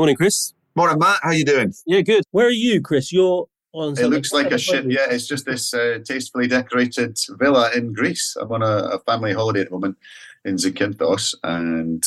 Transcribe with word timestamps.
Morning, 0.00 0.16
Chris. 0.16 0.54
Morning, 0.76 0.98
Matt. 0.98 1.20
How 1.22 1.32
you 1.32 1.44
doing? 1.44 1.74
Yeah, 1.84 2.00
good. 2.00 2.24
Where 2.30 2.46
are 2.46 2.50
you, 2.50 2.80
Chris? 2.80 3.12
You're 3.12 3.46
on. 3.74 3.98
It 3.98 4.06
looks 4.06 4.32
like 4.32 4.50
a 4.50 4.56
ship. 4.56 4.86
Yeah, 4.88 5.04
it's 5.10 5.26
just 5.26 5.44
this 5.44 5.74
uh, 5.74 5.98
tastefully 6.06 6.46
decorated 6.46 7.18
villa 7.32 7.70
in 7.76 7.92
Greece. 7.92 8.34
I'm 8.40 8.50
on 8.50 8.62
a, 8.62 8.94
a 8.94 8.98
family 9.00 9.34
holiday 9.34 9.60
at 9.60 9.66
the 9.66 9.72
moment 9.72 9.98
in 10.46 10.56
Zakynthos 10.56 11.34
and 11.42 12.02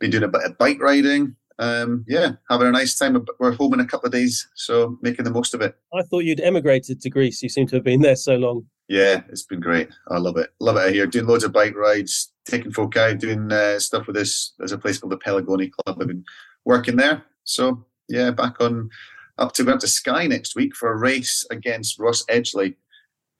been 0.00 0.12
doing 0.12 0.22
a 0.22 0.28
bit 0.28 0.44
of 0.44 0.56
bike 0.56 0.80
riding. 0.80 1.36
Um, 1.58 2.06
yeah, 2.08 2.30
having 2.48 2.68
a 2.68 2.72
nice 2.72 2.98
time. 2.98 3.22
We're 3.38 3.52
home 3.52 3.74
in 3.74 3.80
a 3.80 3.86
couple 3.86 4.06
of 4.06 4.14
days, 4.14 4.48
so 4.54 4.96
making 5.02 5.26
the 5.26 5.30
most 5.30 5.52
of 5.52 5.60
it. 5.60 5.76
I 5.92 6.04
thought 6.04 6.24
you'd 6.24 6.40
emigrated 6.40 7.02
to 7.02 7.10
Greece. 7.10 7.42
You 7.42 7.50
seem 7.50 7.66
to 7.66 7.76
have 7.76 7.84
been 7.84 8.00
there 8.00 8.16
so 8.16 8.36
long. 8.36 8.64
Yeah, 8.88 9.20
it's 9.28 9.44
been 9.44 9.60
great. 9.60 9.90
I 10.08 10.16
love 10.16 10.38
it. 10.38 10.54
Love 10.60 10.78
it 10.78 10.94
here. 10.94 11.06
Doing 11.06 11.26
loads 11.26 11.44
of 11.44 11.52
bike 11.52 11.76
rides, 11.76 12.32
taking 12.46 12.72
folk 12.72 12.96
out, 12.96 13.18
doing 13.18 13.52
uh, 13.52 13.78
stuff 13.78 14.06
with 14.06 14.16
this. 14.16 14.54
There's 14.56 14.72
a 14.72 14.78
place 14.78 14.96
called 14.96 15.12
the 15.12 15.18
Peligoni 15.18 15.70
Club. 15.70 15.98
I've 16.00 16.08
been 16.08 16.24
working 16.66 16.96
there. 16.96 17.24
So 17.44 17.86
yeah, 18.08 18.30
back 18.32 18.60
on 18.60 18.90
up 19.38 19.52
to 19.54 19.64
going 19.64 19.78
to 19.78 19.88
Skye 19.88 20.26
next 20.26 20.54
week 20.54 20.74
for 20.74 20.92
a 20.92 20.98
race 20.98 21.46
against 21.50 21.98
Ross 21.98 22.24
Edgley, 22.26 22.74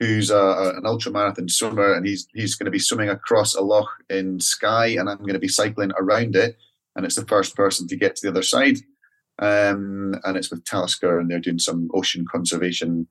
who's 0.00 0.30
a, 0.30 0.72
an 0.76 0.86
ultra 0.86 1.12
marathon 1.12 1.48
swimmer, 1.48 1.92
and 1.92 2.06
he's 2.06 2.26
he's 2.32 2.54
going 2.54 2.64
to 2.64 2.70
be 2.70 2.78
swimming 2.78 3.10
across 3.10 3.54
a 3.54 3.60
loch 3.60 3.90
in 4.08 4.40
Skye, 4.40 4.96
and 4.98 5.10
I'm 5.10 5.18
going 5.18 5.34
to 5.34 5.38
be 5.38 5.48
cycling 5.48 5.92
around 5.98 6.36
it, 6.36 6.56
and 6.94 7.04
it's 7.04 7.16
the 7.16 7.26
first 7.26 7.54
person 7.54 7.86
to 7.88 7.96
get 7.96 8.16
to 8.16 8.22
the 8.22 8.30
other 8.30 8.42
side. 8.42 8.78
Um, 9.38 10.14
and 10.24 10.38
it's 10.38 10.50
with 10.50 10.64
Talisker, 10.64 11.18
and 11.18 11.30
they're 11.30 11.40
doing 11.40 11.58
some 11.58 11.90
ocean 11.92 12.24
conservation, 12.30 13.06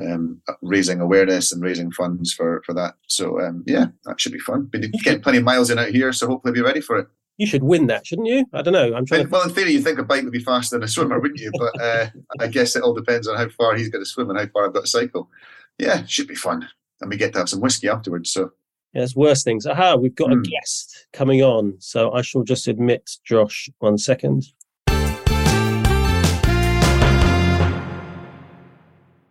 um, 0.00 0.40
raising 0.62 1.00
awareness 1.00 1.52
and 1.52 1.62
raising 1.62 1.90
funds 1.90 2.32
for 2.32 2.62
for 2.64 2.72
that. 2.74 2.94
So 3.08 3.40
um, 3.40 3.64
yeah, 3.66 3.86
that 4.04 4.20
should 4.20 4.32
be 4.32 4.38
fun. 4.38 4.66
Been 4.66 4.90
getting 5.02 5.22
plenty 5.22 5.38
of 5.38 5.44
miles 5.44 5.70
in 5.70 5.78
out 5.78 5.90
here, 5.90 6.12
so 6.12 6.28
hopefully 6.28 6.54
be 6.54 6.62
ready 6.62 6.80
for 6.80 6.98
it 6.98 7.08
you 7.40 7.46
should 7.46 7.62
win 7.62 7.86
that, 7.86 8.06
shouldn't 8.06 8.28
you? 8.28 8.44
I 8.52 8.60
don't 8.60 8.74
know. 8.74 8.94
I'm 8.94 9.06
trying. 9.06 9.30
Well, 9.30 9.42
in 9.42 9.54
theory, 9.54 9.72
you 9.72 9.80
think 9.80 9.98
a 9.98 10.02
bike 10.02 10.24
would 10.24 10.32
be 10.32 10.44
faster 10.44 10.76
than 10.76 10.84
a 10.84 10.88
swimmer, 10.88 11.18
wouldn't 11.18 11.40
you? 11.40 11.50
But 11.58 11.80
uh, 11.80 12.10
I 12.38 12.48
guess 12.48 12.76
it 12.76 12.82
all 12.82 12.92
depends 12.92 13.26
on 13.26 13.38
how 13.38 13.48
far 13.48 13.74
he's 13.74 13.88
got 13.88 14.00
to 14.00 14.04
swim 14.04 14.28
and 14.28 14.38
how 14.38 14.46
far 14.48 14.66
I've 14.66 14.74
got 14.74 14.82
to 14.82 14.90
cycle. 14.90 15.30
Yeah, 15.78 16.04
should 16.04 16.28
be 16.28 16.34
fun, 16.34 16.68
and 17.00 17.08
we 17.08 17.16
get 17.16 17.32
to 17.32 17.38
have 17.38 17.48
some 17.48 17.62
whiskey 17.62 17.88
afterwards. 17.88 18.30
So. 18.30 18.52
Yeah, 18.92 19.00
there's 19.00 19.16
worse 19.16 19.42
things. 19.42 19.66
Aha, 19.66 19.94
we've 19.94 20.14
got 20.14 20.28
mm. 20.28 20.32
a 20.32 20.36
hmm. 20.36 20.42
guest 20.42 21.06
coming 21.14 21.40
on, 21.40 21.76
so 21.78 22.12
I 22.12 22.20
shall 22.20 22.42
just 22.42 22.68
admit 22.68 23.10
Josh 23.24 23.70
one 23.78 23.96
second. 23.96 24.44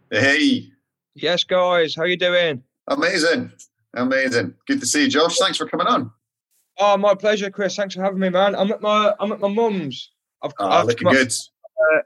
Hey. 0.09 0.71
Yes, 1.13 1.43
guys. 1.43 1.93
How 1.93 2.05
you 2.05 2.17
doing? 2.17 2.63
Amazing. 2.87 3.51
Amazing. 3.93 4.55
Good 4.65 4.79
to 4.79 4.87
see 4.87 5.03
you, 5.03 5.09
Josh. 5.09 5.37
Thanks 5.37 5.59
for 5.59 5.67
coming 5.67 5.85
on. 5.85 6.11
Oh, 6.79 6.97
my 6.97 7.13
pleasure, 7.13 7.49
Chris. 7.49 7.75
Thanks 7.75 7.95
for 7.95 8.01
having 8.01 8.19
me, 8.19 8.29
man. 8.29 8.55
I'm 8.55 8.71
at 8.71 8.81
my 8.81 9.13
I'm 9.19 9.31
at 9.31 9.39
my 9.39 9.49
mum's. 9.49 10.11
I've, 10.41 10.53
oh, 10.59 10.69
I've 10.69 10.85
looking 10.85 11.09
good. 11.09 11.31
Uh, 11.31 11.99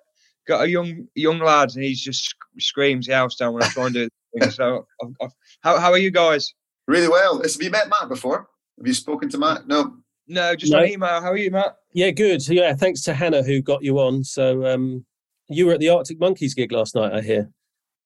got 0.48 0.64
a 0.64 0.70
young 0.70 1.08
young 1.16 1.40
lad, 1.40 1.76
and 1.76 1.84
he's 1.84 2.02
just 2.02 2.36
screams 2.60 3.08
the 3.08 3.14
house 3.14 3.36
down 3.36 3.54
when 3.54 3.64
I 3.64 3.68
try 3.68 3.86
and 3.86 3.94
do 3.94 4.10
things. 4.40 4.56
So, 4.56 4.88
I've, 5.04 5.14
I've, 5.22 5.32
how 5.62 5.80
how 5.80 5.92
are 5.92 5.98
you 5.98 6.12
guys? 6.12 6.54
Really 6.88 7.08
well. 7.08 7.42
Have 7.42 7.62
you 7.62 7.70
met 7.70 7.88
Matt 7.88 8.10
before? 8.10 8.48
Have 8.78 8.88
you 8.88 8.94
spoken 8.94 9.30
to 9.30 9.38
Matt? 9.38 9.68
No. 9.68 9.98
No, 10.28 10.56
just 10.56 10.72
no. 10.72 10.80
on 10.80 10.88
email. 10.88 11.22
How 11.22 11.32
are 11.32 11.38
you, 11.38 11.52
Matt? 11.52 11.76
Yeah, 11.94 12.10
good. 12.10 12.48
Yeah, 12.48 12.74
thanks 12.74 13.02
to 13.04 13.14
Hannah 13.14 13.44
who 13.44 13.62
got 13.62 13.84
you 13.84 14.00
on. 14.00 14.24
So, 14.24 14.66
um, 14.66 15.06
you 15.50 15.66
were 15.68 15.74
at 15.74 15.80
the 15.80 15.90
Arctic 15.90 16.20
Monkeys 16.20 16.54
gig 16.54 16.72
last 16.72 16.96
night, 16.96 17.14
I 17.14 17.22
hear. 17.22 17.50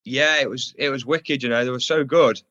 Yeah, 0.04 0.40
it 0.42 0.50
was 0.50 0.74
it 0.78 0.90
was 0.90 1.06
wicked. 1.06 1.44
You 1.44 1.50
know, 1.50 1.64
they 1.64 1.72
were 1.72 1.80
so 1.80 2.04
good. 2.04 2.42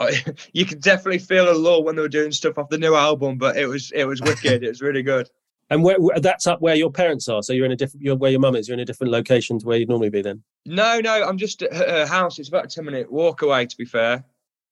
you 0.52 0.64
could 0.64 0.80
definitely 0.80 1.18
feel 1.18 1.50
a 1.50 1.54
lull 1.54 1.84
when 1.84 1.96
they 1.96 2.02
were 2.02 2.08
doing 2.08 2.32
stuff 2.32 2.58
off 2.58 2.68
the 2.68 2.78
new 2.78 2.94
album, 2.94 3.38
but 3.38 3.56
it 3.56 3.66
was 3.66 3.92
it 3.92 4.04
was 4.04 4.20
wicked. 4.20 4.62
it 4.62 4.68
was 4.68 4.82
really 4.82 5.02
good. 5.02 5.28
And 5.72 5.84
where, 5.84 5.98
that's 6.16 6.48
up 6.48 6.60
where 6.60 6.74
your 6.74 6.90
parents 6.90 7.28
are. 7.28 7.44
So 7.44 7.52
you're 7.52 7.64
in 7.64 7.70
a 7.70 7.76
different, 7.76 8.02
you're 8.02 8.16
where 8.16 8.32
your 8.32 8.40
mum 8.40 8.56
is. 8.56 8.66
You're 8.66 8.74
in 8.74 8.80
a 8.80 8.84
different 8.84 9.12
location 9.12 9.56
to 9.60 9.64
where 9.64 9.78
you'd 9.78 9.88
normally 9.88 10.10
be 10.10 10.20
then. 10.20 10.42
No, 10.66 10.98
no, 10.98 11.22
I'm 11.22 11.38
just 11.38 11.62
at 11.62 11.72
her 11.72 12.06
house. 12.06 12.40
It's 12.40 12.48
about 12.48 12.64
a 12.64 12.68
ten 12.68 12.84
minute 12.86 13.08
walk 13.08 13.42
away, 13.42 13.66
to 13.66 13.76
be 13.76 13.84
fair. 13.84 14.24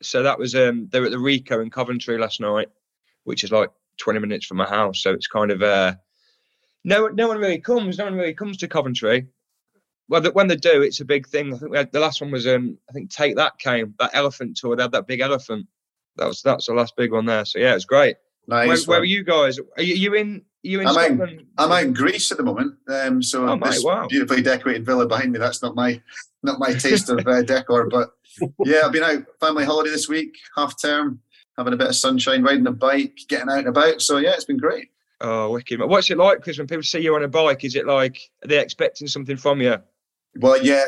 So 0.03 0.25
that 0.25 0.41
was 0.41 0.57
um, 0.57 0.89
they 0.91 0.99
were 0.99 1.07
at 1.07 1.13
the 1.13 1.19
Ricoh 1.19 1.63
in 1.63 1.71
Coventry 1.71 2.19
last 2.19 2.41
night, 2.41 2.67
which 3.23 3.45
is 3.45 3.53
like 3.53 3.71
20 3.99 4.19
minutes 4.19 4.47
from 4.47 4.57
my 4.57 4.69
house. 4.69 5.01
So 5.01 5.13
it's 5.13 5.29
kind 5.29 5.53
of 5.53 5.63
uh, 5.63 5.95
no, 6.83 7.07
no 7.07 7.29
one 7.29 7.39
really 7.39 7.61
comes. 7.61 7.97
No 7.97 8.07
one 8.07 8.15
really 8.15 8.35
comes 8.35 8.57
to 8.57 8.67
Coventry 8.67 9.29
well, 10.09 10.23
when 10.33 10.49
they 10.49 10.57
do, 10.57 10.83
it's 10.83 11.01
a 11.01 11.05
big 11.05 11.29
thing. 11.29 11.55
I 11.55 11.59
think 11.59 11.77
had, 11.77 11.93
the 11.93 12.01
last 12.01 12.21
one 12.21 12.31
was, 12.31 12.47
um, 12.47 12.79
I 12.89 12.93
think 12.93 13.11
Take 13.11 13.37
That 13.37 13.59
came 13.59 13.95
that 13.99 14.11
elephant 14.15 14.57
tour. 14.57 14.75
They 14.75 14.83
had 14.83 14.93
that 14.93 15.07
big 15.07 15.21
elephant. 15.21 15.67
That 16.17 16.27
was 16.27 16.43
that's 16.43 16.67
the 16.67 16.75
last 16.75 16.97
big 16.97 17.13
one 17.13 17.27
there. 17.27 17.45
So 17.45 17.59
yeah, 17.59 17.75
it's 17.75 17.85
great. 17.85 18.17
Nice. 18.47 18.87
Where, 18.87 18.97
where, 18.97 19.01
are 19.01 19.05
you 19.05 19.23
guys? 19.23 19.59
Are 19.77 19.83
you, 19.83 19.95
you 19.95 20.15
in? 20.15 20.37
Are 20.37 20.69
you 20.69 20.81
in 20.81 20.89
I'm 20.89 20.95
Scotland? 20.95 21.47
Out, 21.59 21.67
I'm 21.67 21.73
out 21.73 21.83
in 21.85 21.93
Greece 21.93 22.33
at 22.33 22.39
the 22.39 22.43
moment. 22.43 22.75
Um, 22.89 23.23
so 23.23 23.47
oh, 23.47 23.59
this 23.63 23.85
wow. 23.85 24.07
beautifully 24.09 24.43
decorated 24.43 24.87
villa 24.87 25.07
behind 25.07 25.33
me. 25.33 25.39
That's 25.39 25.63
not 25.63 25.75
my 25.75 26.01
not 26.43 26.59
my 26.59 26.73
taste 26.73 27.11
of 27.11 27.27
uh, 27.27 27.43
decor, 27.43 27.89
but 27.89 28.11
yeah, 28.65 28.83
I've 28.85 28.93
been 28.93 29.05
out 29.05 29.25
family 29.39 29.65
holiday 29.65 29.91
this 29.91 30.09
week, 30.09 30.35
half 30.57 30.81
term, 30.81 31.21
having 31.59 31.75
a 31.75 31.77
bit 31.77 31.89
of 31.89 31.97
sunshine, 31.97 32.43
riding 32.43 32.67
a 32.67 32.73
bike, 32.73 33.19
getting 33.29 33.51
out 33.51 33.59
and 33.59 33.69
about. 33.69 34.01
So 34.01 34.17
yeah, 34.17 34.33
it's 34.33 34.45
been 34.45 34.57
great. 34.57 34.89
Oh, 35.21 35.51
wicked! 35.51 35.81
What's 35.81 36.11
it 36.11 36.17
like? 36.17 36.39
Because 36.39 36.59
when 36.59 36.67
people 36.67 36.85
see 36.85 37.01
you 37.01 37.15
on 37.15 37.25
a 37.25 37.29
bike, 37.29 37.65
is 37.65 37.77
it 37.77 37.87
like 37.87 38.19
are 38.43 38.49
they 38.49 38.59
expecting 38.59 39.09
something 39.09 39.37
from 39.37 39.61
you? 39.61 39.77
Well, 40.39 40.63
yeah, 40.63 40.85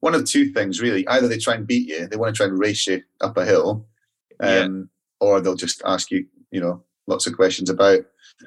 one 0.00 0.14
of 0.14 0.24
two 0.24 0.52
things 0.52 0.80
really. 0.80 1.06
Either 1.08 1.28
they 1.28 1.38
try 1.38 1.54
and 1.54 1.66
beat 1.66 1.88
you, 1.88 2.06
they 2.06 2.16
want 2.16 2.34
to 2.34 2.36
try 2.36 2.46
and 2.46 2.58
race 2.58 2.86
you 2.86 3.02
up 3.20 3.36
a 3.36 3.44
hill, 3.44 3.86
um, 4.40 4.48
yeah. 5.20 5.26
or 5.26 5.40
they'll 5.40 5.56
just 5.56 5.82
ask 5.84 6.10
you, 6.10 6.26
you 6.50 6.60
know, 6.60 6.82
lots 7.06 7.26
of 7.26 7.36
questions 7.36 7.70
about 7.70 8.00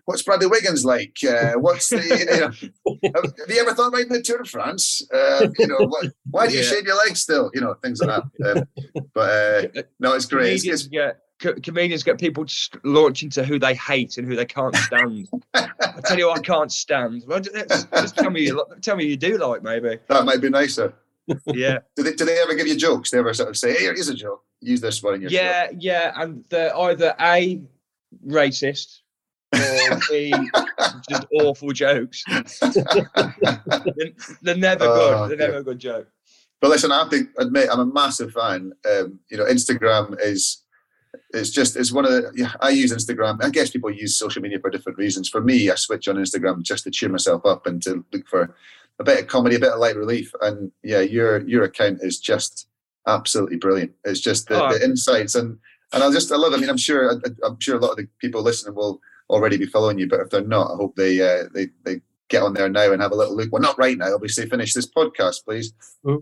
what's 0.05 0.21
Bradley 0.21 0.47
Wiggins 0.47 0.85
like? 0.85 1.17
Uh, 1.27 1.53
what's 1.53 1.89
the, 1.89 1.97
you 1.97 3.01
know, 3.01 3.11
have, 3.15 3.33
you 3.49 3.61
ever 3.61 3.73
thought 3.73 3.89
about 3.89 4.09
the 4.09 4.21
Tour 4.21 4.39
de 4.39 4.49
France? 4.49 5.01
Uh, 5.13 5.47
you 5.57 5.67
know, 5.67 5.85
what, 5.87 6.11
why 6.29 6.47
do 6.47 6.53
you 6.53 6.59
yeah. 6.59 6.65
shave 6.65 6.85
your 6.85 6.97
legs 6.97 7.21
still? 7.21 7.49
You 7.53 7.61
know, 7.61 7.75
things 7.83 8.01
like 8.01 8.23
that. 8.39 8.57
Um, 8.57 9.03
but 9.13 9.75
uh, 9.77 9.81
no, 9.99 10.13
it's 10.13 10.25
great. 10.25 10.53
It's, 10.53 10.65
it's, 10.65 10.87
get 10.87 11.19
comedians 11.39 12.03
get 12.03 12.19
people 12.19 12.45
to 12.45 12.69
launch 12.83 13.23
into 13.23 13.43
who 13.43 13.59
they 13.59 13.75
hate 13.75 14.17
and 14.17 14.27
who 14.27 14.35
they 14.35 14.45
can't 14.45 14.75
stand. 14.75 15.27
I 15.53 16.01
tell 16.05 16.17
you 16.17 16.27
what, 16.27 16.39
I 16.39 16.41
can't 16.41 16.71
stand. 16.71 17.23
Well, 17.27 17.39
just, 17.39 17.91
just 17.91 18.15
tell 18.17 18.29
me, 18.29 18.41
you, 18.41 18.63
tell 18.81 18.95
me 18.95 19.05
you 19.05 19.17
do 19.17 19.37
like 19.37 19.63
maybe. 19.63 19.99
That 20.07 20.25
might 20.25 20.41
be 20.41 20.49
nicer. 20.49 20.93
Yeah. 21.45 21.79
do 21.95 22.03
they 22.03 22.13
do 22.13 22.25
they 22.25 22.39
ever 22.39 22.55
give 22.55 22.67
you 22.67 22.75
jokes? 22.75 23.11
They 23.11 23.19
ever 23.19 23.33
sort 23.33 23.49
of 23.49 23.57
say, 23.57 23.73
"Hey, 23.73 23.83
here's 23.83 24.09
a 24.09 24.15
joke. 24.15 24.43
Use 24.61 24.81
this 24.81 25.03
one 25.03 25.21
Yeah, 25.21 25.67
show. 25.67 25.75
yeah, 25.77 26.13
and 26.15 26.43
they're 26.49 26.75
either 26.75 27.15
a 27.19 27.61
racist 28.25 28.99
or 29.53 29.99
b 30.09 30.33
just 31.09 31.25
awful 31.41 31.71
jokes. 31.71 32.23
they're, 32.27 34.11
they're, 34.41 34.55
never 34.55 34.85
oh, 34.85 35.27
good. 35.27 35.37
They're 35.37 35.47
never 35.47 35.57
a 35.59 35.63
good 35.63 35.79
joke. 35.79 36.07
But 36.59 36.71
listen, 36.71 36.91
I 36.91 36.99
have 36.99 37.09
to 37.11 37.27
admit, 37.37 37.69
I'm 37.71 37.79
a 37.79 37.85
massive 37.85 38.31
fan. 38.33 38.73
Um, 38.89 39.19
you 39.29 39.37
know, 39.37 39.45
Instagram 39.45 40.17
is 40.19 40.63
it's 41.33 41.49
just 41.49 41.75
it's 41.75 41.91
one 41.91 42.05
of 42.05 42.11
the 42.11 42.31
yeah, 42.35 42.53
I 42.61 42.69
use 42.69 42.93
Instagram. 42.93 43.43
I 43.43 43.49
guess 43.49 43.69
people 43.69 43.91
use 43.91 44.17
social 44.17 44.41
media 44.41 44.59
for 44.59 44.69
different 44.69 44.97
reasons. 44.97 45.29
For 45.29 45.41
me, 45.41 45.69
I 45.69 45.75
switch 45.75 46.07
on 46.07 46.15
Instagram 46.15 46.61
just 46.63 46.83
to 46.85 46.91
cheer 46.91 47.09
myself 47.09 47.45
up 47.45 47.65
and 47.65 47.81
to 47.83 48.05
look 48.11 48.27
for 48.27 48.55
a 48.99 49.03
bit 49.03 49.19
of 49.19 49.27
comedy, 49.27 49.55
a 49.55 49.59
bit 49.59 49.73
of 49.73 49.79
light 49.79 49.95
relief. 49.95 50.31
And 50.41 50.71
yeah, 50.83 51.01
your 51.01 51.39
your 51.47 51.63
account 51.63 51.99
is 52.01 52.19
just 52.19 52.67
absolutely 53.07 53.57
brilliant. 53.57 53.93
It's 54.03 54.19
just 54.19 54.47
the, 54.47 54.63
oh. 54.63 54.73
the 54.73 54.83
insights 54.83 55.35
and 55.35 55.57
and 55.93 56.03
I 56.03 56.11
just 56.11 56.31
I 56.31 56.35
love. 56.35 56.53
It. 56.53 56.57
I 56.57 56.59
mean, 56.59 56.69
I'm 56.69 56.77
sure 56.77 57.19
I'm 57.43 57.59
sure 57.59 57.77
a 57.77 57.79
lot 57.79 57.91
of 57.91 57.97
the 57.97 58.07
people 58.19 58.41
listening 58.41 58.75
will 58.75 58.99
already 59.29 59.57
be 59.57 59.65
following 59.65 59.97
you, 59.97 60.07
but 60.07 60.19
if 60.19 60.29
they're 60.29 60.41
not, 60.41 60.71
I 60.71 60.75
hope 60.75 60.95
they 60.95 61.21
uh, 61.21 61.45
they 61.53 61.67
they 61.83 62.01
get 62.29 62.43
on 62.43 62.53
there 62.53 62.69
now 62.69 62.91
and 62.91 63.01
have 63.01 63.11
a 63.11 63.15
little 63.15 63.35
look. 63.35 63.51
Well, 63.51 63.61
not 63.61 63.77
right 63.77 63.97
now, 63.97 64.13
obviously. 64.13 64.49
Finish 64.49 64.73
this 64.73 64.89
podcast, 64.89 65.45
please, 65.45 65.73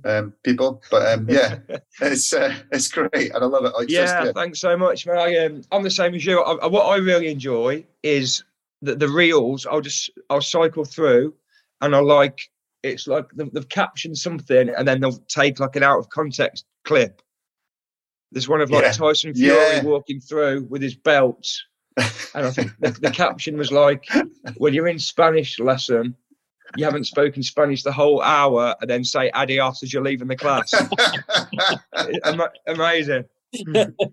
um, 0.05 0.33
people. 0.43 0.81
But 0.91 1.13
um, 1.13 1.27
yeah, 1.29 1.59
it's 2.01 2.33
uh, 2.33 2.55
it's 2.71 2.87
great, 2.87 3.33
and 3.33 3.43
I 3.43 3.47
love 3.47 3.65
it. 3.65 3.89
Yeah, 3.89 4.01
just, 4.01 4.13
yeah, 4.13 4.31
thanks 4.33 4.59
so 4.59 4.77
much, 4.77 5.05
man. 5.07 5.17
I, 5.17 5.37
um, 5.45 5.61
I'm 5.71 5.83
the 5.83 5.89
same 5.91 6.15
as 6.15 6.25
you. 6.25 6.41
I, 6.41 6.67
what 6.67 6.85
I 6.85 6.97
really 6.97 7.27
enjoy 7.29 7.85
is 8.03 8.43
the, 8.81 8.95
the 8.95 9.09
reels. 9.09 9.65
I'll 9.65 9.81
just 9.81 10.09
I'll 10.29 10.41
cycle 10.41 10.85
through, 10.85 11.33
and 11.81 11.95
I 11.95 11.99
like 11.99 12.39
it's 12.85 13.07
like 13.07 13.25
they've, 13.35 13.51
they've 13.51 13.69
captioned 13.69 14.17
something 14.17 14.69
and 14.69 14.87
then 14.87 15.01
they'll 15.01 15.17
take 15.27 15.59
like 15.59 15.75
an 15.75 15.81
out 15.81 15.97
of 15.97 16.07
context 16.09 16.65
clip. 16.83 17.19
There's 18.31 18.47
one 18.47 18.61
of 18.61 18.69
like 18.69 18.83
Yeah. 18.83 18.91
Tyson 18.91 19.33
Fury 19.33 19.57
Yeah. 19.57 19.83
walking 19.83 20.19
through 20.19 20.67
with 20.69 20.83
his 20.83 20.95
belt, 20.95 21.47
and 21.97 22.45
I 22.45 22.51
think 22.51 22.71
the, 22.79 22.91
the 22.91 23.11
caption 23.11 23.57
was 23.57 23.71
like, 23.71 24.05
"When 24.57 24.73
you're 24.73 24.87
in 24.87 24.99
Spanish 24.99 25.59
lesson, 25.59 26.15
you 26.75 26.85
haven't 26.85 27.05
spoken 27.05 27.43
Spanish 27.43 27.83
the 27.83 27.91
whole 27.91 28.21
hour, 28.21 28.75
and 28.81 28.89
then 28.89 29.03
say 29.03 29.29
adios 29.31 29.83
as 29.83 29.93
you're 29.93 30.03
leaving 30.03 30.27
the 30.27 30.35
class." 30.35 30.73
Amazing. 32.67 33.25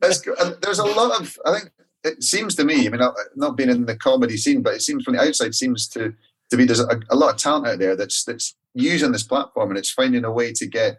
That's 0.00 0.20
good. 0.20 0.38
And 0.38 0.56
there's 0.62 0.79
a 0.79 0.84
lot 0.84 1.20
of, 1.20 1.37
I 1.44 1.58
think, 1.58 1.70
it 2.05 2.23
seems 2.23 2.55
to 2.56 2.64
me, 2.64 2.87
I 2.87 2.90
mean, 2.90 3.00
not, 3.00 3.14
not 3.37 3.56
being 3.56 3.70
in 3.70 3.87
the 3.87 3.96
comedy 3.96 4.37
scene, 4.37 4.62
but 4.62 4.75
it 4.75 4.82
seems 4.82 5.05
from 5.05 5.14
the 5.14 5.20
outside 5.20 5.55
seems 5.55 5.88
to 5.88 6.14
to 6.50 6.56
be 6.58 6.67
there's 6.67 6.81
a, 6.81 7.00
a 7.08 7.17
lot 7.17 7.31
of 7.31 7.40
talent 7.40 7.67
out 7.67 7.79
there 7.79 7.96
that's 7.96 8.25
that's 8.25 8.55
using 8.75 9.11
this 9.11 9.23
platform 9.23 9.70
and 9.70 9.79
it's 9.79 9.90
finding 9.90 10.25
a 10.25 10.31
way 10.31 10.52
to 10.52 10.67
get 10.67 10.99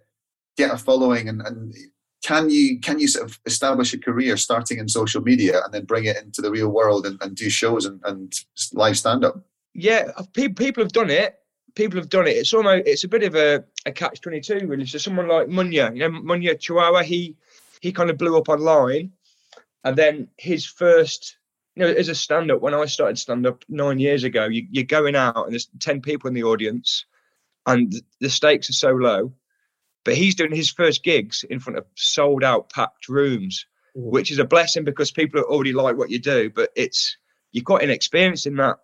get 0.58 0.74
a 0.74 0.78
following 0.78 1.30
and, 1.30 1.42
and 1.42 1.76
can 2.24 2.50
you 2.50 2.80
can 2.80 3.00
you 3.00 3.08
sort 3.08 3.30
of 3.30 3.40
establish 3.46 3.94
a 3.94 4.00
career 4.00 4.38
starting 4.38 4.80
in 4.80 4.88
social 4.88 5.22
media 5.22 5.62
and 5.64 5.74
then 5.74 5.84
bring 5.84 6.06
it 6.06 6.18
into 6.18 6.42
the 6.42 6.50
real 6.50 6.70
world 6.70 7.06
and, 7.06 7.22
and 7.22 7.36
do 7.36 7.50
shows 7.50 7.86
and, 7.86 8.02
and 8.06 8.34
live 8.74 8.98
stand 8.98 9.24
up? 9.25 9.36
Yeah, 9.74 10.12
uh, 10.18 10.24
people 10.34 10.56
people 10.56 10.84
have 10.84 10.94
done 10.94 11.10
it. 11.10 11.40
People 11.75 12.00
have 12.00 12.10
done 12.10 12.28
it. 12.28 12.38
It's 12.38 12.54
almost 12.54 12.88
it's 12.88 13.04
a 13.04 13.10
bit 13.10 13.24
of 13.24 13.36
a, 13.36 13.64
a 13.86 13.92
catch 13.92 14.22
twenty 14.22 14.40
two 14.40 14.66
really. 14.68 14.86
So 14.86 14.98
someone 14.98 15.28
like 15.28 15.48
Munya, 15.48 15.94
you 15.94 16.00
know 16.00 16.22
Munya 16.22 16.56
Chawawa, 16.56 17.04
he 17.04 17.36
he 17.81 17.92
kind 17.92 18.10
of 18.10 18.18
blew 18.18 18.38
up 18.38 18.48
online, 18.48 19.12
and 19.84 19.98
then 19.98 20.30
his 20.38 20.66
first, 20.66 21.38
you 21.75 21.84
know, 21.84 21.92
as 21.92 22.08
a 22.08 22.16
stand 22.16 22.52
up 22.52 22.62
when 22.62 22.74
I 22.74 22.86
started 22.86 23.20
stand 23.20 23.46
up 23.46 23.66
nine 23.68 24.00
years 24.00 24.24
ago, 24.24 24.46
you, 24.46 24.66
you're 24.72 24.86
going 24.86 25.16
out 25.16 25.44
and 25.44 25.52
there's 25.52 25.70
ten 25.80 26.00
people 26.00 26.30
in 26.30 26.34
the 26.34 26.44
audience, 26.44 27.06
and 27.66 27.94
the 28.22 28.30
stakes 28.30 28.70
are 28.70 28.74
so 28.74 28.92
low, 28.92 29.34
but 30.04 30.16
he's 30.16 30.36
doing 30.36 30.54
his 30.54 30.70
first 30.70 31.04
gigs 31.04 31.44
in 31.50 31.60
front 31.60 31.78
of 31.78 31.86
sold 31.96 32.44
out 32.44 32.70
packed 32.72 33.10
rooms, 33.10 33.66
Mm. 33.96 34.10
which 34.12 34.32
is 34.32 34.40
a 34.40 34.46
blessing 34.46 34.84
because 34.84 35.12
people 35.12 35.42
already 35.42 35.72
like 35.72 35.96
what 35.98 36.10
you 36.10 36.18
do, 36.20 36.50
but 36.50 36.72
it's 36.76 37.16
you're 37.52 37.64
quite 37.64 37.84
inexperienced 37.84 38.48
in 38.48 38.56
that 38.56 38.78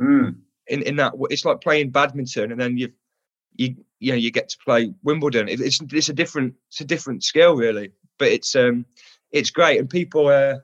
Mm. 0.00 0.36
in, 0.68 0.82
in 0.82 0.96
that 0.96 1.14
it's 1.30 1.44
like 1.44 1.60
playing 1.60 1.90
badminton 1.90 2.52
and 2.52 2.60
then 2.60 2.76
you 2.76 2.92
you 3.56 3.74
you 3.98 4.12
know 4.12 4.18
you 4.18 4.30
get 4.30 4.48
to 4.50 4.58
play 4.64 4.92
Wimbledon. 5.02 5.48
It, 5.48 5.60
it's 5.60 5.80
it's 5.92 6.10
a 6.10 6.12
different 6.12 6.54
it's 6.68 6.80
a 6.80 6.84
different 6.84 7.24
skill 7.24 7.56
really, 7.56 7.90
but 8.18 8.28
it's 8.28 8.54
um 8.54 8.86
it's 9.32 9.50
great 9.50 9.80
and 9.80 9.90
people 9.90 10.28
uh 10.28 10.56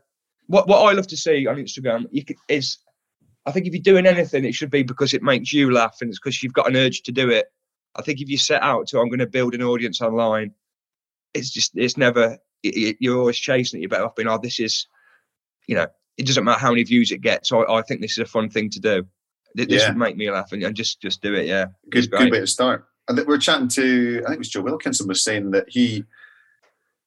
what 0.46 0.68
what 0.68 0.82
I 0.88 0.92
love 0.92 1.08
to 1.08 1.16
see 1.16 1.46
on 1.46 1.56
Instagram 1.56 2.06
you 2.12 2.24
can, 2.24 2.36
is 2.48 2.78
I 3.46 3.50
think 3.50 3.66
if 3.66 3.72
you're 3.74 3.82
doing 3.82 4.06
anything 4.06 4.44
it 4.44 4.54
should 4.54 4.70
be 4.70 4.82
because 4.84 5.12
it 5.14 5.22
makes 5.22 5.52
you 5.52 5.72
laugh 5.72 5.98
and 6.00 6.10
it's 6.10 6.20
because 6.20 6.42
you've 6.42 6.52
got 6.52 6.68
an 6.68 6.76
urge 6.76 7.02
to 7.02 7.12
do 7.12 7.30
it. 7.30 7.46
I 7.96 8.02
think 8.02 8.20
if 8.20 8.28
you 8.28 8.38
set 8.38 8.62
out 8.62 8.86
to 8.88 8.98
I'm 9.00 9.08
going 9.08 9.18
to 9.18 9.26
build 9.26 9.54
an 9.54 9.62
audience 9.62 10.00
online, 10.00 10.52
it's 11.34 11.50
just 11.50 11.72
it's 11.76 11.96
never 11.96 12.38
y- 12.64 12.94
you're 13.00 13.18
always 13.18 13.36
chasing 13.38 13.78
it. 13.78 13.82
You're 13.82 13.88
better 13.90 14.04
off 14.04 14.14
being 14.16 14.28
oh 14.28 14.38
this 14.38 14.58
is 14.60 14.86
you 15.66 15.74
know 15.74 15.86
it 16.18 16.26
doesn't 16.26 16.44
matter 16.44 16.60
how 16.60 16.70
many 16.70 16.82
views 16.84 17.10
it 17.10 17.20
gets. 17.22 17.48
So 17.48 17.64
I, 17.64 17.78
I 17.78 17.82
think 17.82 18.00
this 18.00 18.12
is 18.12 18.18
a 18.18 18.24
fun 18.26 18.48
thing 18.50 18.68
to 18.70 18.80
do. 18.80 19.06
This 19.54 19.66
Yeah. 19.68 19.88
would 19.88 19.98
make 19.98 20.16
me 20.16 20.30
laugh 20.30 20.52
and, 20.52 20.62
and 20.62 20.74
just 20.76 21.00
just 21.00 21.22
do 21.22 21.34
it. 21.34 21.46
Yeah, 21.46 21.66
good, 21.90 22.10
good 22.10 22.30
way 22.32 22.40
to 22.40 22.46
start. 22.46 22.86
And 23.08 23.18
we're 23.26 23.36
chatting 23.38 23.66
to, 23.68 24.20
I 24.24 24.28
think 24.28 24.34
it 24.36 24.38
was 24.38 24.48
Joe 24.48 24.60
Wilkinson 24.62 25.08
was 25.08 25.24
saying 25.24 25.50
that 25.50 25.64
he, 25.68 26.04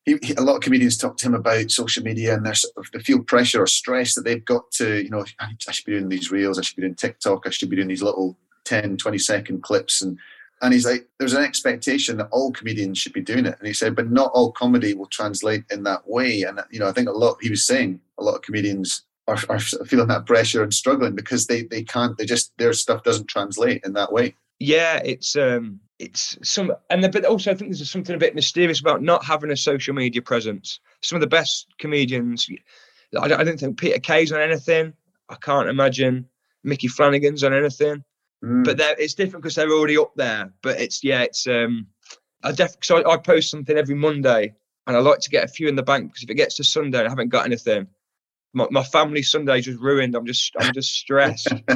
he, 0.03 0.17
he- 0.21 0.33
a 0.33 0.41
lot 0.41 0.55
of 0.57 0.61
comedians 0.61 0.97
talk 0.97 1.15
to 1.17 1.25
him 1.25 1.33
about 1.35 1.71
social 1.71 2.03
media 2.03 2.33
and 2.35 2.45
they're 2.45 2.53
sort 2.53 2.73
of, 2.77 2.91
they 2.91 2.99
feel 2.99 3.23
pressure 3.23 3.61
or 3.63 3.67
stress 3.67 4.13
that 4.13 4.25
they've 4.25 4.43
got 4.43 4.69
to, 4.73 5.01
you 5.01 5.09
know, 5.09 5.23
I, 5.39 5.55
I 5.67 5.71
should 5.71 5.85
be 5.85 5.93
doing 5.93 6.09
these 6.09 6.31
reels, 6.31 6.59
I 6.59 6.63
should 6.63 6.75
be 6.75 6.81
doing 6.81 6.95
TikTok, 6.95 7.47
I 7.47 7.49
should 7.49 7.69
be 7.69 7.77
doing 7.77 7.87
these 7.87 8.03
little 8.03 8.37
10, 8.65 8.97
20 8.97 9.17
second 9.17 9.63
clips. 9.63 10.01
And, 10.01 10.19
and 10.61 10.73
he's 10.73 10.85
like, 10.85 11.07
there's 11.19 11.33
an 11.33 11.43
expectation 11.43 12.17
that 12.17 12.29
all 12.31 12.51
comedians 12.51 12.97
should 12.97 13.13
be 13.13 13.21
doing 13.21 13.45
it. 13.45 13.55
And 13.57 13.67
he 13.67 13.73
said, 13.73 13.95
but 13.95 14.11
not 14.11 14.31
all 14.33 14.51
comedy 14.51 14.93
will 14.93 15.07
translate 15.07 15.63
in 15.69 15.83
that 15.83 16.07
way. 16.07 16.43
And, 16.43 16.59
you 16.71 16.79
know, 16.79 16.87
I 16.87 16.93
think 16.93 17.09
a 17.09 17.11
lot, 17.11 17.37
he 17.41 17.49
was 17.49 17.65
saying, 17.65 17.99
a 18.17 18.23
lot 18.23 18.35
of 18.35 18.41
comedians 18.41 19.03
are, 19.27 19.37
are 19.49 19.59
feeling 19.59 20.07
that 20.07 20.25
pressure 20.25 20.63
and 20.63 20.73
struggling 20.73 21.15
because 21.15 21.47
they, 21.47 21.63
they 21.63 21.83
can't, 21.83 22.17
they 22.17 22.25
just, 22.25 22.57
their 22.57 22.73
stuff 22.73 23.03
doesn't 23.03 23.27
translate 23.27 23.81
in 23.85 23.93
that 23.93 24.13
way. 24.13 24.35
yeah, 24.59 25.01
it's 25.03 25.35
um, 25.35 25.79
it's 25.99 26.37
some, 26.43 26.73
and 26.89 27.03
the, 27.03 27.09
but 27.09 27.25
also 27.25 27.51
I 27.51 27.55
think 27.55 27.71
there's 27.71 27.89
something 27.89 28.15
a 28.15 28.19
bit 28.19 28.35
mysterious 28.35 28.79
about 28.79 29.01
not 29.01 29.23
having 29.23 29.51
a 29.51 29.57
social 29.57 29.93
media 29.93 30.21
presence. 30.21 30.79
Some 31.01 31.17
of 31.17 31.21
the 31.21 31.27
best 31.27 31.67
comedians, 31.79 32.49
I 33.19 33.27
don't, 33.27 33.39
I 33.39 33.43
don't 33.43 33.59
think 33.59 33.77
Peter 33.77 33.99
Kay's 33.99 34.31
on 34.31 34.41
anything. 34.41 34.93
I 35.29 35.35
can't 35.35 35.69
imagine 35.69 36.27
Micky 36.63 36.87
Flanagan's 36.87 37.43
on 37.43 37.53
anything. 37.53 38.03
Mm. 38.45 38.63
But 38.63 38.79
it's 38.99 39.15
different 39.15 39.41
because 39.43 39.55
they're 39.55 39.71
already 39.71 39.97
up 39.97 40.13
there. 40.15 40.53
But 40.61 40.79
it's 40.79 41.03
yeah, 41.03 41.23
it's 41.23 41.47
um, 41.47 41.87
I 42.43 42.51
def 42.51 42.75
so 42.83 42.97
I, 42.97 43.13
I 43.13 43.17
post 43.17 43.49
something 43.49 43.77
every 43.77 43.95
Monday, 43.95 44.53
and 44.85 44.95
I 44.95 44.99
like 44.99 45.19
to 45.19 45.29
get 45.29 45.43
a 45.43 45.47
few 45.47 45.67
in 45.67 45.75
the 45.75 45.83
bank 45.83 46.11
because 46.11 46.23
if 46.23 46.29
it 46.29 46.35
gets 46.35 46.55
to 46.57 46.63
Sunday 46.63 46.99
and 46.99 47.07
I 47.07 47.11
haven't 47.11 47.29
got 47.29 47.45
anything, 47.45 47.87
my, 48.53 48.67
my 48.69 48.83
family 48.83 49.23
Sunday 49.23 49.61
just 49.61 49.79
ruined. 49.79 50.15
I'm 50.15 50.25
just 50.25 50.53
I'm 50.59 50.73
just 50.73 50.93
stressed. 50.93 51.51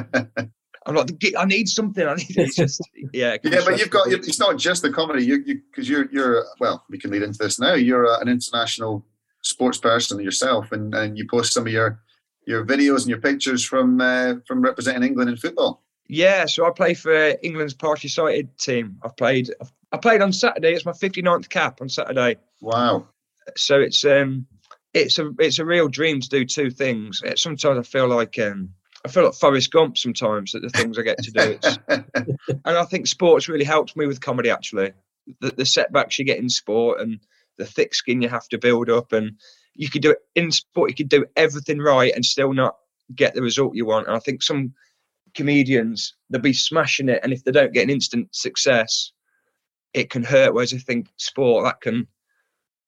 I'm 0.85 0.95
like, 0.95 1.11
I 1.37 1.45
need 1.45 1.67
something. 1.67 2.07
I 2.07 2.15
need 2.15 2.37
it's 2.37 2.55
just 2.55 2.81
yeah. 3.13 3.33
it 3.33 3.41
can 3.41 3.51
be 3.51 3.57
Yeah, 3.57 3.63
but 3.65 3.79
you've 3.79 3.89
got 3.89 4.11
it's 4.11 4.39
not 4.39 4.57
just 4.57 4.83
the 4.83 4.91
comedy. 4.91 5.25
You 5.25 5.43
you 5.45 5.61
because 5.71 5.89
you're 5.89 6.07
you're 6.11 6.45
well, 6.59 6.85
we 6.89 6.99
can 6.99 7.09
lead 7.09 7.23
into 7.23 7.39
this 7.39 7.59
now. 7.59 7.73
You're 7.73 8.07
uh, 8.07 8.19
an 8.19 8.27
international 8.27 9.05
sports 9.41 9.79
person 9.79 10.19
yourself, 10.19 10.71
and 10.71 10.93
and 10.93 11.17
you 11.17 11.27
post 11.27 11.53
some 11.53 11.65
of 11.65 11.73
your 11.73 11.99
your 12.45 12.65
videos 12.65 13.01
and 13.01 13.09
your 13.09 13.21
pictures 13.21 13.65
from 13.65 13.99
uh, 13.99 14.35
from 14.47 14.61
representing 14.61 15.03
England 15.03 15.29
in 15.29 15.37
football. 15.37 15.83
Yeah, 16.09 16.47
so 16.47 16.65
I 16.65 16.71
play 16.71 16.95
for 16.95 17.35
England's 17.43 17.75
partially 17.75 18.09
sighted 18.09 18.57
team. 18.57 18.97
I've 19.03 19.15
played. 19.15 19.51
I 19.91 19.97
played 19.97 20.21
on 20.21 20.33
Saturday. 20.33 20.73
It's 20.73 20.85
my 20.85 20.91
59th 20.91 21.49
cap 21.49 21.81
on 21.81 21.87
Saturday. 21.87 22.37
Wow. 22.61 23.07
so 23.55 23.79
it's 23.79 24.03
um 24.03 24.47
it's 24.93 25.19
a 25.19 25.31
it's 25.37 25.59
a 25.59 25.65
real 25.65 25.87
dream 25.87 26.19
to 26.19 26.27
do 26.27 26.45
two 26.45 26.71
things. 26.71 27.21
Uh, 27.23 27.35
Sometimes 27.35 27.77
I 27.79 27.83
feel 27.83 28.07
like 28.07 28.39
um 28.39 28.69
I 29.05 29.09
feel 29.09 29.23
like 29.23 29.35
Forrest 29.35 29.71
Gump 29.71 29.99
sometimes 29.99 30.55
at 30.55 30.63
the 30.63 30.69
things 30.69 30.97
I 30.97 31.03
get 31.03 31.19
to 31.19 31.31
do. 31.31 31.59
It's, 31.61 31.77
and 31.87 32.77
I 32.77 32.83
think 32.85 33.05
sports 33.05 33.47
really 33.47 33.63
helps 33.63 33.95
me 33.95 34.07
with 34.07 34.19
comedy 34.19 34.49
actually. 34.49 34.93
The, 35.41 35.51
the 35.51 35.65
setbacks 35.65 36.17
you 36.17 36.25
get 36.25 36.39
in 36.39 36.49
sport 36.49 37.01
and 37.01 37.19
the 37.59 37.65
thick 37.65 37.93
skin 37.93 38.23
you 38.23 38.29
have 38.29 38.47
to 38.47 38.57
build 38.57 38.89
up 38.89 39.13
and 39.13 39.39
you 39.75 39.89
could 39.89 40.01
do 40.01 40.11
it 40.11 40.19
in 40.33 40.51
sport 40.51 40.89
you 40.89 40.95
could 40.95 41.09
do 41.09 41.27
everything 41.35 41.77
right 41.77 42.13
and 42.15 42.25
still 42.25 42.51
not 42.51 42.77
get 43.15 43.35
the 43.35 43.43
result 43.43 43.75
you 43.75 43.85
want. 43.85 44.07
And 44.07 44.15
I 44.15 44.19
think 44.19 44.41
some 44.41 44.73
comedians 45.33 46.15
they'll 46.29 46.41
be 46.41 46.53
smashing 46.53 47.09
it 47.09 47.19
and 47.23 47.33
if 47.33 47.43
they 47.43 47.51
don't 47.51 47.73
get 47.73 47.83
an 47.83 47.89
instant 47.89 48.27
success 48.33 49.11
it 49.93 50.09
can 50.09 50.23
hurt. 50.23 50.53
Whereas 50.53 50.73
I 50.73 50.77
think 50.77 51.07
sport 51.17 51.65
that 51.65 51.81
can 51.81 52.07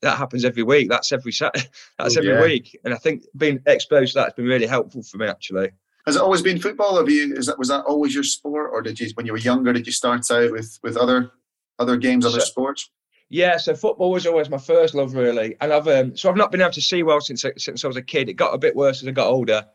that 0.02 0.18
happens 0.18 0.44
every 0.44 0.64
week. 0.64 0.90
That's 0.90 1.12
every 1.12 1.32
Saturday. 1.32 1.68
That's 2.00 2.18
every 2.18 2.32
yeah. 2.32 2.42
week. 2.42 2.80
And 2.84 2.94
I 2.94 2.98
think 2.98 3.24
being 3.38 3.60
exposed 3.68 4.14
to 4.14 4.20
that's 4.20 4.34
been 4.34 4.46
really 4.46 4.66
helpful 4.66 5.04
for 5.04 5.18
me 5.18 5.28
actually. 5.28 5.70
Has 6.08 6.16
it 6.16 6.22
always 6.22 6.42
been 6.42 6.60
football? 6.60 6.98
Have 6.98 7.10
you 7.10 7.36
is 7.36 7.46
that 7.46 7.60
was 7.60 7.68
that 7.68 7.86
always 7.86 8.16
your 8.16 8.24
sport, 8.24 8.72
or 8.74 8.82
did 8.82 9.00
you 9.00 9.10
when 9.14 9.28
you 9.28 9.34
were 9.34 9.38
younger 9.38 9.72
did 9.72 9.86
you 9.86 9.94
start 9.94 10.30
out 10.32 10.52
with 10.52 10.80
with 10.82 10.98
other 10.98 11.32
other 11.78 11.98
games, 11.98 12.26
other 12.26 12.40
So- 12.40 12.46
sports? 12.46 12.90
Yeah, 13.34 13.56
so 13.56 13.74
football 13.74 14.12
was 14.12 14.28
always 14.28 14.50
my 14.50 14.58
first 14.58 14.94
love, 14.94 15.14
really, 15.14 15.56
and 15.62 15.72
I've 15.72 15.88
um, 15.88 16.18
so 16.18 16.30
I've 16.30 16.36
not 16.36 16.52
been 16.52 16.60
able 16.60 16.74
to 16.74 16.82
see 16.82 17.02
well 17.02 17.22
since 17.22 17.46
since 17.58 17.86
I 17.86 17.88
was 17.88 17.96
a 17.96 18.02
kid. 18.02 18.28
It 18.28 18.34
got 18.34 18.54
a 18.54 18.58
bit 18.58 18.76
worse 18.76 19.02
as 19.02 19.08
I 19.08 19.12
got 19.12 19.28
older, 19.28 19.66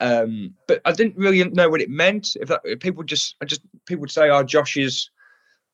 um, 0.00 0.54
but 0.66 0.80
I 0.84 0.92
didn't 0.92 1.16
really 1.16 1.42
know 1.44 1.68
what 1.68 1.80
it 1.80 1.90
meant. 1.90 2.36
If 2.40 2.48
that 2.48 2.60
if 2.64 2.80
people 2.80 3.02
just, 3.02 3.36
I 3.40 3.44
just 3.44 3.62
people 3.86 4.00
would 4.02 4.10
say, 4.10 4.30
"Oh, 4.30 4.42
Josh 4.42 4.76
is 4.76 5.10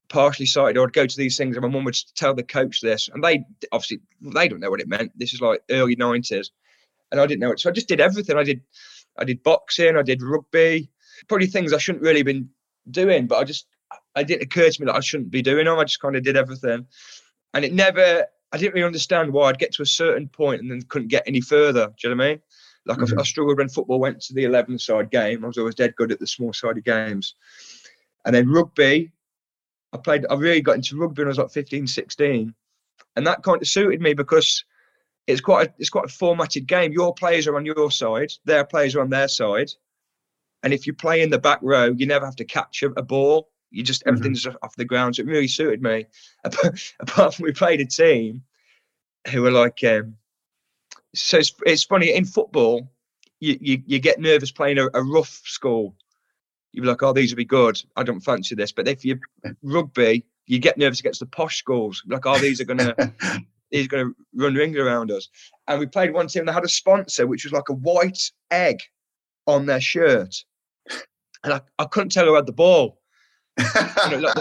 partially 0.08 0.46
sighted," 0.46 0.76
or 0.78 0.86
I'd 0.86 0.92
go 0.92 1.06
to 1.06 1.16
these 1.16 1.36
things, 1.36 1.56
and 1.56 1.62
my 1.62 1.68
mum 1.68 1.84
would 1.84 1.96
tell 2.14 2.34
the 2.34 2.42
coach 2.42 2.80
this, 2.80 3.08
and 3.12 3.22
they 3.22 3.44
obviously 3.72 4.00
they 4.20 4.48
don't 4.48 4.60
know 4.60 4.70
what 4.70 4.80
it 4.80 4.88
meant. 4.88 5.12
This 5.16 5.34
is 5.34 5.40
like 5.40 5.60
early 5.70 5.96
nineties, 5.96 6.50
and 7.12 7.20
I 7.20 7.26
didn't 7.26 7.40
know 7.40 7.52
it, 7.52 7.60
so 7.60 7.70
I 7.70 7.72
just 7.72 7.88
did 7.88 8.00
everything. 8.00 8.36
I 8.36 8.44
did, 8.44 8.60
I 9.18 9.24
did 9.24 9.42
boxing, 9.42 9.96
I 9.96 10.02
did 10.02 10.22
rugby, 10.22 10.90
probably 11.28 11.46
things 11.46 11.72
I 11.72 11.78
shouldn't 11.78 12.02
really 12.02 12.22
been 12.22 12.48
doing, 12.90 13.26
but 13.26 13.38
I 13.38 13.44
just 13.44 13.66
it 14.16 14.26
didn't 14.26 14.42
occur 14.42 14.70
to 14.70 14.80
me 14.80 14.86
that 14.86 14.96
I 14.96 15.00
shouldn't 15.00 15.30
be 15.30 15.42
doing 15.42 15.66
them. 15.66 15.78
I 15.78 15.84
just 15.84 16.00
kind 16.00 16.16
of 16.16 16.22
did 16.22 16.36
everything 16.36 16.86
and 17.54 17.64
it 17.64 17.72
never 17.72 18.26
i 18.52 18.58
didn't 18.58 18.74
really 18.74 18.84
understand 18.84 19.32
why 19.32 19.48
i'd 19.48 19.58
get 19.58 19.72
to 19.72 19.82
a 19.82 19.86
certain 19.86 20.28
point 20.28 20.60
and 20.60 20.70
then 20.70 20.82
couldn't 20.82 21.08
get 21.08 21.22
any 21.26 21.40
further 21.40 21.86
do 21.86 22.08
you 22.08 22.14
know 22.14 22.16
what 22.16 22.26
i 22.26 22.28
mean 22.30 22.40
like 22.86 22.98
I, 22.98 23.02
I 23.02 23.06
Mhm. 23.06 23.26
struggled 23.26 23.58
when 23.58 23.68
football 23.68 23.98
went 24.00 24.20
to 24.22 24.34
the 24.34 24.44
11 24.44 24.78
side 24.78 25.10
game. 25.10 25.44
I 25.44 25.46
was 25.48 25.58
always 25.58 25.74
dead 25.74 25.94
good 25.96 26.12
at 26.12 26.18
the 26.20 26.26
small 26.26 26.52
sided 26.52 26.84
games. 26.84 27.34
And 28.24 28.34
then 28.34 28.48
rugby 28.50 29.10
i 29.92 29.96
played 29.96 30.26
i 30.28 30.34
really 30.34 30.60
got 30.60 30.74
into 30.76 30.96
rugby 30.96 31.20
when 31.22 31.28
i 31.28 31.30
was 31.30 31.38
like 31.38 31.50
15 31.52 31.86
16 31.86 32.52
and 33.16 33.26
that 33.26 33.42
kind 33.44 33.62
of 33.62 33.68
suited 33.68 34.00
me 34.00 34.12
because 34.12 34.64
it's 35.28 35.40
quite 35.40 35.68
a, 35.68 35.74
it's 35.78 35.88
quite 35.88 36.04
a 36.06 36.08
formatted 36.08 36.66
game. 36.66 36.92
Your 36.92 37.14
players 37.14 37.46
are 37.46 37.56
on 37.56 37.64
your 37.64 37.90
side 37.90 38.32
their 38.44 38.64
players 38.64 38.94
are 38.96 39.00
on 39.02 39.10
their 39.10 39.28
side. 39.28 39.70
And 40.62 40.72
if 40.74 40.86
you 40.86 40.94
play 40.94 41.22
in 41.22 41.30
the 41.30 41.38
back 41.38 41.60
row 41.62 41.92
you 41.96 42.06
never 42.06 42.24
have 42.24 42.36
to 42.36 42.44
catch 42.44 42.82
a, 42.82 42.90
a 42.98 43.02
ball. 43.02 43.50
You 43.70 43.82
just 43.82 44.04
Mhm. 44.04 44.08
everything's 44.08 44.46
off 44.46 44.76
the 44.76 44.84
ground. 44.84 45.16
So 45.16 45.22
it 45.22 45.26
really 45.26 45.48
suited 45.48 45.82
me. 45.82 46.06
Apart 46.44 46.94
apart 47.00 47.34
from 47.34 47.44
we 47.44 47.52
played 47.52 47.80
a 47.80 47.86
team 47.86 48.42
who 49.30 49.42
were 49.42 49.50
like 49.50 49.82
um 49.84 50.16
so 51.14 51.38
it's, 51.38 51.52
it's 51.66 51.84
funny 51.84 52.12
in 52.12 52.24
football 52.24 52.90
you, 53.40 53.58
you 53.60 53.82
you 53.86 53.98
get 53.98 54.20
nervous 54.20 54.50
playing 54.50 54.78
a, 54.78 54.88
a 54.94 55.02
rough 55.02 55.40
school 55.44 55.96
you'd 56.74 56.82
be 56.82 56.88
like, 56.88 57.02
oh, 57.02 57.12
these 57.12 57.30
would 57.30 57.36
be 57.36 57.44
good. 57.44 57.80
I 57.96 58.02
don't 58.02 58.20
fancy 58.20 58.54
this. 58.54 58.72
But 58.72 58.88
if 58.88 59.04
you 59.04 59.18
rugby, 59.62 60.26
you 60.46 60.58
get 60.58 60.76
nervous 60.76 61.00
against 61.00 61.20
the 61.20 61.26
posh 61.26 61.56
schools. 61.56 62.02
Like, 62.06 62.26
oh, 62.26 62.38
these 62.38 62.60
are 62.60 62.64
gonna 62.64 62.94
he's 63.70 63.88
gonna 63.88 64.10
run 64.34 64.54
rings 64.54 64.76
around 64.76 65.10
us. 65.10 65.28
And 65.68 65.78
we 65.78 65.86
played 65.86 66.12
one 66.12 66.26
team 66.26 66.46
that 66.46 66.52
had 66.52 66.64
a 66.64 66.68
sponsor, 66.68 67.26
which 67.26 67.44
was 67.44 67.52
like 67.52 67.68
a 67.68 67.74
white 67.74 68.30
egg 68.50 68.80
on 69.46 69.66
their 69.66 69.80
shirt. 69.80 70.34
And 71.44 71.54
I, 71.54 71.60
I 71.78 71.84
couldn't 71.84 72.10
tell 72.10 72.26
who 72.26 72.34
had 72.34 72.46
the 72.46 72.52
ball. 72.52 73.00
You 73.56 73.64
know, 74.10 74.18
like, 74.18 74.36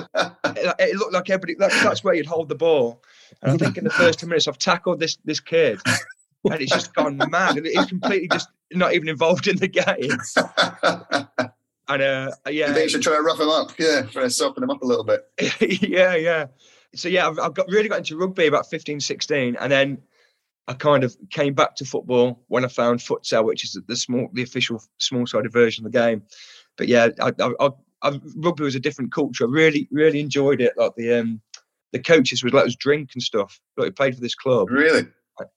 it, 0.57 0.75
it 0.79 0.95
looked 0.95 1.13
like 1.13 1.29
everybody 1.29 1.55
that's, 1.59 1.83
that's 1.83 2.03
where 2.03 2.15
you'd 2.15 2.25
hold 2.25 2.49
the 2.49 2.55
ball. 2.55 3.03
And 3.43 3.51
I 3.51 3.57
think 3.57 3.77
in 3.77 3.83
the 3.83 3.91
first 3.91 4.19
10 4.19 4.29
minutes 4.29 4.47
I've 4.47 4.57
tackled 4.57 4.99
this 4.99 5.17
this 5.23 5.39
kid 5.39 5.79
and 6.51 6.61
it's 6.61 6.71
just 6.71 6.93
gone 6.93 7.17
mad. 7.29 7.57
And 7.57 7.65
he's 7.65 7.85
completely 7.85 8.27
just 8.27 8.49
not 8.71 8.93
even 8.93 9.07
involved 9.07 9.47
in 9.47 9.57
the 9.57 9.67
game. 9.67 11.49
And 11.89 12.01
uh, 12.01 12.31
yeah, 12.47 12.67
You 12.67 12.73
think 12.73 12.83
you 12.83 12.89
should 12.89 13.01
try 13.01 13.17
to 13.17 13.21
rough 13.21 13.39
him 13.39 13.49
up, 13.49 13.77
yeah, 13.77 14.03
try 14.03 14.23
to 14.23 14.29
soften 14.29 14.63
him 14.63 14.69
up 14.69 14.81
a 14.81 14.85
little 14.85 15.03
bit. 15.03 15.29
yeah, 15.81 16.15
yeah. 16.15 16.47
So 16.95 17.09
yeah, 17.09 17.27
I've, 17.27 17.37
I've 17.39 17.53
got 17.53 17.67
really 17.67 17.89
got 17.89 17.97
into 17.99 18.17
rugby 18.17 18.47
about 18.47 18.69
15, 18.69 18.99
16, 18.99 19.57
and 19.59 19.71
then 19.71 20.01
I 20.67 20.73
kind 20.73 21.03
of 21.03 21.15
came 21.29 21.53
back 21.53 21.75
to 21.75 21.85
football 21.85 22.41
when 22.47 22.63
I 22.63 22.69
found 22.69 22.99
futsal, 22.99 23.43
which 23.43 23.65
is 23.65 23.79
the 23.85 23.95
small, 23.95 24.29
the 24.33 24.43
official 24.43 24.81
small 24.99 25.27
sided 25.27 25.51
version 25.51 25.85
of 25.85 25.91
the 25.91 25.99
game. 25.99 26.23
But 26.77 26.87
yeah, 26.87 27.09
I, 27.19 27.33
I, 27.39 27.51
I, 27.59 27.69
I, 28.01 28.19
rugby 28.37 28.63
was 28.63 28.75
a 28.75 28.79
different 28.79 29.11
culture. 29.11 29.45
I 29.45 29.51
really, 29.51 29.87
really 29.91 30.21
enjoyed 30.21 30.61
it. 30.61 30.73
Like 30.77 30.95
the 30.95 31.13
um, 31.15 31.41
the 31.91 31.99
coaches 31.99 32.43
would 32.43 32.53
let 32.53 32.65
us 32.65 32.75
drink 32.75 33.11
and 33.13 33.21
stuff. 33.21 33.59
Like 33.75 33.87
we 33.87 33.91
played 33.91 34.15
for 34.15 34.21
this 34.21 34.35
club. 34.35 34.69
Really? 34.69 35.05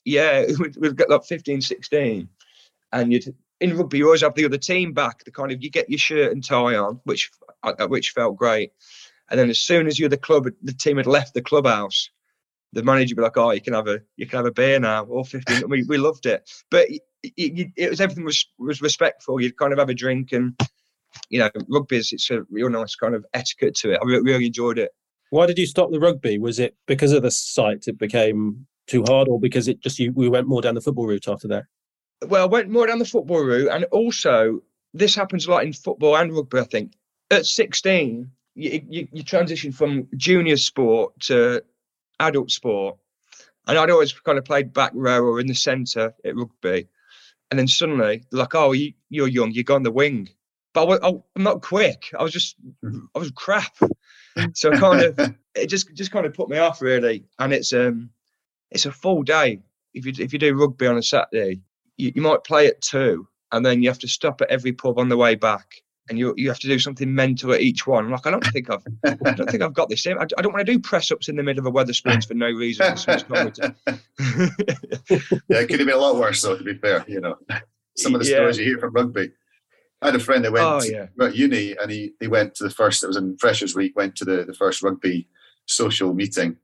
Yeah, 0.05 0.47
we'd, 0.59 0.77
we'd 0.77 1.01
like 1.09 1.25
15, 1.25 1.61
16, 1.61 2.29
and 2.93 3.13
you'd 3.13 3.35
in 3.61 3.77
rugby 3.77 3.99
you 3.99 4.05
always 4.07 4.23
have 4.23 4.35
the 4.35 4.45
other 4.45 4.59
team 4.59 4.93
back. 4.93 5.25
The 5.25 5.31
kind 5.31 5.53
of 5.53 5.63
you 5.63 5.71
get 5.71 5.89
your 5.89 5.99
shirt 5.99 6.33
and 6.33 6.45
tie 6.45 6.77
on, 6.77 7.01
which 7.05 7.31
uh, 7.63 7.87
which 7.87 8.11
felt 8.11 8.37
great. 8.37 8.73
And 9.31 9.41
then 9.41 9.51
as 9.51 9.59
soon 9.59 9.87
as 9.87 9.99
you're 9.99 10.09
the 10.09 10.17
club, 10.17 10.49
the 10.63 10.73
team 10.73 10.99
had 10.99 11.07
left 11.07 11.35
the 11.35 11.43
clubhouse, 11.43 12.11
the 12.73 12.83
manager 12.83 13.15
would 13.15 13.21
be 13.21 13.25
like, 13.25 13.37
"Oh, 13.37 13.51
you 13.51 13.61
can 13.61 13.75
have 13.75 13.89
a 13.89 14.01
you 14.17 14.27
can 14.27 14.39
have 14.39 14.47
a 14.47 14.53
beer 14.53 14.79
now." 14.79 15.05
All 15.05 15.25
fifteen, 15.25 15.69
we, 15.69 15.85
we 15.85 15.97
loved 15.97 16.27
it. 16.27 16.49
But 16.71 16.89
it, 16.91 17.03
it, 17.23 17.73
it 17.77 17.91
was 17.91 18.01
everything 18.01 18.25
was 18.25 18.47
was 18.59 18.83
respectful. 18.83 19.41
You'd 19.41 19.57
kind 19.57 19.73
of 19.73 19.79
have 19.79 19.89
a 19.89 19.95
drink, 19.95 20.33
and 20.33 20.55
you 21.31 21.39
know, 21.39 21.51
rugby 21.69 21.97
is 21.97 22.13
it's 22.13 22.31
a 22.31 22.43
real 22.51 22.69
nice 22.69 22.95
kind 22.95 23.15
of 23.15 23.25
etiquette 23.35 23.75
to 23.77 23.93
it. 23.93 24.01
I 24.03 24.05
really 24.05 24.47
enjoyed 24.47 24.79
it. 24.79 24.91
Why 25.31 25.47
did 25.47 25.59
you 25.59 25.67
stop 25.67 25.91
the 25.91 25.99
rugby? 25.99 26.39
Was 26.39 26.61
it 26.61 26.77
because 26.87 27.13
of 27.13 27.23
the 27.23 27.31
site? 27.31 27.89
It 27.89 27.99
became 27.99 28.67
too 28.87 29.05
hard, 29.07 29.29
or 29.29 29.41
because 29.41 29.69
it 29.69 29.81
just 29.81 29.99
you 29.99 30.13
we 30.13 30.29
went 30.29 30.49
more 30.49 30.63
down 30.63 30.75
the 30.75 30.81
football 30.81 31.07
route 31.07 31.29
after 31.29 31.49
that? 31.49 31.65
Well, 32.27 32.43
I 32.43 32.47
went 32.47 32.71
more 32.71 32.87
down 32.87 32.99
the 32.99 33.05
football 33.05 33.45
route, 33.45 33.71
and 33.71 33.85
also 33.87 34.63
this 34.95 35.15
happens 35.15 35.47
a 35.47 35.51
lot 35.51 35.65
in 35.65 35.73
football 35.73 36.17
and 36.17 36.33
rugby. 36.33 36.59
I 36.59 36.65
think 36.65 36.95
at 37.31 37.47
16, 37.47 38.31
you, 38.55 38.83
you, 38.89 39.09
you 39.13 39.23
transition 39.23 39.73
from 39.73 40.09
junior 40.17 40.57
sport 40.57 41.19
to 41.21 41.63
adult 42.21 42.51
sport, 42.51 42.97
and 43.67 43.79
I'd 43.79 43.91
always 43.91 44.13
kind 44.13 44.39
of 44.39 44.45
played 44.45 44.73
back 44.73 44.93
row 44.95 45.23
or 45.23 45.41
in 45.41 45.47
the 45.47 45.55
centre 45.55 46.15
at 46.25 46.37
rugby, 46.37 46.89
and 47.51 47.59
then 47.59 47.69
suddenly 47.69 48.25
they're 48.31 48.41
like, 48.41 48.55
"Oh, 48.55 48.73
you, 48.73 48.93
you're 49.11 49.29
young, 49.29 49.53
you 49.53 49.65
go 49.65 49.75
on 49.75 49.83
the 49.83 49.91
wing," 49.91 50.29
but 50.73 51.03
I, 51.03 51.09
I'm 51.09 51.43
not 51.43 51.63
quick. 51.63 52.11
I 52.19 52.23
was 52.23 52.33
just, 52.33 52.57
I 52.85 53.19
was 53.19 53.31
crap. 53.33 53.77
So 54.55 54.71
kind 54.73 55.03
of, 55.03 55.35
it 55.55 55.67
just 55.69 55.93
just 55.95 56.13
kind 56.13 56.27
of 56.27 56.35
put 56.35 56.49
me 56.49 56.59
off 56.59 56.81
really, 56.81 57.25
and 57.39 57.53
it's 57.53 57.73
um, 57.73 58.11
it's 58.71 58.87
a 58.87 58.93
full 58.93 59.23
day. 59.23 59.61
If 59.95 60.05
you 60.07 60.13
if 60.19 60.33
you 60.33 60.39
do 60.39 60.55
rugby 60.55 60.87
on 60.87 60.99
a 60.99 61.03
Saturday, 61.03 61.61
you, 61.97 62.13
you 62.15 62.23
might 62.23 62.45
play 62.45 62.67
at 62.67 62.81
two, 62.83 63.27
and 63.53 63.65
then 63.65 63.83
you 63.83 63.89
have 63.89 63.99
to 64.01 64.09
stop 64.09 64.41
at 64.41 64.51
every 64.51 64.73
pub 64.73 64.99
on 64.99 65.09
the 65.09 65.17
way 65.17 65.35
back, 65.35 65.67
and 66.09 66.19
you 66.19 66.35
you 66.37 66.49
have 66.49 66.59
to 66.61 66.69
do 66.69 66.79
something 66.79 67.15
mental 67.15 67.53
at 67.53 67.61
each 67.63 67.87
one. 67.87 68.05
I'm 68.05 68.11
like, 68.11 68.27
I 68.27 68.31
don't 68.31 68.45
think 68.47 68.69
I've 68.71 68.83
I 69.05 69.33
don't 69.33 69.51
think 69.51 69.63
I've 69.63 69.73
got 69.75 69.89
this. 69.89 70.05
in. 70.07 70.19
I, 70.19 70.27
I 70.37 70.43
don't 70.43 70.53
want 70.53 70.67
to 70.67 70.73
do 70.73 70.79
press 70.79 71.11
ups 71.11 71.29
in 71.29 71.37
the 71.37 71.43
middle 71.43 71.67
of 71.67 71.73
a 71.75 71.77
Wetherspoons 71.77 72.27
for 72.29 72.35
no 72.35 72.47
reason. 72.51 72.97
So 72.97 73.13
it's 73.13 73.29
not 73.29 73.45
good 73.45 73.55
to- 73.55 74.01
yeah, 75.49 75.61
it 75.61 75.69
could 75.69 75.79
have 75.81 75.87
been 75.87 75.97
a 75.97 75.99
lot 75.99 76.17
worse, 76.17 76.43
though, 76.43 76.57
to 76.57 76.65
be 76.65 76.75
fair. 76.75 77.05
You 77.09 77.21
know, 77.21 77.37
some 77.97 78.15
of 78.15 78.21
the 78.23 78.29
Yeah. 78.29 78.37
stories 78.37 78.59
you 78.59 78.65
hear 78.65 78.79
from 78.79 78.93
rugby. 78.93 79.31
I 80.03 80.07
had 80.07 80.15
a 80.17 80.21
friend 80.21 80.45
that 80.45 80.53
went 80.53 80.65
Oh, 80.67 80.81
to 80.81 80.93
yeah. 80.93 81.25
at 81.25 81.35
uni 81.35 81.75
and 81.81 81.91
he, 81.91 82.13
he 82.21 82.27
went 82.29 82.55
to 82.57 82.65
the 82.65 82.71
first, 82.71 83.03
it 83.03 83.07
was 83.07 83.17
in 83.17 83.39
Freshers 83.39 83.75
Week, 83.75 83.97
went 83.97 84.15
to 84.17 84.27
the, 84.27 84.45
the 84.45 84.53
first 84.53 84.83
rugby 84.83 85.27
social 85.65 86.13
meeting 86.13 86.57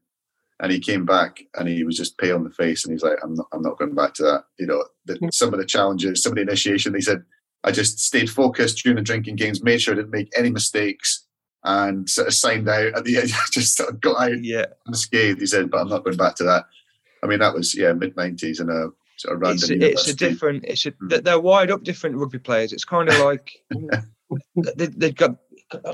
and 0.61 0.71
he 0.71 0.79
came 0.79 1.05
back 1.05 1.41
and 1.55 1.67
he 1.67 1.83
was 1.83 1.97
just 1.97 2.17
pale 2.17 2.35
in 2.37 2.43
the 2.43 2.49
face 2.51 2.85
and 2.85 2.93
he's 2.93 3.03
like, 3.03 3.17
I'm 3.23 3.33
not, 3.35 3.47
I'm 3.51 3.61
not 3.61 3.77
going 3.77 3.95
back 3.95 4.13
to 4.15 4.23
that. 4.23 4.43
You 4.59 4.67
know, 4.67 4.83
the, 5.05 5.19
some 5.31 5.53
of 5.53 5.59
the 5.59 5.65
challenges, 5.65 6.21
some 6.23 6.31
of 6.31 6.35
the 6.35 6.41
initiation, 6.43 6.93
he 6.93 7.01
said, 7.01 7.23
I 7.63 7.71
just 7.71 7.99
stayed 7.99 8.29
focused 8.29 8.77
during 8.83 8.97
the 8.97 9.01
drinking 9.01 9.35
games, 9.37 9.63
made 9.63 9.81
sure 9.81 9.93
I 9.93 9.97
didn't 9.97 10.11
make 10.11 10.31
any 10.37 10.49
mistakes 10.49 11.25
and 11.63 12.09
sort 12.09 12.27
of 12.27 12.33
signed 12.33 12.67
out 12.69 12.93
at 12.97 13.03
the 13.05 13.17
end, 13.17 13.31
just 13.51 13.75
sort 13.77 13.89
of 13.89 14.01
got 14.01 14.21
out 14.21 14.43
yeah, 14.43 14.65
unscathed. 14.87 15.39
He 15.39 15.45
said, 15.45 15.71
but 15.71 15.79
I'm 15.81 15.89
not 15.89 16.03
going 16.03 16.17
back 16.17 16.35
to 16.35 16.43
that. 16.43 16.65
I 17.23 17.27
mean, 17.27 17.39
that 17.39 17.53
was 17.53 17.73
yeah, 17.73 17.93
mid 17.93 18.15
nineties 18.17 18.59
and 18.59 18.69
a 18.69 18.89
sort 19.15 19.35
of 19.35 19.41
random. 19.41 19.55
it's 19.55 19.69
a, 19.69 19.91
it's 19.91 20.07
a 20.09 20.15
different. 20.15 20.65
It's 20.65 20.85
a, 20.85 20.91
Mm. 20.91 21.09
they're- 21.09 21.21
they're 21.21 21.73
up 21.73 21.83
different 21.83 22.17
rugby 22.17 22.39
players. 22.39 22.73
It's 22.73 22.83
kind 22.83 23.07
of 23.07 23.17
like 23.19 23.49
they, 24.75 24.87
they've 24.87 25.15
got. 25.15 25.37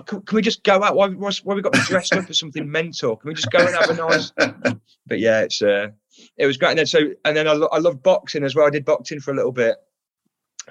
Can, 0.05 0.21
can 0.21 0.35
we 0.35 0.41
just 0.41 0.63
go 0.63 0.83
out? 0.83 0.95
Why, 0.95 1.07
why, 1.09 1.31
why 1.43 1.55
we 1.55 1.61
got 1.61 1.73
dressed 1.73 2.13
up 2.13 2.29
as 2.29 2.39
something 2.39 2.69
mental? 2.79 3.15
Can 3.15 3.29
we 3.29 3.33
just 3.35 3.51
go 3.51 3.59
and 3.59 3.75
have 3.75 3.89
a 3.89 3.95
nice? 3.95 4.31
But 5.07 5.19
yeah, 5.19 5.41
it's 5.41 5.61
uh, 5.61 5.87
it 6.37 6.45
was 6.45 6.57
great. 6.57 6.69
And 6.69 6.79
then 6.79 6.85
so 6.85 6.99
and 7.25 7.35
then 7.35 7.47
I, 7.47 7.53
lo- 7.53 7.69
I 7.71 7.79
love 7.79 8.03
boxing 8.03 8.43
as 8.43 8.55
well. 8.55 8.67
I 8.67 8.69
did 8.69 8.85
boxing 8.85 9.19
for 9.19 9.31
a 9.31 9.35
little 9.35 9.51
bit, 9.51 9.75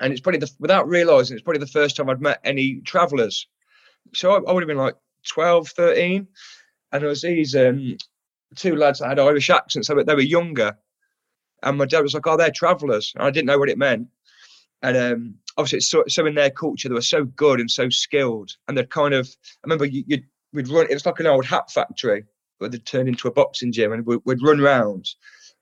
and 0.01 0.13
it's 0.13 0.21
probably 0.21 0.39
the 0.39 0.51
without 0.61 0.89
realizing 0.89 1.37
it's 1.37 1.43
probably 1.43 1.59
the 1.59 1.67
first 1.67 1.97
time 1.97 2.09
I'd 2.09 2.21
met 2.21 2.41
any 2.45 2.81
travellers. 2.85 3.49
So 4.15 4.31
I, 4.31 4.49
I 4.49 4.53
would 4.53 4.63
have 4.63 4.69
been 4.69 4.77
like 4.77 4.95
12, 5.27 5.69
13, 5.71 6.29
and 6.93 7.03
there 7.03 7.09
was 7.09 7.23
these 7.23 7.57
um, 7.57 7.97
two 8.55 8.77
lads 8.77 9.01
that 9.01 9.09
had 9.09 9.19
Irish 9.19 9.51
accents. 9.51 9.89
So 9.89 9.95
they 10.03 10.15
were 10.15 10.21
younger, 10.21 10.79
and 11.65 11.77
my 11.77 11.87
dad 11.87 12.03
was 12.03 12.15
like, 12.15 12.27
"Oh, 12.29 12.37
they're 12.37 12.53
travellers," 12.53 13.13
and 13.17 13.25
I 13.25 13.31
didn't 13.31 13.47
know 13.47 13.59
what 13.59 13.71
it 13.71 13.79
meant. 13.79 14.07
And 14.83 14.97
um, 14.97 15.35
obviously, 15.57 15.79
it's 15.79 15.91
so, 15.91 16.05
so 16.09 16.27
in 16.27 16.35
their 16.35 16.51
culture, 16.51 16.89
they 16.89 16.95
were 16.95 17.03
so 17.03 17.25
good 17.25 17.61
and 17.61 17.71
so 17.71 17.89
skilled, 17.89 18.53
and 18.67 18.77
they'd 18.77 18.91
kind 18.91 19.15
of. 19.15 19.27
I 19.27 19.59
remember 19.65 19.87
you, 19.87 20.05
you'd 20.07 20.25
we'd 20.53 20.69
run. 20.69 20.87
It 20.89 20.95
was 20.95 21.07
like 21.07 21.21
an 21.21 21.27
old 21.27 21.45
hat 21.45 21.71
factory, 21.71 22.25
but 22.61 22.73
they'd 22.73 22.87
turned 22.87 23.09
into 23.09 23.29
a 23.29 23.33
boxing 23.33 23.73
gym, 23.73 23.93
and 23.93 24.07
we'd, 24.07 24.21
we'd 24.25 24.43
run 24.43 24.61
rounds. 24.61 25.17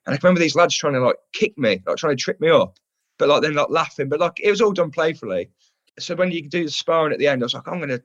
And 0.07 0.15
I 0.15 0.19
can 0.19 0.29
remember 0.29 0.41
these 0.41 0.55
lads 0.55 0.77
trying 0.77 0.95
to 0.95 1.01
like 1.01 1.17
kick 1.33 1.57
me, 1.59 1.83
like 1.87 1.97
trying 1.97 2.17
to 2.17 2.23
trip 2.23 2.41
me 2.41 2.49
up, 2.49 2.79
but 3.19 3.29
like 3.29 3.43
then 3.43 3.55
like 3.55 3.71
laughing, 3.71 4.09
but 4.09 4.21
like 4.21 4.39
it 4.41 4.51
was 4.51 4.61
all 4.61 4.73
done 4.73 4.91
playfully. 4.91 5.51
So 5.99 6.15
when 6.15 6.31
you 6.31 6.49
do 6.49 6.65
the 6.65 6.71
sparring 6.71 7.13
at 7.13 7.19
the 7.19 7.27
end, 7.27 7.43
I 7.43 7.47
was 7.47 7.55
like, 7.55 7.67
I'm 7.67 7.81
gonna, 7.81 8.01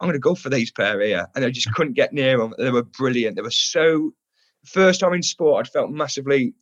I'm 0.00 0.08
gonna 0.08 0.18
go 0.18 0.34
for 0.34 0.50
these 0.50 0.72
pair 0.72 1.00
here, 1.00 1.26
and 1.34 1.44
I 1.44 1.50
just 1.50 1.72
couldn't 1.74 1.94
get 1.94 2.12
near 2.12 2.38
them. 2.38 2.54
They 2.58 2.70
were 2.70 2.82
brilliant. 2.82 3.36
They 3.36 3.42
were 3.42 3.50
so. 3.50 4.12
First 4.66 5.00
time 5.00 5.14
in 5.14 5.22
sport, 5.22 5.66
I'd 5.66 5.72
felt 5.72 5.90
massively 5.90 6.52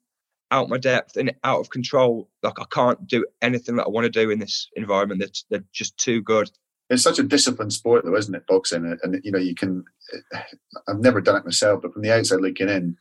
out 0.51 0.69
my 0.69 0.79
depth 0.79 1.17
and 1.17 1.35
out 1.45 1.61
of 1.61 1.71
control. 1.71 2.29
Like 2.43 2.61
I 2.61 2.65
can't 2.71 3.07
do 3.07 3.25
anything 3.43 3.77
that 3.77 3.85
I 3.85 3.89
want 3.89 4.05
to 4.05 4.11
do 4.11 4.31
in 4.31 4.39
this 4.39 4.69
environment. 4.77 5.21
That's 5.21 5.45
they're 5.51 5.65
just 5.73 5.97
too 5.99 6.23
good. 6.23 6.51
it's 6.91 7.03
such 7.03 7.19
a 7.19 7.23
disciplined 7.23 7.73
sport, 7.73 8.05
though, 8.05 8.17
isn't 8.17 8.35
it? 8.35 8.47
Boxing, 8.47 8.97
and, 9.03 9.21
you 9.25 9.33
know, 9.33 9.39
you 9.39 9.55
can. 9.55 9.85
I've 10.89 11.01
never 11.01 11.21
done 11.21 11.37
it 11.37 11.45
myself, 11.45 11.83
but 11.83 11.93
from 11.93 12.03
the 12.03 12.13
outside 12.13 12.41
looking 12.41 12.69
in, 12.69 12.97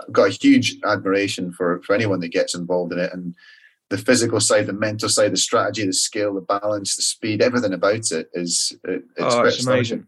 I've 0.00 0.12
got 0.12 0.28
a 0.28 0.30
huge 0.30 0.76
admiration 0.84 1.52
for 1.52 1.82
for 1.82 1.94
anyone 1.94 2.20
that 2.20 2.28
gets 2.28 2.54
involved 2.54 2.92
in 2.92 2.98
it, 2.98 3.12
and 3.12 3.34
the 3.92 3.98
physical 3.98 4.40
side, 4.40 4.66
the 4.66 4.72
mental 4.72 5.08
side, 5.08 5.32
the 5.32 5.36
strategy, 5.36 5.84
the 5.84 5.92
skill, 5.92 6.34
the 6.34 6.40
balance, 6.40 6.96
the 6.96 7.02
speed, 7.02 7.42
everything 7.42 7.74
about 7.74 8.10
it 8.10 8.30
is 8.32 8.72
it, 8.84 9.04
it's, 9.16 9.34
oh, 9.34 9.42
it's 9.42 9.66
amazing. 9.66 10.06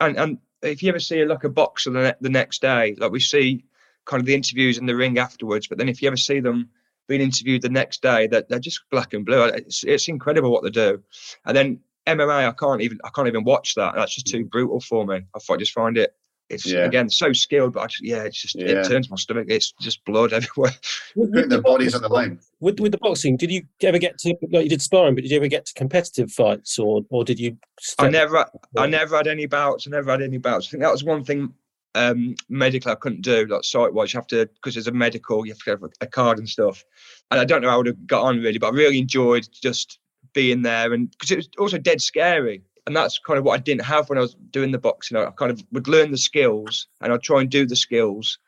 And 0.00 0.16
and 0.16 0.38
if 0.62 0.82
you 0.82 0.88
ever 0.88 0.98
see 0.98 1.24
like 1.24 1.44
a 1.44 1.48
boxer 1.48 1.90
the, 1.90 2.02
ne- 2.02 2.14
the 2.20 2.28
next 2.28 2.60
day, 2.60 2.96
like 2.98 3.12
we 3.12 3.20
see 3.20 3.64
kind 4.10 4.20
of 4.20 4.26
the 4.26 4.34
interviews 4.34 4.76
in 4.76 4.86
the 4.86 4.96
ring 4.96 5.18
afterwards, 5.18 5.68
but 5.68 5.78
then 5.78 5.88
if 5.88 6.02
you 6.02 6.08
ever 6.08 6.16
see 6.16 6.40
them 6.40 6.68
being 7.08 7.20
interviewed 7.20 7.62
the 7.62 7.68
next 7.68 8.02
day, 8.02 8.26
that 8.26 8.48
they're 8.48 8.58
just 8.58 8.80
black 8.90 9.14
and 9.14 9.24
blue. 9.24 9.44
It's 9.44 9.84
it's 9.84 10.08
incredible 10.08 10.50
what 10.50 10.64
they 10.64 10.70
do. 10.70 11.00
And 11.46 11.56
then 11.56 11.80
MMA, 12.06 12.48
I 12.48 12.52
can't 12.52 12.80
even 12.82 12.98
I 13.04 13.10
can't 13.14 13.28
even 13.28 13.44
watch 13.44 13.74
that. 13.76 13.94
That's 13.94 14.14
just 14.14 14.26
too 14.26 14.44
brutal 14.44 14.80
for 14.80 15.06
me. 15.06 15.20
I 15.34 15.38
fi- 15.38 15.56
just 15.56 15.72
find 15.72 15.96
it. 15.96 16.14
It's 16.48 16.66
Yeah. 16.66 16.84
again 16.84 17.08
so 17.08 17.32
skilled, 17.32 17.74
but 17.74 17.80
I 17.82 17.86
just, 17.86 18.04
yeah, 18.04 18.22
it's 18.24 18.40
just 18.42 18.56
Yeah. 18.56 18.80
it 18.80 18.88
turns 18.88 19.08
my 19.08 19.16
stomach. 19.16 19.46
It's 19.48 19.70
just 19.80 20.04
blood 20.04 20.32
everywhere. 20.38 20.72
With, 21.14 21.32
putting 21.32 21.48
their 21.48 21.62
bodies 21.62 21.94
on 21.94 22.02
the 22.02 22.08
line. 22.08 22.40
with, 22.58 22.80
with 22.80 22.90
the 22.92 22.98
boxing, 22.98 23.36
did 23.36 23.52
you 23.52 23.62
ever 23.82 23.98
get 23.98 24.18
to 24.18 24.34
like 24.50 24.64
you 24.64 24.68
did 24.70 24.82
sparring, 24.82 25.14
but 25.14 25.22
did 25.22 25.30
you 25.30 25.36
ever 25.36 25.46
get 25.46 25.66
to 25.66 25.74
competitive 25.74 26.30
fights, 26.32 26.76
or 26.78 27.02
or 27.10 27.22
did 27.24 27.38
you? 27.38 27.56
I 28.00 28.08
never, 28.08 28.46
I 28.76 28.86
never 28.86 29.16
had 29.16 29.28
any 29.28 29.46
bouts. 29.46 29.86
I 29.86 29.90
never 29.90 30.10
had 30.10 30.22
any 30.22 30.38
bouts. 30.38 30.66
I 30.66 30.70
think 30.72 30.82
that 30.82 30.90
was 30.92 31.04
one 31.04 31.22
thing 31.24 31.54
um, 31.94 32.34
medically 32.48 32.92
I 32.92 32.96
couldn't 32.96 33.22
do, 33.22 33.46
like 33.46 33.64
sight 33.64 33.92
wise. 33.92 34.12
You 34.12 34.18
have 34.18 34.26
to, 34.28 34.46
because 34.46 34.74
there's 34.74 34.86
a 34.86 34.92
medical, 34.92 35.44
you 35.44 35.52
have 35.52 35.58
to 35.60 35.70
have 35.70 35.82
a, 35.82 35.90
a 36.00 36.06
card 36.06 36.38
and 36.38 36.48
stuff. 36.48 36.84
And 37.30 37.40
I 37.40 37.44
don't 37.44 37.62
know 37.62 37.68
how 37.68 37.74
I 37.74 37.78
would 37.78 37.86
have 37.86 38.06
got 38.06 38.24
on 38.24 38.40
really, 38.40 38.58
but 38.58 38.72
I 38.72 38.76
really 38.76 38.98
enjoyed 38.98 39.48
just 39.52 39.98
being 40.32 40.62
there, 40.62 40.92
and 40.92 41.10
because 41.10 41.30
it 41.30 41.36
was 41.36 41.48
also 41.58 41.78
dead 41.78 42.00
scary. 42.00 42.62
And 42.86 42.96
that's 42.96 43.18
kind 43.18 43.38
of 43.38 43.44
what 43.44 43.58
I 43.58 43.62
didn't 43.62 43.84
have 43.84 44.08
when 44.08 44.18
I 44.18 44.22
was 44.22 44.34
doing 44.50 44.72
the 44.72 44.78
boxing. 44.78 45.16
I 45.16 45.30
kind 45.30 45.50
of 45.50 45.62
would 45.72 45.86
learn 45.86 46.10
the 46.10 46.18
skills, 46.18 46.86
and 47.00 47.12
I'd 47.12 47.22
try 47.22 47.40
and 47.40 47.50
do 47.50 47.66
the 47.66 47.76
skills. 47.76 48.38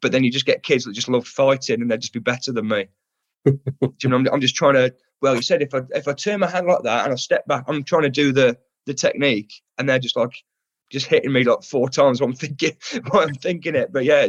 But 0.00 0.10
then 0.10 0.24
you 0.24 0.32
just 0.32 0.46
get 0.46 0.64
kids 0.64 0.84
that 0.84 0.92
just 0.92 1.08
love 1.08 1.26
fighting, 1.26 1.80
and 1.80 1.90
they'd 1.90 2.00
just 2.00 2.12
be 2.12 2.18
better 2.18 2.52
than 2.52 2.68
me. 2.68 2.86
You 4.02 4.08
know, 4.08 4.16
I'm, 4.16 4.28
I'm 4.32 4.40
just 4.40 4.54
trying 4.54 4.74
to. 4.74 4.94
Well, 5.20 5.36
you 5.36 5.42
said 5.42 5.62
if 5.62 5.74
I 5.74 5.82
if 5.90 6.08
I 6.08 6.12
turn 6.12 6.40
my 6.40 6.48
hand 6.48 6.66
like 6.66 6.82
that 6.82 7.04
and 7.04 7.12
I 7.12 7.16
step 7.16 7.46
back, 7.46 7.64
I'm 7.66 7.84
trying 7.84 8.02
to 8.02 8.10
do 8.10 8.32
the 8.32 8.56
the 8.86 8.94
technique, 8.94 9.52
and 9.78 9.88
they're 9.88 9.98
just 9.98 10.16
like 10.16 10.32
just 10.92 11.06
hitting 11.06 11.32
me 11.32 11.42
like 11.42 11.62
four 11.64 11.88
times 11.88 12.20
while 12.20 12.28
I'm 12.28 12.36
thinking 12.36 12.76
while 13.08 13.26
I'm 13.26 13.34
thinking 13.34 13.74
it. 13.74 13.92
But 13.92 14.04
yeah, 14.04 14.28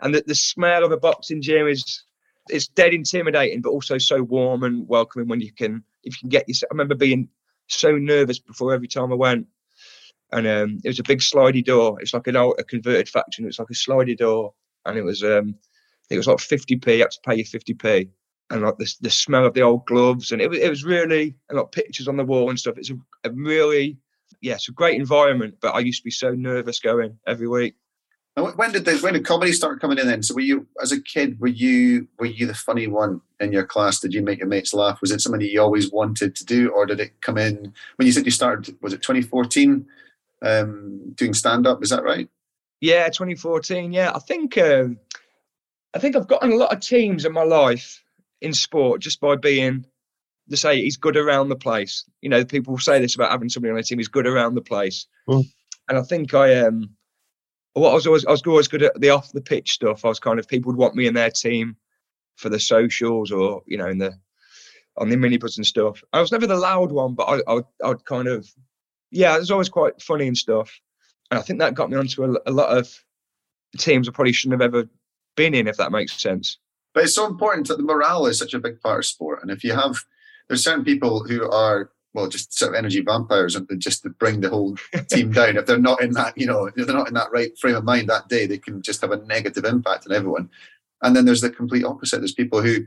and 0.00 0.14
the, 0.14 0.22
the 0.26 0.34
smell 0.34 0.84
of 0.84 0.92
a 0.92 0.98
boxing 0.98 1.40
gym 1.40 1.68
is 1.68 2.02
it's 2.48 2.66
dead 2.66 2.92
intimidating, 2.92 3.62
but 3.62 3.70
also 3.70 3.96
so 3.96 4.22
warm 4.22 4.64
and 4.64 4.86
welcoming 4.88 5.28
when 5.28 5.40
you 5.40 5.52
can 5.52 5.84
if 6.02 6.14
you 6.14 6.20
can 6.20 6.28
get 6.28 6.48
yourself. 6.48 6.68
I 6.70 6.74
remember 6.74 6.96
being 6.96 7.28
so 7.68 7.96
nervous 7.96 8.40
before 8.40 8.74
every 8.74 8.88
time 8.88 9.12
I 9.12 9.16
went, 9.16 9.46
and 10.32 10.46
um, 10.46 10.78
it 10.84 10.88
was 10.88 10.98
a 10.98 11.04
big 11.04 11.20
slidey 11.20 11.64
door. 11.64 11.98
It's 12.00 12.12
like 12.12 12.26
an 12.26 12.36
old 12.36 12.56
a 12.58 12.64
converted 12.64 13.08
factory. 13.08 13.46
It's 13.46 13.60
like 13.60 13.70
a 13.70 13.74
slidey 13.74 14.18
door, 14.18 14.52
and 14.84 14.98
it 14.98 15.02
was 15.02 15.22
um, 15.22 15.54
it 16.10 16.16
was 16.16 16.26
like 16.26 16.38
50p. 16.38 16.96
You 16.96 17.02
had 17.02 17.12
to 17.12 17.20
pay 17.24 17.36
you 17.36 17.44
50p, 17.44 18.10
and 18.50 18.62
like 18.62 18.78
the 18.78 18.92
the 19.00 19.10
smell 19.10 19.46
of 19.46 19.54
the 19.54 19.62
old 19.62 19.86
gloves, 19.86 20.32
and 20.32 20.42
it 20.42 20.50
was 20.50 20.58
it 20.58 20.68
was 20.68 20.82
really 20.82 21.36
and 21.48 21.58
like 21.58 21.70
pictures 21.70 22.08
on 22.08 22.16
the 22.16 22.24
wall 22.24 22.50
and 22.50 22.58
stuff. 22.58 22.78
It's 22.78 22.90
a, 22.90 22.98
a 23.22 23.30
really 23.30 23.96
yeah, 24.40 24.54
it's 24.54 24.68
a 24.68 24.72
great 24.72 24.98
environment. 24.98 25.56
But 25.60 25.74
I 25.74 25.80
used 25.80 26.00
to 26.00 26.04
be 26.04 26.10
so 26.10 26.32
nervous 26.32 26.80
going 26.80 27.18
every 27.26 27.48
week. 27.48 27.74
And 28.36 28.56
when 28.56 28.72
did 28.72 28.84
the 28.84 28.96
when 28.98 29.14
did 29.14 29.24
comedy 29.24 29.52
start 29.52 29.80
coming 29.80 29.98
in? 29.98 30.06
Then, 30.06 30.22
so 30.22 30.34
were 30.34 30.40
you 30.40 30.66
as 30.80 30.92
a 30.92 31.00
kid? 31.00 31.40
Were 31.40 31.48
you 31.48 32.08
were 32.18 32.26
you 32.26 32.46
the 32.46 32.54
funny 32.54 32.86
one 32.86 33.20
in 33.40 33.52
your 33.52 33.66
class? 33.66 33.98
Did 33.98 34.14
you 34.14 34.22
make 34.22 34.38
your 34.38 34.48
mates 34.48 34.72
laugh? 34.72 35.00
Was 35.00 35.10
it 35.10 35.20
something 35.20 35.40
you 35.40 35.60
always 35.60 35.90
wanted 35.90 36.36
to 36.36 36.44
do, 36.44 36.70
or 36.70 36.86
did 36.86 37.00
it 37.00 37.20
come 37.22 37.38
in 37.38 37.72
when 37.96 38.06
you 38.06 38.12
said 38.12 38.24
you 38.24 38.30
started? 38.30 38.76
Was 38.82 38.92
it 38.92 39.02
2014 39.02 39.84
um, 40.42 41.12
doing 41.16 41.34
stand 41.34 41.66
up? 41.66 41.82
Is 41.82 41.90
that 41.90 42.04
right? 42.04 42.28
Yeah, 42.80 43.06
2014. 43.08 43.92
Yeah, 43.92 44.12
I 44.14 44.20
think 44.20 44.56
um, 44.58 44.98
I 45.94 45.98
think 45.98 46.14
I've 46.14 46.28
gotten 46.28 46.52
a 46.52 46.56
lot 46.56 46.72
of 46.72 46.80
teams 46.80 47.24
in 47.24 47.32
my 47.32 47.42
life 47.42 48.02
in 48.40 48.54
sport 48.54 49.00
just 49.00 49.20
by 49.20 49.36
being 49.36 49.84
to 50.50 50.56
say 50.56 50.82
he's 50.82 50.96
good 50.96 51.16
around 51.16 51.48
the 51.48 51.56
place. 51.56 52.04
You 52.20 52.28
know, 52.28 52.44
people 52.44 52.78
say 52.78 53.00
this 53.00 53.14
about 53.14 53.30
having 53.30 53.48
somebody 53.48 53.70
on 53.70 53.76
their 53.76 53.82
team. 53.82 53.98
He's 53.98 54.08
good 54.08 54.26
around 54.26 54.54
the 54.54 54.62
place, 54.62 55.06
mm. 55.28 55.44
and 55.88 55.98
I 55.98 56.02
think 56.02 56.34
I 56.34 56.56
um, 56.60 56.90
what 57.74 57.90
I 57.90 57.94
was 57.94 58.06
always 58.06 58.26
I 58.26 58.30
was 58.30 58.42
always 58.46 58.68
good 58.68 58.82
at 58.82 59.00
the 59.00 59.10
off 59.10 59.32
the 59.32 59.40
pitch 59.40 59.72
stuff. 59.72 60.04
I 60.04 60.08
was 60.08 60.20
kind 60.20 60.38
of 60.38 60.48
people 60.48 60.70
would 60.70 60.78
want 60.78 60.96
me 60.96 61.06
in 61.06 61.14
their 61.14 61.30
team 61.30 61.76
for 62.36 62.48
the 62.48 62.60
socials 62.60 63.30
or 63.30 63.62
you 63.66 63.76
know 63.76 63.88
in 63.88 63.98
the 63.98 64.12
on 64.96 65.08
the 65.08 65.16
minibus 65.16 65.56
and 65.56 65.66
stuff. 65.66 66.02
I 66.12 66.20
was 66.20 66.32
never 66.32 66.46
the 66.46 66.56
loud 66.56 66.92
one, 66.92 67.14
but 67.14 67.24
I 67.24 67.56
I 67.56 67.60
I'd 67.84 68.04
kind 68.04 68.28
of 68.28 68.48
yeah, 69.10 69.34
it 69.34 69.40
was 69.40 69.50
always 69.50 69.68
quite 69.68 70.00
funny 70.00 70.26
and 70.26 70.36
stuff. 70.36 70.72
And 71.30 71.38
I 71.38 71.42
think 71.42 71.58
that 71.58 71.74
got 71.74 71.90
me 71.90 71.96
onto 71.96 72.24
a, 72.24 72.38
a 72.46 72.52
lot 72.52 72.76
of 72.76 72.92
teams 73.78 74.08
I 74.08 74.12
probably 74.12 74.32
shouldn't 74.32 74.60
have 74.60 74.74
ever 74.74 74.88
been 75.36 75.54
in, 75.54 75.68
if 75.68 75.76
that 75.76 75.92
makes 75.92 76.20
sense. 76.20 76.58
But 76.92 77.04
it's 77.04 77.14
so 77.14 77.26
important 77.26 77.68
that 77.68 77.76
the 77.76 77.84
morale 77.84 78.26
is 78.26 78.38
such 78.38 78.54
a 78.54 78.58
big 78.58 78.80
part 78.80 79.00
of 79.00 79.06
sport. 79.06 79.40
And 79.42 79.50
if 79.50 79.62
you 79.62 79.72
have, 79.72 79.96
there's 80.50 80.64
certain 80.64 80.84
people 80.84 81.22
who 81.22 81.48
are, 81.48 81.92
well, 82.12 82.26
just 82.26 82.58
sort 82.58 82.72
of 82.72 82.78
energy 82.78 83.02
vampires 83.02 83.54
and 83.54 83.68
just 83.78 84.02
to 84.02 84.10
bring 84.10 84.40
the 84.40 84.50
whole 84.50 84.76
team 85.08 85.30
down. 85.32 85.56
If 85.56 85.66
they're 85.66 85.78
not 85.78 86.02
in 86.02 86.10
that, 86.14 86.36
you 86.36 86.44
know, 86.44 86.66
if 86.66 86.74
they're 86.74 86.96
not 86.96 87.06
in 87.06 87.14
that 87.14 87.30
right 87.32 87.56
frame 87.56 87.76
of 87.76 87.84
mind 87.84 88.08
that 88.08 88.28
day, 88.28 88.46
they 88.46 88.58
can 88.58 88.82
just 88.82 89.00
have 89.00 89.12
a 89.12 89.24
negative 89.26 89.64
impact 89.64 90.08
on 90.08 90.12
everyone. 90.16 90.50
And 91.02 91.14
then 91.14 91.24
there's 91.24 91.40
the 91.40 91.50
complete 91.50 91.84
opposite. 91.84 92.18
There's 92.18 92.34
people 92.34 92.62
who 92.62 92.84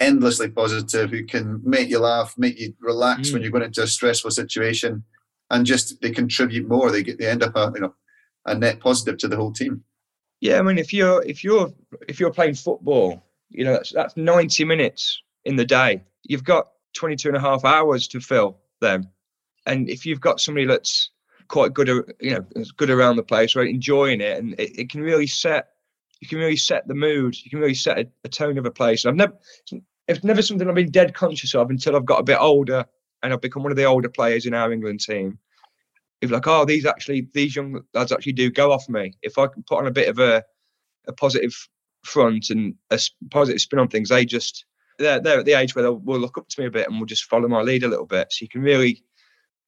endlessly 0.00 0.48
positive, 0.48 1.10
who 1.10 1.26
can 1.26 1.60
make 1.62 1.90
you 1.90 1.98
laugh, 1.98 2.34
make 2.38 2.58
you 2.58 2.72
relax 2.80 3.28
mm. 3.28 3.34
when 3.34 3.42
you're 3.42 3.50
going 3.50 3.64
into 3.64 3.82
a 3.82 3.86
stressful 3.86 4.30
situation 4.30 5.04
and 5.50 5.66
just 5.66 6.00
they 6.00 6.10
contribute 6.10 6.66
more. 6.66 6.90
They 6.90 7.02
get 7.02 7.18
they 7.18 7.26
end 7.26 7.42
up 7.42 7.54
a 7.54 7.70
you 7.74 7.82
know 7.82 7.94
a 8.46 8.54
net 8.54 8.80
positive 8.80 9.18
to 9.18 9.28
the 9.28 9.36
whole 9.36 9.52
team. 9.52 9.84
Yeah, 10.40 10.58
I 10.58 10.62
mean 10.62 10.78
if 10.78 10.94
you're 10.94 11.22
if 11.24 11.44
you're 11.44 11.70
if 12.08 12.18
you're 12.18 12.32
playing 12.32 12.54
football, 12.54 13.22
you 13.50 13.64
know 13.64 13.74
that's 13.74 13.92
that's 13.92 14.16
90 14.16 14.64
minutes 14.64 15.22
in 15.44 15.56
the 15.56 15.66
day. 15.66 16.02
You've 16.24 16.44
got 16.44 16.68
22 16.94 17.28
and 17.28 17.36
a 17.36 17.40
half 17.40 17.64
hours 17.64 18.08
to 18.08 18.20
fill 18.20 18.58
them. 18.80 19.08
And 19.66 19.88
if 19.88 20.04
you've 20.04 20.20
got 20.20 20.40
somebody 20.40 20.66
that's 20.66 21.10
quite 21.48 21.74
good, 21.74 21.88
you 22.20 22.30
know, 22.30 22.64
good 22.76 22.90
around 22.90 23.16
the 23.16 23.22
place, 23.22 23.54
right, 23.54 23.68
enjoying 23.68 24.20
it, 24.20 24.38
and 24.38 24.54
it, 24.58 24.78
it, 24.78 24.90
can 24.90 25.02
really 25.02 25.26
set, 25.26 25.68
you 26.20 26.28
can 26.28 26.38
really 26.38 26.56
set 26.56 26.88
the 26.88 26.94
mood. 26.94 27.36
You 27.42 27.50
can 27.50 27.60
really 27.60 27.74
set 27.74 27.98
a, 27.98 28.08
a 28.24 28.28
tone 28.28 28.58
of 28.58 28.66
a 28.66 28.70
place. 28.70 29.06
I've 29.06 29.14
never, 29.14 29.34
it's 30.08 30.24
never 30.24 30.42
something 30.42 30.68
I've 30.68 30.74
been 30.74 30.90
dead 30.90 31.14
conscious 31.14 31.54
of 31.54 31.70
until 31.70 31.96
I've 31.96 32.04
got 32.04 32.20
a 32.20 32.24
bit 32.24 32.38
older 32.40 32.84
and 33.22 33.32
I've 33.32 33.40
become 33.40 33.62
one 33.62 33.72
of 33.72 33.76
the 33.76 33.84
older 33.84 34.08
players 34.08 34.46
in 34.46 34.54
our 34.54 34.72
England 34.72 35.00
team. 35.00 35.38
If 36.20 36.30
like, 36.30 36.46
oh, 36.46 36.64
these 36.64 36.86
actually, 36.86 37.28
these 37.34 37.56
young 37.56 37.80
lads 37.94 38.12
actually 38.12 38.32
do 38.32 38.50
go 38.50 38.72
off 38.72 38.88
me. 38.88 39.14
If 39.22 39.38
I 39.38 39.46
can 39.46 39.64
put 39.64 39.78
on 39.78 39.86
a 39.86 39.92
bit 39.92 40.08
of 40.08 40.18
a, 40.18 40.44
a 41.06 41.12
positive 41.12 41.54
front 42.04 42.50
and 42.50 42.74
a 42.90 42.98
positive 43.30 43.60
spin 43.60 43.80
on 43.80 43.88
things, 43.88 44.08
they 44.08 44.24
just 44.24 44.64
they're, 45.02 45.20
they're 45.20 45.40
at 45.40 45.44
the 45.44 45.52
age 45.52 45.74
where 45.74 45.82
they'll 45.82 45.98
will 45.98 46.18
look 46.18 46.38
up 46.38 46.48
to 46.48 46.60
me 46.60 46.66
a 46.66 46.70
bit 46.70 46.88
and 46.88 46.98
will 46.98 47.06
just 47.06 47.24
follow 47.24 47.48
my 47.48 47.60
lead 47.60 47.84
a 47.84 47.88
little 47.88 48.06
bit. 48.06 48.32
So 48.32 48.42
you 48.42 48.48
can 48.48 48.62
really 48.62 49.02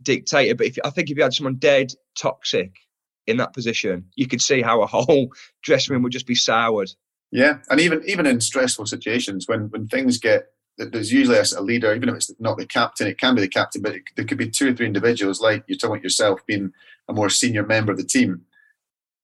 dictate 0.03 0.51
it. 0.51 0.59
But 0.59 0.69
if 0.69 0.79
I 0.85 0.91
think 0.91 1.11
if 1.11 1.17
you 1.17 1.23
had 1.23 1.35
someone 1.35 1.57
dead 1.57 1.93
toxic 2.19 2.73
in 3.27 3.37
that 3.39 3.53
position, 3.53 4.07
you 4.17 4.27
could 4.27 4.41
see 4.41 4.63
how 4.63 4.83
a 4.83 4.87
whole 4.87 5.29
dressing 5.63 5.93
room 5.93 6.03
would 6.03 6.13
just 6.13 6.27
be 6.27 6.35
soured. 6.35 6.91
Yeah, 7.31 7.59
and 7.69 7.81
even 7.81 8.03
even 8.07 8.27
in 8.27 8.41
stressful 8.41 8.87
situations, 8.87 9.49
when 9.49 9.69
when 9.71 9.89
things 9.89 10.19
get 10.19 10.47
there's 10.77 11.13
usually 11.13 11.39
a, 11.39 11.61
leader, 11.61 11.95
even 11.95 12.09
if 12.09 12.17
it's 12.17 12.33
not 12.41 12.59
the 12.59 12.67
captain, 12.67 13.07
it 13.07 13.19
can 13.19 13.35
be 13.35 13.41
the 13.41 13.49
captain, 13.49 13.81
but 13.81 13.95
it, 13.95 14.03
there 14.17 14.25
could 14.25 14.39
be 14.39 14.51
two 14.51 14.71
or 14.71 14.75
three 14.75 14.87
individuals, 14.87 15.41
like 15.41 15.63
you're 15.69 15.79
talking 15.79 15.95
about 15.95 16.03
yourself 16.03 16.45
being 16.47 16.73
a 17.09 17.13
more 17.13 17.31
senior 17.31 17.65
member 17.65 17.93
of 17.93 17.99
the 17.99 18.05
team. 18.05 18.43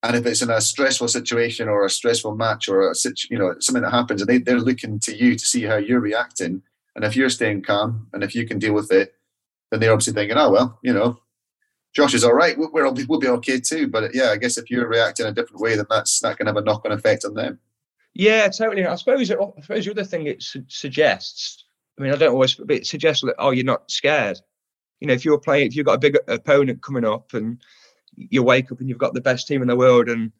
And 0.03 0.17
if 0.17 0.25
it's 0.25 0.41
in 0.43 0.51
a 0.51 0.61
stressful 0.61 1.09
situation 1.09 1.69
or 1.69 1.85
a 1.85 1.91
stressful 1.91 2.35
match 2.35 2.69
or 2.69 2.91
a 2.91 2.95
you 3.29 3.39
know 3.39 3.55
something 3.61 3.83
that 3.83 3.91
happens, 3.91 4.23
and 4.23 4.29
they, 4.29 4.39
they're 4.39 4.61
looking 4.61 4.99
to 5.01 5.15
you 5.15 5.37
to 5.37 5.45
see 5.45 5.63
how 5.63 5.77
you're 5.77 6.01
reacting, 6.01 6.63
and 6.97 7.05
if 7.05 7.17
you're 7.17 7.29
staying 7.29 7.63
calm 7.63 8.09
and 8.13 8.25
if 8.25 8.35
you 8.35 8.47
can 8.47 8.59
deal 8.59 8.73
with 8.73 8.91
it, 8.93 9.15
then 9.71 9.81
they're 9.81 9.93
obviously 9.93 10.15
thinking, 10.15 10.39
oh 10.39 10.51
well, 10.51 10.79
you 10.83 10.93
know, 10.93 11.21
Josh 11.95 12.15
is 12.15 12.25
all 12.25 12.35
right. 12.35 12.57
We're 12.57 12.87
all, 12.87 12.97
we'll 13.09 13.21
be 13.21 13.29
okay 13.29 13.61
too. 13.61 13.89
But 13.89 14.15
yeah, 14.15 14.31
I 14.31 14.37
guess 14.37 14.57
if 14.57 14.71
you're 14.71 14.89
reacting 14.89 15.27
a 15.27 15.33
different 15.33 15.61
way, 15.61 15.77
then 15.77 15.87
that's 15.91 16.21
that 16.21 16.39
can 16.39 16.47
have 16.47 16.57
a 16.57 16.63
knock 16.63 16.83
on 16.85 16.93
effect 16.93 17.25
on 17.25 17.35
them. 17.35 17.59
Yeah, 18.15 18.49
totally. 18.49 18.87
I 18.87 18.95
suppose. 18.97 19.31
It, 19.31 19.39
I 19.39 19.61
suppose 19.61 19.85
the 19.85 19.91
other 19.91 20.05
thing 20.05 20.27
it 20.27 20.43
su- 20.43 20.65
suggests. 20.69 21.65
I 21.99 22.03
mean, 22.03 22.13
I 22.13 22.17
don't 22.17 22.33
always, 22.33 22.55
but 22.55 22.71
it 22.71 22.87
suggests 22.87 23.23
that 23.25 23.35
oh, 23.39 23.51
you're 23.51 23.65
not 23.65 23.91
scared. 23.91 24.41
You 25.01 25.09
know, 25.09 25.15
if 25.15 25.25
you're 25.25 25.39
playing, 25.39 25.67
if 25.67 25.77
you've 25.77 25.87
got 25.87 25.95
a 25.95 25.99
big 25.99 26.17
opponent 26.29 26.83
coming 26.83 27.05
up, 27.05 27.35
and 27.35 27.61
you 28.31 28.43
wake 28.43 28.71
up 28.71 28.81
and 28.81 28.89
you've 28.89 28.99
got 28.99 29.15
the 29.15 29.21
best 29.21 29.49
team 29.49 29.63
in 29.63 29.69
the 29.69 29.77
world, 29.77 30.09
and 30.09 30.33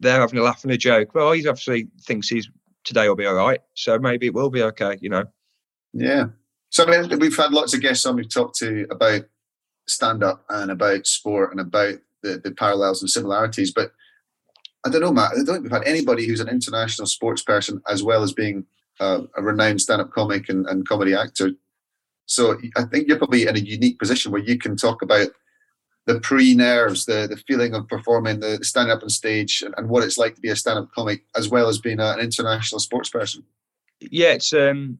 they're 0.00 0.20
having 0.20 0.38
a 0.38 0.42
laugh 0.42 0.64
and 0.64 0.72
a 0.72 0.76
joke. 0.76 1.14
Well, 1.14 1.32
he 1.32 1.46
obviously 1.46 1.88
thinks 2.02 2.28
he's 2.28 2.48
today 2.84 3.08
will 3.08 3.16
be 3.16 3.26
all 3.26 3.34
right, 3.34 3.60
so 3.74 3.98
maybe 3.98 4.26
it 4.26 4.34
will 4.34 4.50
be 4.50 4.62
okay. 4.62 4.98
You 5.00 5.10
know. 5.10 5.24
Yeah. 5.92 6.26
So 6.70 6.84
I 6.84 7.02
mean, 7.02 7.18
we've 7.18 7.36
had 7.36 7.52
lots 7.52 7.74
of 7.74 7.80
guests 7.80 8.04
on 8.06 8.16
we've 8.16 8.32
talked 8.32 8.58
to 8.58 8.86
about 8.90 9.22
stand 9.88 10.22
up 10.22 10.44
and 10.50 10.70
about 10.70 11.06
sport 11.06 11.52
and 11.52 11.60
about 11.60 11.94
the, 12.22 12.40
the 12.42 12.50
parallels 12.50 13.02
and 13.02 13.10
similarities, 13.10 13.72
but 13.72 13.92
I 14.84 14.90
don't 14.90 15.00
know, 15.00 15.12
Matt. 15.12 15.32
I 15.32 15.36
don't 15.36 15.46
think 15.46 15.62
we've 15.62 15.72
had 15.72 15.86
anybody 15.86 16.26
who's 16.26 16.40
an 16.40 16.48
international 16.48 17.06
sports 17.06 17.42
person 17.42 17.80
as 17.88 18.02
well 18.02 18.22
as 18.22 18.32
being 18.32 18.66
uh, 19.00 19.22
a 19.36 19.42
renowned 19.42 19.80
stand-up 19.80 20.12
comic 20.12 20.48
and, 20.48 20.66
and 20.66 20.86
comedy 20.86 21.14
actor. 21.14 21.52
So 22.26 22.58
I 22.76 22.84
think 22.84 23.08
you're 23.08 23.18
probably 23.18 23.46
in 23.46 23.56
a 23.56 23.60
unique 23.60 23.98
position 23.98 24.32
where 24.32 24.42
you 24.42 24.58
can 24.58 24.76
talk 24.76 25.02
about 25.02 25.28
the 26.06 26.20
pre-nerves, 26.20 27.04
the 27.04 27.26
the 27.28 27.36
feeling 27.36 27.74
of 27.74 27.88
performing, 27.88 28.40
the, 28.40 28.58
standing 28.62 28.96
up 28.96 29.02
on 29.02 29.10
stage, 29.10 29.62
and, 29.62 29.74
and, 29.76 29.88
what 29.88 30.04
it's 30.04 30.18
like 30.18 30.34
to 30.36 30.40
be 30.40 30.50
a 30.50 30.56
stand-up 30.56 30.90
comic, 30.92 31.24
as 31.36 31.48
well 31.48 31.68
as 31.68 31.78
being 31.78 32.00
a, 32.00 32.12
an 32.12 32.20
international 32.20 32.78
sports 32.78 33.10
person. 33.10 33.42
Yeah, 34.00 34.32
it's 34.32 34.52
um, 34.52 34.98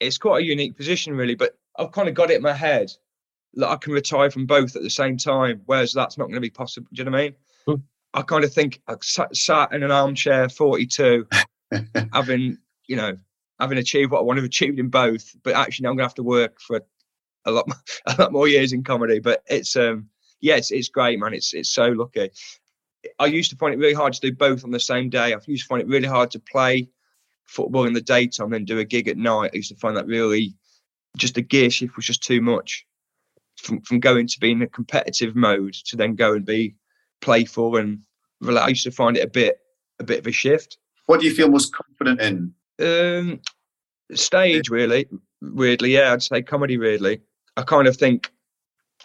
it's 0.00 0.18
quite 0.18 0.42
a 0.42 0.46
unique 0.46 0.76
position, 0.76 1.16
really. 1.16 1.34
But 1.34 1.58
I've 1.78 1.92
kind 1.92 2.08
of 2.08 2.14
got 2.14 2.30
it 2.30 2.36
in 2.36 2.42
my 2.42 2.52
head 2.52 2.92
that 3.54 3.68
I 3.68 3.76
can 3.76 3.92
retire 3.92 4.30
from 4.30 4.46
both 4.46 4.76
at 4.76 4.82
the 4.82 4.90
same 4.90 5.16
time, 5.16 5.62
whereas 5.66 5.92
that's 5.92 6.18
not 6.18 6.26
going 6.26 6.34
to 6.34 6.40
be 6.40 6.50
possible. 6.50 6.88
Do 6.92 7.00
you 7.00 7.04
know 7.04 7.12
what 7.12 7.20
I 7.20 7.24
mean? 7.24 7.34
I 8.14 8.22
kind 8.22 8.44
of 8.44 8.52
think 8.52 8.80
I 8.88 8.94
sat, 9.02 9.36
sat 9.36 9.72
in 9.72 9.82
an 9.82 9.90
armchair, 9.90 10.48
42, 10.48 11.26
having, 12.12 12.56
you 12.86 12.96
know, 12.96 13.16
having 13.60 13.78
achieved 13.78 14.10
what 14.10 14.20
I 14.20 14.22
want 14.22 14.38
to 14.38 14.44
achieve 14.44 14.78
in 14.78 14.88
both, 14.88 15.34
but 15.42 15.54
actually 15.54 15.84
now 15.84 15.90
I'm 15.90 15.96
going 15.96 16.04
to 16.04 16.08
have 16.08 16.14
to 16.14 16.22
work 16.22 16.60
for 16.60 16.80
a 17.44 17.50
lot, 17.50 17.68
a 18.06 18.16
lot 18.18 18.32
more 18.32 18.48
years 18.48 18.72
in 18.72 18.84
comedy. 18.84 19.18
But 19.18 19.42
it's, 19.48 19.76
um, 19.76 20.08
yeah, 20.40 20.56
it's, 20.56 20.70
it's 20.70 20.88
great, 20.88 21.18
man. 21.18 21.34
It's, 21.34 21.54
it's 21.54 21.70
so 21.70 21.88
lucky. 21.88 22.30
I 23.18 23.26
used 23.26 23.50
to 23.50 23.56
find 23.56 23.72
it 23.72 23.78
really 23.78 23.94
hard 23.94 24.12
to 24.14 24.20
do 24.20 24.32
both 24.32 24.64
on 24.64 24.70
the 24.70 24.80
same 24.80 25.08
day. 25.08 25.32
I 25.32 25.38
used 25.46 25.64
to 25.64 25.68
find 25.68 25.80
it 25.80 25.88
really 25.88 26.08
hard 26.08 26.30
to 26.32 26.40
play 26.40 26.88
football 27.46 27.84
in 27.84 27.92
the 27.92 28.00
daytime 28.00 28.46
and 28.46 28.54
then 28.54 28.64
do 28.64 28.78
a 28.78 28.84
gig 28.84 29.08
at 29.08 29.16
night. 29.16 29.50
I 29.52 29.56
used 29.56 29.70
to 29.70 29.78
find 29.78 29.96
that 29.96 30.06
really, 30.06 30.54
just 31.16 31.34
the 31.34 31.42
gear 31.42 31.70
shift 31.70 31.96
was 31.96 32.06
just 32.06 32.22
too 32.22 32.40
much. 32.40 32.84
From, 33.62 33.80
from 33.80 34.00
going 34.00 34.26
to 34.26 34.38
being 34.38 34.58
in 34.58 34.62
a 34.62 34.66
competitive 34.66 35.34
mode 35.34 35.72
to 35.86 35.96
then 35.96 36.14
go 36.14 36.34
and 36.34 36.44
be 36.44 36.76
playful 37.22 37.76
and 37.76 38.00
I 38.46 38.68
used 38.68 38.84
to 38.84 38.90
find 38.90 39.16
it 39.16 39.24
a 39.24 39.30
bit 39.30 39.58
a 39.98 40.04
bit 40.04 40.18
of 40.18 40.26
a 40.26 40.32
shift. 40.32 40.76
What 41.06 41.20
do 41.20 41.26
you 41.26 41.34
feel 41.34 41.48
most 41.48 41.74
confident 41.74 42.20
in? 42.20 42.54
Um, 42.78 43.40
stage, 44.12 44.68
really. 44.68 45.08
Weirdly, 45.40 45.94
yeah, 45.94 46.12
I'd 46.12 46.22
say 46.22 46.42
comedy. 46.42 46.76
Weirdly, 46.76 47.22
I 47.56 47.62
kind 47.62 47.88
of 47.88 47.96
think 47.96 48.30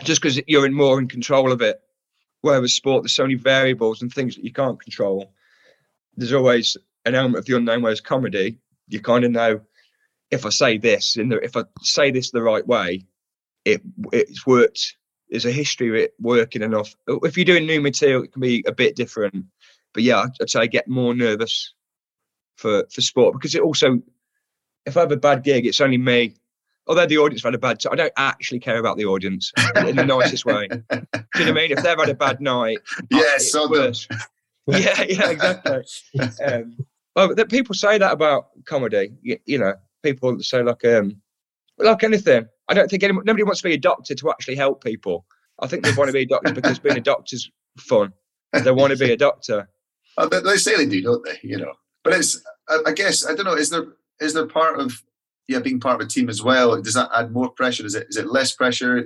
just 0.04 0.22
because 0.22 0.42
you're 0.48 0.66
in 0.66 0.74
more 0.74 1.00
in 1.00 1.08
control 1.08 1.52
of 1.52 1.62
it. 1.62 1.82
Whereas 2.42 2.74
sport, 2.74 3.04
there's 3.04 3.14
so 3.14 3.24
many 3.24 3.36
variables 3.36 4.02
and 4.02 4.12
things 4.12 4.36
that 4.36 4.44
you 4.44 4.52
can't 4.52 4.82
control. 4.82 5.34
There's 6.16 6.34
always 6.34 6.76
an 7.06 7.16
element 7.16 7.38
of 7.38 7.46
the 7.46 7.56
unknown. 7.56 7.84
Whereas 7.84 8.02
comedy, 8.02 8.58
you 8.88 9.00
kind 9.00 9.24
of 9.24 9.32
know 9.32 9.62
if 10.32 10.46
I 10.46 10.50
say 10.50 10.78
this 10.78 11.18
in 11.18 11.30
the 11.30 11.38
if 11.44 11.56
I 11.56 11.64
say 11.82 12.10
this 12.10 12.32
the 12.32 12.42
right 12.42 12.66
way, 12.66 13.06
it 13.66 13.82
it's 14.12 14.48
worked 14.48 14.96
there's 15.32 15.46
a 15.46 15.52
history 15.52 15.88
of 15.88 15.96
it 15.96 16.14
working 16.20 16.62
enough. 16.62 16.94
If 17.08 17.38
you're 17.38 17.46
doing 17.46 17.66
new 17.66 17.80
material, 17.80 18.24
it 18.24 18.34
can 18.34 18.42
be 18.42 18.64
a 18.68 18.74
bit 18.74 18.98
different. 18.98 19.46
But 19.94 20.04
yeah, 20.04 20.26
I'd 20.42 20.50
say 20.50 20.60
I 20.60 20.68
get 20.68 20.88
more 20.88 21.16
nervous 21.16 21.74
for 22.58 22.86
for 22.92 23.02
sport 23.02 23.34
because 23.34 23.56
it 23.56 23.62
also, 23.62 24.02
if 24.86 24.98
I 24.98 25.00
have 25.00 25.12
a 25.12 25.18
bad 25.18 25.44
gig, 25.44 25.66
it's 25.66 25.82
only 25.82 25.98
me. 25.98 26.36
Although 26.88 27.06
the 27.06 27.18
audience 27.20 27.44
had 27.44 27.54
a 27.54 27.60
bad 27.60 27.80
time, 27.80 27.94
I 27.94 27.96
don't 27.96 28.14
actually 28.18 28.60
care 28.60 28.78
about 28.78 28.98
the 28.98 29.06
audience 29.06 29.52
in 29.76 29.96
the 29.96 30.06
nicest 30.06 30.46
way. 30.46 30.68
Do 30.68 30.80
you 30.90 30.98
know 30.98 31.18
what 31.36 31.48
I 31.48 31.52
mean? 31.52 31.72
If 31.72 31.84
they've 31.84 31.98
had 31.98 32.10
a 32.10 32.16
bad 32.16 32.42
night, 32.42 32.80
yeah, 33.12 33.38
so 33.38 33.70
worse. 33.70 34.08
yeah, 34.68 35.04
yeah, 35.04 35.30
exactly. 35.30 35.84
Um, 36.44 36.78
well, 37.16 37.36
that 37.36 37.50
people 37.50 37.76
say 37.76 37.98
that 37.98 38.12
about 38.12 38.48
comedy. 38.66 39.14
You, 39.22 39.38
you, 39.46 39.60
know, 39.60 39.76
people 40.02 40.40
say 40.40 40.64
like, 40.64 40.84
um, 40.86 41.22
like 41.78 42.04
anything. 42.04 42.48
I 42.68 42.74
don't 42.74 42.90
think 42.90 43.04
anyone, 43.04 43.26
nobody 43.26 43.44
wants 43.44 43.62
to 43.62 43.68
be 43.68 43.74
a 43.74 43.80
doctor 43.80 44.16
to 44.16 44.30
actually 44.32 44.56
help 44.56 44.84
people. 44.84 45.26
I 45.60 45.68
think 45.68 45.84
they 45.84 45.94
want 45.94 46.08
to 46.08 46.14
be 46.14 46.22
a 46.22 46.26
doctor 46.26 46.54
because 46.54 46.80
being 46.80 46.98
a 46.98 47.02
doctor's 47.02 47.50
fun. 47.78 48.14
They 48.54 48.72
want 48.72 48.92
to 48.92 48.98
be 48.98 49.12
a 49.12 49.18
doctor. 49.18 49.70
Oh, 50.18 50.28
they, 50.28 50.42
they 50.42 50.58
say 50.58 50.76
they 50.76 50.86
do, 50.88 51.02
don't 51.02 51.24
they? 51.24 51.40
You 51.42 51.56
know, 51.56 51.72
but 52.04 52.12
it's. 52.12 52.44
I, 52.68 52.80
I 52.88 52.92
guess 52.92 53.26
I 53.26 53.34
don't 53.34 53.46
know. 53.46 53.56
Is 53.56 53.70
there 53.70 53.86
is 54.20 54.34
there 54.34 54.46
part 54.46 54.78
of 54.78 55.02
yeah 55.52 55.60
being 55.60 55.80
part 55.80 56.02
of 56.02 56.08
a 56.08 56.10
team 56.10 56.30
as 56.30 56.42
well? 56.42 56.82
Does 56.82 56.94
that 56.94 57.10
add 57.16 57.32
more 57.32 57.50
pressure? 57.50 57.86
Is 57.86 57.96
it 57.96 58.08
is 58.10 58.18
it 58.18 58.28
less 58.28 58.54
pressure? 58.54 59.06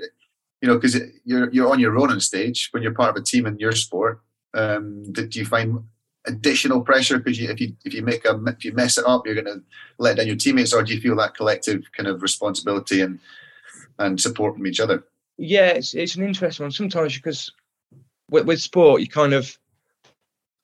You 0.61 0.67
know, 0.67 0.75
because 0.75 0.99
you're 1.23 1.51
you're 1.51 1.71
on 1.71 1.79
your 1.79 1.97
own 1.97 2.11
on 2.11 2.19
stage 2.19 2.69
when 2.71 2.83
you're 2.83 2.93
part 2.93 3.09
of 3.09 3.21
a 3.21 3.25
team 3.25 3.45
in 3.45 3.59
your 3.59 3.73
sport. 3.73 4.21
Um, 4.53 5.11
do 5.11 5.27
you 5.31 5.45
find 5.45 5.83
additional 6.27 6.81
pressure 6.81 7.17
because 7.17 7.39
if 7.39 7.61
you 7.61 7.75
if 7.85 7.93
you 7.93 8.01
make 8.01 8.25
a 8.25 8.39
if 8.47 8.65
you 8.65 8.73
mess 8.73 8.97
it 8.97 9.05
up, 9.05 9.25
you're 9.25 9.35
going 9.35 9.45
to 9.45 9.61
let 9.97 10.17
down 10.17 10.27
your 10.27 10.35
teammates, 10.35 10.73
or 10.73 10.83
do 10.83 10.93
you 10.93 11.01
feel 11.01 11.15
that 11.17 11.35
collective 11.35 11.83
kind 11.95 12.07
of 12.07 12.21
responsibility 12.21 13.01
and 13.01 13.19
and 13.99 14.19
support 14.19 14.55
from 14.55 14.67
each 14.67 14.79
other? 14.79 15.03
Yeah, 15.37 15.67
it's 15.67 15.93
it's 15.93 16.15
an 16.15 16.23
interesting 16.23 16.63
one. 16.63 16.71
Sometimes 16.71 17.15
because 17.15 17.51
with, 18.29 18.45
with 18.45 18.61
sport, 18.61 19.01
you 19.01 19.07
kind 19.07 19.33
of 19.33 19.57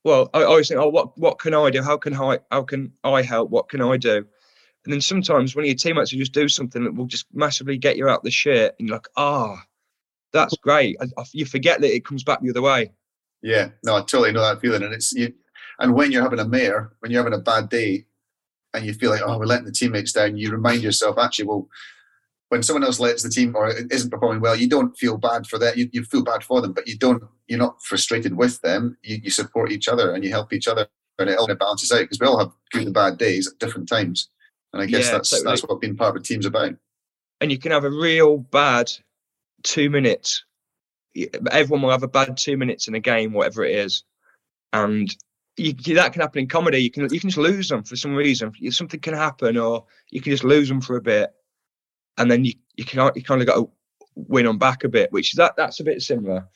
well, 0.03 0.29
I 0.33 0.43
always 0.43 0.67
think, 0.67 0.79
oh, 0.79 0.89
what 0.89 1.17
what 1.17 1.39
can 1.39 1.53
I 1.53 1.69
do? 1.69 1.83
How 1.83 1.97
can 1.97 2.15
I 2.15 2.39
how 2.51 2.63
can 2.63 2.93
I 3.03 3.21
help? 3.21 3.49
What 3.49 3.69
can 3.69 3.81
I 3.81 3.97
do? 3.97 4.25
And 4.83 4.93
then 4.93 5.01
sometimes 5.01 5.55
when 5.55 5.65
your 5.65 5.75
teammates 5.75 6.11
will 6.11 6.19
just 6.19 6.33
do 6.33 6.47
something 6.47 6.83
that 6.83 6.95
will 6.95 7.05
just 7.05 7.27
massively 7.33 7.77
get 7.77 7.97
you 7.97 8.09
out 8.09 8.23
the 8.23 8.31
shit, 8.31 8.75
and 8.79 8.87
you're 8.87 8.97
like, 8.97 9.07
ah, 9.15 9.55
oh, 9.55 9.59
that's 10.33 10.55
great. 10.57 10.97
You 11.33 11.45
forget 11.45 11.81
that 11.81 11.93
it 11.93 12.05
comes 12.05 12.23
back 12.23 12.41
the 12.41 12.49
other 12.49 12.61
way. 12.61 12.91
Yeah, 13.43 13.69
no, 13.83 13.95
I 13.95 13.99
totally 13.99 14.31
know 14.31 14.41
that 14.41 14.61
feeling, 14.61 14.83
and 14.83 14.93
it's 14.93 15.13
you. 15.13 15.33
And 15.79 15.93
when 15.93 16.11
you're 16.11 16.23
having 16.23 16.39
a 16.39 16.47
mare, 16.47 16.93
when 16.99 17.11
you're 17.11 17.23
having 17.23 17.37
a 17.37 17.43
bad 17.43 17.69
day, 17.69 18.05
and 18.73 18.85
you 18.85 18.93
feel 18.93 19.11
like, 19.11 19.21
oh, 19.23 19.37
we're 19.37 19.45
letting 19.45 19.65
the 19.65 19.71
teammates 19.71 20.13
down, 20.13 20.37
you 20.37 20.49
remind 20.51 20.81
yourself, 20.81 21.17
actually, 21.17 21.45
well, 21.45 21.67
when 22.49 22.63
someone 22.63 22.83
else 22.83 22.99
lets 22.99 23.23
the 23.23 23.29
team 23.29 23.55
or 23.55 23.69
isn't 23.69 24.09
performing 24.09 24.41
well, 24.41 24.55
you 24.55 24.67
don't 24.67 24.97
feel 24.97 25.17
bad 25.17 25.47
for 25.47 25.57
that. 25.57 25.77
You, 25.77 25.89
you 25.93 26.03
feel 26.03 26.23
bad 26.23 26.43
for 26.43 26.61
them, 26.61 26.73
but 26.73 26.87
you 26.87 26.97
don't. 26.97 27.23
You're 27.47 27.59
not 27.59 27.81
frustrated 27.81 28.35
with 28.35 28.61
them. 28.61 28.97
You, 29.03 29.19
you 29.23 29.29
support 29.29 29.71
each 29.71 29.87
other 29.87 30.13
and 30.13 30.23
you 30.23 30.31
help 30.31 30.51
each 30.53 30.67
other, 30.67 30.87
and 31.17 31.29
it 31.29 31.37
all 31.37 31.53
balances 31.55 31.91
out 31.91 32.01
because 32.01 32.19
we 32.19 32.27
all 32.27 32.39
have 32.39 32.51
good 32.71 32.83
and 32.83 32.93
bad 32.93 33.17
days 33.17 33.47
at 33.47 33.59
different 33.59 33.87
times. 33.87 34.29
And 34.73 34.81
I 34.81 34.85
guess 34.85 35.05
yeah, 35.05 35.11
that's 35.11 35.29
totally. 35.29 35.51
that's 35.51 35.61
what 35.63 35.81
being 35.81 35.95
part 35.95 36.15
of 36.15 36.21
a 36.21 36.23
team's 36.23 36.45
about. 36.45 36.73
And 37.39 37.51
you 37.51 37.57
can 37.57 37.71
have 37.71 37.83
a 37.83 37.89
real 37.89 38.37
bad 38.37 38.91
two 39.63 39.89
minutes. 39.89 40.43
Everyone 41.51 41.81
will 41.81 41.91
have 41.91 42.03
a 42.03 42.07
bad 42.07 42.37
two 42.37 42.57
minutes 42.57 42.87
in 42.87 42.95
a 42.95 42.99
game, 42.99 43.33
whatever 43.33 43.65
it 43.65 43.75
is, 43.75 44.03
and 44.71 45.13
you, 45.57 45.73
that 45.95 46.13
can 46.13 46.21
happen 46.21 46.41
in 46.41 46.47
comedy. 46.47 46.79
You 46.79 46.91
can 46.91 47.03
you 47.13 47.19
can 47.19 47.29
just 47.29 47.37
lose 47.37 47.67
them 47.67 47.83
for 47.83 47.95
some 47.95 48.15
reason. 48.15 48.53
Something 48.69 48.99
can 49.01 49.13
happen, 49.13 49.57
or 49.57 49.85
you 50.09 50.21
can 50.21 50.31
just 50.31 50.45
lose 50.45 50.69
them 50.69 50.79
for 50.79 50.95
a 50.95 51.01
bit 51.01 51.33
and 52.17 52.29
then 52.29 52.45
you 52.45 52.53
you 52.75 52.85
can 52.85 53.11
you 53.15 53.23
kind 53.23 53.41
of 53.41 53.47
got 53.47 53.55
to 53.55 53.69
win 54.15 54.45
them 54.45 54.57
back 54.57 54.83
a 54.83 54.89
bit, 54.89 55.11
which 55.11 55.33
is 55.33 55.37
that 55.37 55.55
that's 55.55 55.79
a 55.79 55.83
bit 55.83 56.01
similar. 56.01 56.47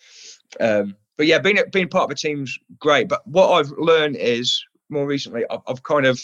Um, 0.60 0.96
but 1.18 1.28
yeah, 1.28 1.40
being 1.40 1.58
being 1.72 1.90
part 1.90 2.06
of 2.06 2.12
a 2.12 2.16
team's 2.16 2.58
great. 2.80 3.08
But 3.08 3.26
what 3.28 3.50
I've 3.52 3.72
learned 3.78 4.16
is 4.18 4.64
more 4.90 5.06
recently, 5.06 5.44
I've, 5.50 5.62
I've 5.68 5.84
kind 5.84 6.06
of 6.06 6.22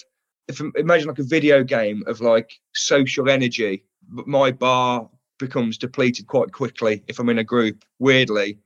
if 0.47 0.61
imagine 0.75 1.07
like 1.07 1.19
a 1.19 1.23
video 1.23 1.63
game 1.63 2.03
of 2.07 2.21
like 2.21 2.51
social 2.73 3.29
energy. 3.29 3.83
But 4.09 4.27
my 4.27 4.51
bar 4.51 5.09
becomes 5.39 5.77
depleted 5.77 6.27
quite 6.27 6.51
quickly 6.51 7.03
if 7.07 7.19
I'm 7.19 7.29
in 7.29 7.39
a 7.39 7.43
group. 7.43 7.83
Weirdly, 7.99 8.59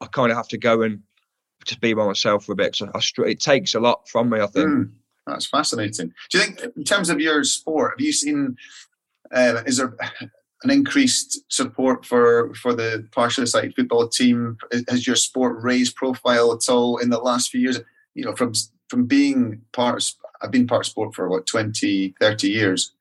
I 0.00 0.06
kind 0.06 0.30
of 0.30 0.36
have 0.36 0.48
to 0.48 0.58
go 0.58 0.82
and 0.82 1.00
just 1.64 1.80
be 1.80 1.94
by 1.94 2.06
myself 2.06 2.44
for 2.44 2.52
a 2.52 2.56
bit. 2.56 2.76
So 2.76 2.90
I, 2.94 3.00
it 3.28 3.40
takes 3.40 3.74
a 3.74 3.80
lot 3.80 4.08
from 4.08 4.30
me. 4.30 4.40
I 4.40 4.46
think. 4.46 4.68
Mm, 4.68 4.90
that's 5.26 5.46
fascinating. 5.46 6.12
Do 6.30 6.38
you 6.38 6.44
think, 6.44 6.76
in 6.76 6.84
terms 6.84 7.10
of 7.10 7.20
your 7.20 7.42
sport, 7.44 7.94
have 7.96 8.04
you 8.04 8.12
seen 8.12 8.56
uh, 9.34 9.62
is 9.66 9.78
there 9.78 9.96
an 10.62 10.70
increased 10.70 11.40
support 11.48 12.04
for 12.04 12.54
for 12.54 12.74
the 12.74 13.06
partially 13.12 13.46
sighted 13.46 13.74
football 13.74 14.08
team? 14.08 14.56
Has 14.88 15.06
your 15.06 15.16
sport 15.16 15.62
raised 15.62 15.96
profile 15.96 16.52
at 16.52 16.68
all 16.68 16.98
in 16.98 17.10
the 17.10 17.18
last 17.18 17.50
few 17.50 17.60
years? 17.60 17.80
You 18.14 18.24
know, 18.24 18.34
from 18.34 18.52
from 18.88 19.06
being 19.06 19.62
part 19.72 20.12
I've 20.42 20.50
been 20.50 20.66
part 20.66 20.86
of 20.86 20.90
sport 20.90 21.14
for 21.14 21.28
what 21.28 21.46
20, 21.46 22.14
30 22.20 22.48
years, 22.48 22.92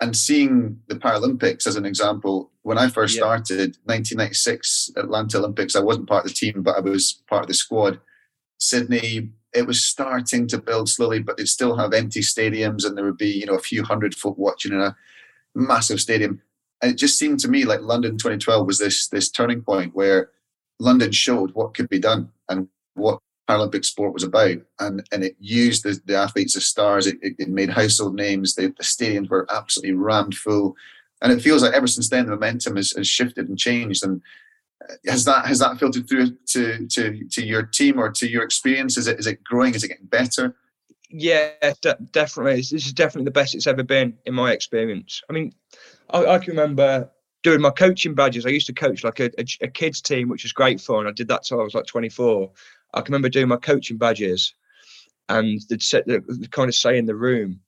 and 0.00 0.16
seeing 0.16 0.80
the 0.88 0.96
Paralympics 0.96 1.66
as 1.66 1.76
an 1.76 1.84
example. 1.84 2.50
When 2.62 2.78
I 2.78 2.88
first 2.88 3.16
yeah. 3.16 3.20
started, 3.20 3.76
1996 3.84 4.90
Atlanta 4.96 5.38
Olympics, 5.38 5.74
I 5.74 5.80
wasn't 5.80 6.08
part 6.08 6.24
of 6.24 6.30
the 6.30 6.36
team, 6.36 6.62
but 6.62 6.76
I 6.76 6.80
was 6.80 7.22
part 7.28 7.42
of 7.42 7.48
the 7.48 7.54
squad. 7.54 8.00
Sydney, 8.58 9.30
it 9.54 9.66
was 9.66 9.84
starting 9.84 10.46
to 10.48 10.58
build 10.58 10.88
slowly, 10.88 11.20
but 11.20 11.36
they'd 11.36 11.48
still 11.48 11.76
have 11.76 11.92
empty 11.92 12.20
stadiums, 12.20 12.84
and 12.84 12.96
there 12.96 13.04
would 13.04 13.18
be 13.18 13.30
you 13.30 13.46
know 13.46 13.54
a 13.54 13.60
few 13.60 13.82
hundred 13.82 14.14
folk 14.14 14.36
watching 14.38 14.72
in 14.72 14.80
a 14.80 14.96
massive 15.54 16.00
stadium. 16.00 16.40
And 16.80 16.92
it 16.92 16.98
just 16.98 17.18
seemed 17.18 17.40
to 17.40 17.48
me 17.48 17.64
like 17.64 17.80
London 17.80 18.12
2012 18.12 18.66
was 18.66 18.78
this 18.78 19.08
this 19.08 19.30
turning 19.30 19.62
point 19.62 19.94
where 19.94 20.30
London 20.78 21.10
showed 21.12 21.52
what 21.54 21.74
could 21.74 21.88
be 21.88 21.98
done 21.98 22.30
and 22.48 22.68
what 22.94 23.20
Paralympic 23.48 23.84
sport 23.84 24.12
was 24.12 24.24
about, 24.24 24.58
and 24.80 25.06
and 25.10 25.24
it 25.24 25.36
used 25.38 25.82
the, 25.82 25.98
the 26.04 26.16
athletes 26.16 26.56
as 26.56 26.66
stars. 26.66 27.06
It, 27.06 27.16
it, 27.22 27.34
it 27.38 27.48
made 27.48 27.70
household 27.70 28.14
names. 28.14 28.54
The, 28.54 28.68
the, 28.76 28.82
stadiums 28.82 29.30
were 29.30 29.46
absolutely 29.50 29.94
rammed 29.94 30.36
full, 30.36 30.76
and 31.22 31.32
it 31.32 31.40
feels 31.40 31.62
like 31.62 31.72
ever 31.72 31.86
since 31.86 32.08
then 32.08 32.26
the 32.26 32.32
momentum 32.32 32.76
has, 32.76 32.92
has 32.92 33.08
shifted 33.08 33.48
and 33.48 33.58
changed. 33.58 34.04
And 34.04 34.20
uh, 34.82 34.94
has 35.06 35.24
that 35.24 35.46
has 35.46 35.60
that 35.60 35.78
filtered 35.78 36.08
through 36.08 36.36
to 36.48 36.86
to 36.88 37.24
to 37.28 37.46
your 37.46 37.62
team 37.62 37.98
or 37.98 38.10
to 38.10 38.28
your 38.28 38.42
experience? 38.42 38.98
Is 38.98 39.06
it 39.06 39.18
is 39.18 39.26
it 39.26 39.42
growing? 39.44 39.74
Is 39.74 39.82
it 39.82 39.88
getting 39.88 40.06
better? 40.06 40.54
Yeah, 41.10 41.52
de- 41.80 41.98
definitely. 42.12 42.56
This 42.56 42.72
is 42.72 42.92
definitely 42.92 43.24
the 43.24 43.30
best 43.30 43.54
it's 43.54 43.66
ever 43.66 43.82
been 43.82 44.18
in 44.26 44.34
my 44.34 44.52
experience. 44.52 45.22
I 45.30 45.32
mean, 45.32 45.54
I, 46.10 46.26
I 46.26 46.38
can 46.38 46.50
remember 46.50 47.10
doing 47.42 47.60
my 47.60 47.70
coaching 47.70 48.14
badges. 48.14 48.44
I 48.44 48.50
used 48.50 48.66
to 48.66 48.74
coach 48.74 49.04
like 49.04 49.20
a, 49.20 49.30
a, 49.38 49.44
a, 49.62 49.68
kids 49.68 50.00
team, 50.00 50.28
which 50.28 50.42
was 50.42 50.52
great 50.52 50.80
fun. 50.80 51.06
I 51.06 51.12
did 51.12 51.28
that 51.28 51.44
till 51.44 51.60
I 51.60 51.64
was 51.64 51.74
like 51.74 51.86
24. 51.86 52.50
I 52.98 53.02
can 53.02 53.12
remember 53.12 53.28
doing 53.28 53.48
my 53.48 53.56
coaching 53.56 53.96
badges, 53.96 54.54
and 55.28 55.60
they'd, 55.70 55.82
set, 55.82 56.04
kind 56.50 56.68
of 56.68 56.74
say 56.74 56.98
in 56.98 57.06
the 57.06 57.14
room 57.14 57.60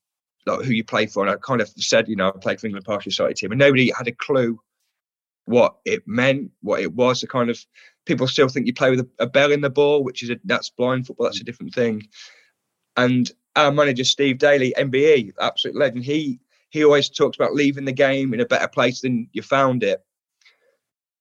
like 0.46 0.64
who 0.64 0.72
you 0.72 0.84
play 0.84 1.06
for, 1.06 1.22
and 1.22 1.30
I 1.30 1.36
kind 1.36 1.60
of 1.60 1.68
said, 1.76 2.08
you 2.08 2.16
know, 2.16 2.28
I 2.28 2.32
played 2.32 2.60
for 2.60 2.66
England 2.66 2.84
Partially 2.84 3.12
Society 3.12 3.34
team, 3.34 3.52
and 3.52 3.58
nobody 3.58 3.92
had 3.96 4.08
a 4.08 4.12
clue 4.12 4.58
what 5.44 5.76
it 5.84 6.02
meant, 6.06 6.50
what 6.62 6.80
it 6.80 6.92
was. 6.94 7.20
The 7.20 7.26
kind 7.26 7.50
of 7.50 7.64
people 8.06 8.26
still 8.26 8.48
think 8.48 8.66
you 8.66 8.74
play 8.74 8.90
with 8.90 9.00
a, 9.00 9.08
a 9.20 9.26
bell 9.26 9.52
in 9.52 9.60
the 9.60 9.70
ball, 9.70 10.02
which 10.02 10.22
is 10.22 10.30
a, 10.30 10.40
that's 10.44 10.70
blind 10.70 11.06
football. 11.06 11.26
That's 11.26 11.40
a 11.40 11.44
different 11.44 11.74
thing. 11.74 12.08
And 12.96 13.30
our 13.56 13.72
manager 13.72 14.04
Steve 14.04 14.38
Daly, 14.38 14.74
MBE, 14.76 15.32
absolute 15.40 15.76
legend, 15.76 16.04
he 16.04 16.40
he 16.70 16.84
always 16.84 17.08
talks 17.08 17.36
about 17.36 17.54
leaving 17.54 17.84
the 17.84 17.92
game 17.92 18.32
in 18.32 18.40
a 18.40 18.46
better 18.46 18.68
place 18.68 19.00
than 19.00 19.28
you 19.32 19.42
found 19.42 19.82
it. 19.82 20.04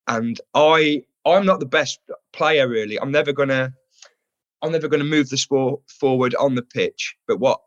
And 0.08 0.40
I 0.54 1.04
I'm 1.26 1.46
not 1.46 1.60
the 1.60 1.66
best 1.66 2.00
player 2.34 2.68
really. 2.68 3.00
I'm 3.00 3.12
never 3.12 3.34
gonna 3.34 3.74
I'm 4.62 4.72
never 4.72 4.88
gonna 4.88 5.04
move 5.04 5.30
the 5.30 5.38
sport 5.38 5.82
forward 5.88 6.36
on 6.36 6.56
the 6.56 6.62
pitch. 6.62 7.16
But 7.28 7.40
what 7.40 7.60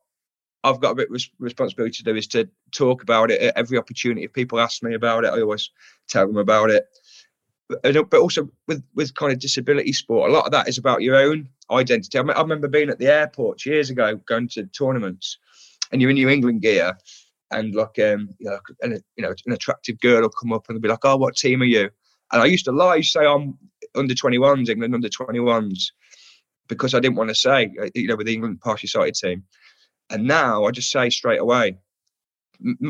I've 0.65 0.81
got 0.81 0.93
a 0.93 0.95
bit 0.95 1.09
of 1.11 1.21
responsibility 1.39 1.97
to 1.97 2.05
do 2.05 2.17
is 2.17 2.27
to 2.29 2.49
talk 2.71 3.03
about 3.03 3.31
it 3.31 3.41
at 3.41 3.57
every 3.57 3.79
opportunity. 3.79 4.25
If 4.25 4.33
people 4.33 4.61
ask 4.61 4.83
me 4.83 4.95
about 4.95 5.25
it, 5.25 5.33
I 5.33 5.41
always 5.41 5.71
tell 6.09 6.27
them 6.27 6.37
about 6.37 6.71
it. 6.71 6.87
But, 7.69 8.15
also 8.15 8.49
with 8.69 8.83
with 8.95 9.15
kind 9.15 9.33
of 9.33 9.39
disability 9.39 9.93
sport, 9.93 10.31
a 10.31 10.33
lot 10.33 10.47
of 10.47 10.53
that 10.53 10.69
is 10.69 10.79
about 10.79 11.03
your 11.03 11.17
own 11.17 11.49
identity. 11.71 12.19
I, 12.19 12.23
remember 12.23 12.69
being 12.69 12.91
at 12.91 12.99
the 12.99 13.07
airport 13.07 13.65
years 13.65 13.89
ago, 13.91 14.17
going 14.27 14.49
to 14.49 14.67
tournaments, 14.67 15.39
and 15.91 16.01
you're 16.01 16.11
in 16.11 16.17
your 16.19 16.31
England 16.31 16.61
gear, 16.61 16.97
and 17.51 17.75
like 17.75 17.99
um, 17.99 18.29
you 18.39 18.51
know, 18.51 18.59
and 18.83 19.03
you 19.17 19.23
know, 19.23 19.35
an 19.47 19.53
attractive 19.53 19.99
girl 20.01 20.21
will 20.21 20.29
come 20.29 20.53
up 20.53 20.69
and 20.69 20.83
be 20.83 20.89
like, 20.89 21.05
"Oh, 21.05 21.17
what 21.17 21.37
team 21.37 21.63
are 21.63 21.67
you?" 21.67 21.91
And 22.33 22.43
I 22.43 22.47
used 22.47 22.65
to 22.65 22.73
lie, 22.73 23.01
say 23.03 23.27
I'm 23.27 23.59
under 23.95 24.15
21s, 24.15 24.69
England 24.69 24.95
under 24.95 25.09
21s, 25.09 25.91
because 26.69 26.95
I 26.95 27.01
didn't 27.01 27.17
want 27.17 27.31
to 27.31 27.35
say, 27.35 27.73
uh, 27.81 27.89
you 27.95 28.09
know, 28.09 28.17
with 28.17 28.27
the 28.27 28.35
England 28.35 28.61
partially 28.61 28.89
sighted 28.89 29.15
team. 29.15 29.45
And 30.11 30.27
now 30.27 30.65
I 30.65 30.71
just 30.71 30.91
say 30.91 31.11
straight 31.11 31.41
away, 31.41 31.79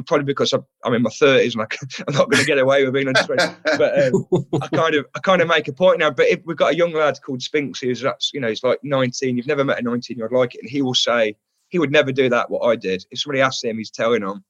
probably 0.06 0.24
because 0.24 0.52
I'm, 0.52 0.64
I'm 0.84 0.94
in 0.94 1.02
my 1.02 1.10
30s 1.10 1.54
and 1.54 1.62
I, 1.62 1.66
am 2.08 2.14
not 2.18 2.30
going 2.30 2.42
to 2.42 2.46
get 2.46 2.58
away 2.58 2.84
with 2.84 2.94
being 2.94 3.12
20. 3.12 3.26
but 3.78 4.14
um, 4.14 4.26
I 4.60 4.68
kind 4.68 4.94
of 4.94 5.06
I 5.14 5.20
kind 5.20 5.42
of 5.42 5.48
make 5.48 5.68
a 5.68 5.72
point 5.72 5.98
now. 5.98 6.10
But 6.10 6.28
if 6.28 6.40
we've 6.44 6.56
got 6.56 6.72
a 6.72 6.76
young 6.76 6.92
lad 6.92 7.18
called 7.24 7.42
Spinks 7.42 7.80
who's 7.80 8.00
that's 8.00 8.32
you 8.32 8.40
know 8.40 8.48
he's 8.48 8.62
like 8.62 8.78
19. 8.82 9.36
You've 9.36 9.46
never 9.46 9.64
met 9.64 9.78
a 9.78 9.82
19 9.82 10.16
year 10.16 10.26
old 10.26 10.38
like 10.38 10.54
it, 10.54 10.60
and 10.62 10.70
he 10.70 10.82
will 10.82 10.94
say 10.94 11.36
he 11.68 11.78
would 11.78 11.92
never 11.92 12.12
do 12.12 12.28
that. 12.28 12.50
What 12.50 12.66
I 12.66 12.76
did. 12.76 13.04
If 13.10 13.20
somebody 13.20 13.40
asks 13.40 13.64
him, 13.64 13.78
he's 13.78 13.90
telling 13.90 14.22
them, 14.22 14.44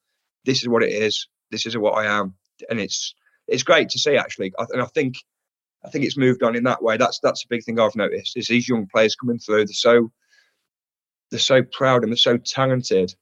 "This 0.45 0.63
is 0.63 0.69
what 0.69 0.83
it 0.83 0.93
is. 0.93 1.29
This 1.51 1.67
is 1.67 1.77
what 1.77 1.93
I 1.93 2.07
am," 2.07 2.35
and 2.71 2.81
it's 2.81 3.15
it's 3.49 3.63
great 3.63 3.91
to 3.91 3.99
see 3.99 4.17
actually. 4.17 4.53
And 4.59 4.83
I 4.83 4.87
think 4.87 5.17
I 5.85 5.90
think 5.90 6.05
it's 6.05 6.16
moved 6.16 6.42
on 6.42 6.55
in 6.55 6.64
that 6.64 6.83
way. 6.83 6.97
That's 6.97 7.18
that's 7.23 7.45
a 7.45 7.49
big 7.49 7.64
thing 7.64 7.81
I've 7.81 7.97
noticed 7.97 8.37
is 8.37 8.47
these 8.47 8.68
young 8.68 8.87
players 8.87 9.16
coming 9.16 9.38
through. 9.38 9.66
They're 9.66 9.75
so 9.75 10.12
they're 11.31 11.40
so 11.40 11.62
proud 11.62 12.03
and 12.03 12.12
they're 12.12 12.16
so 12.16 12.37
talented. 12.37 13.14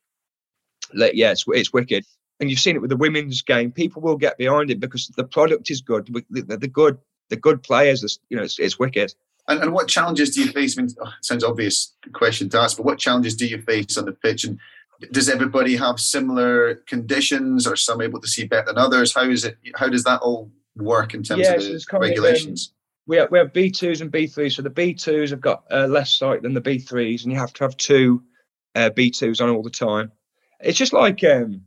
Like, 0.93 1.13
yeah, 1.15 1.31
it's, 1.31 1.45
it's 1.49 1.73
wicked. 1.73 2.05
And 2.41 2.51
you've 2.51 2.59
seen 2.59 2.75
it 2.75 2.81
with 2.81 2.91
the 2.91 2.97
women's 2.97 3.43
game. 3.43 3.71
People 3.71 4.03
will 4.03 4.17
get 4.17 4.37
behind 4.37 4.71
it 4.71 4.81
because 4.81 5.07
the 5.17 5.25
product 5.25 5.71
is 5.71 5.81
good. 5.81 6.07
The, 6.31 6.69
good, 6.69 6.99
the 7.29 7.37
good 7.37 7.63
players. 7.63 8.19
You 8.29 8.37
know, 8.37 8.43
it's, 8.43 8.59
it's 8.59 8.79
wicked. 8.79 9.15
And, 9.47 9.61
and 9.63 9.73
what 9.73 9.89
challenges 9.89 10.35
do 10.35 10.43
you 10.43 10.51
face? 10.51 10.77
I 10.77 10.83
mean, 10.83 10.91
oh, 11.01 11.13
sounds 11.23 11.45
obvious 11.45 11.95
question 12.13 12.49
to 12.51 12.59
ask, 12.59 12.77
but 12.77 12.87
what 12.87 12.99
challenges 12.99 13.37
do 13.37 13.47
you 13.47 13.63
face 13.63 13.97
on 13.97 14.07
the 14.07 14.13
pitch? 14.13 14.45
And 14.45 14.59
does 15.13 15.29
everybody 15.29 15.77
have 15.77 16.01
similar 16.01 16.77
conditions, 16.87 17.67
or 17.67 17.77
some 17.77 18.01
able 18.01 18.21
to 18.21 18.29
see 18.29 18.47
better 18.47 18.67
than 18.67 18.79
others? 18.79 19.15
How 19.15 19.23
is 19.23 19.45
it? 19.45 19.57
How 19.77 19.89
does 19.89 20.05
that 20.05 20.21
all 20.21 20.51
work 20.83 21.15
in 21.15 21.23
terms 21.23 21.43
yeah, 21.43 21.55
of 21.55 21.63
the 21.63 21.99
regulations? 21.99 22.73
Um, 22.73 22.77
we 23.07 23.17
have, 23.17 23.31
we 23.31 23.39
have 23.39 23.53
B2s 23.53 24.01
and 24.01 24.13
B3s. 24.13 24.53
So 24.53 24.63
the 24.63 24.71
B2s 24.71 25.31
have 25.31 25.41
got 25.41 25.65
uh, 25.71 25.87
less 25.87 26.17
sight 26.17 26.43
than 26.43 26.55
the 26.55 26.61
B3s, 26.61 27.25
and 27.25 27.33
you 27.33 27.39
have 27.39 27.53
to 27.55 27.65
have 27.65 27.77
two 27.77 28.23
uh, 28.75 28.91
B2s 28.91 29.41
on 29.41 29.51
all 29.51 29.63
the 29.63 29.71
time. 29.71 30.13
It's 30.61 30.79
just 30.79 30.93
like 30.93 31.25
um, 31.25 31.63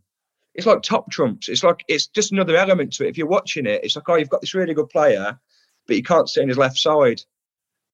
it's 0.54 0.66
like 0.66 0.82
top 0.82 1.12
trumps. 1.12 1.50
It's 1.50 1.64
like 1.64 1.84
it's 1.88 2.08
just 2.08 2.32
another 2.32 2.56
element 2.56 2.94
to 2.94 3.06
it. 3.06 3.10
If 3.10 3.18
you're 3.18 3.28
watching 3.28 3.66
it, 3.66 3.84
it's 3.84 3.96
like 3.96 4.08
oh, 4.08 4.16
you've 4.16 4.30
got 4.30 4.42
this 4.42 4.54
really 4.54 4.74
good 4.74 4.90
player, 4.90 5.40
but 5.88 5.96
you 5.96 6.04
can't 6.04 6.30
see 6.30 6.42
on 6.42 6.48
his 6.48 6.58
left 6.58 6.78
side, 6.78 7.22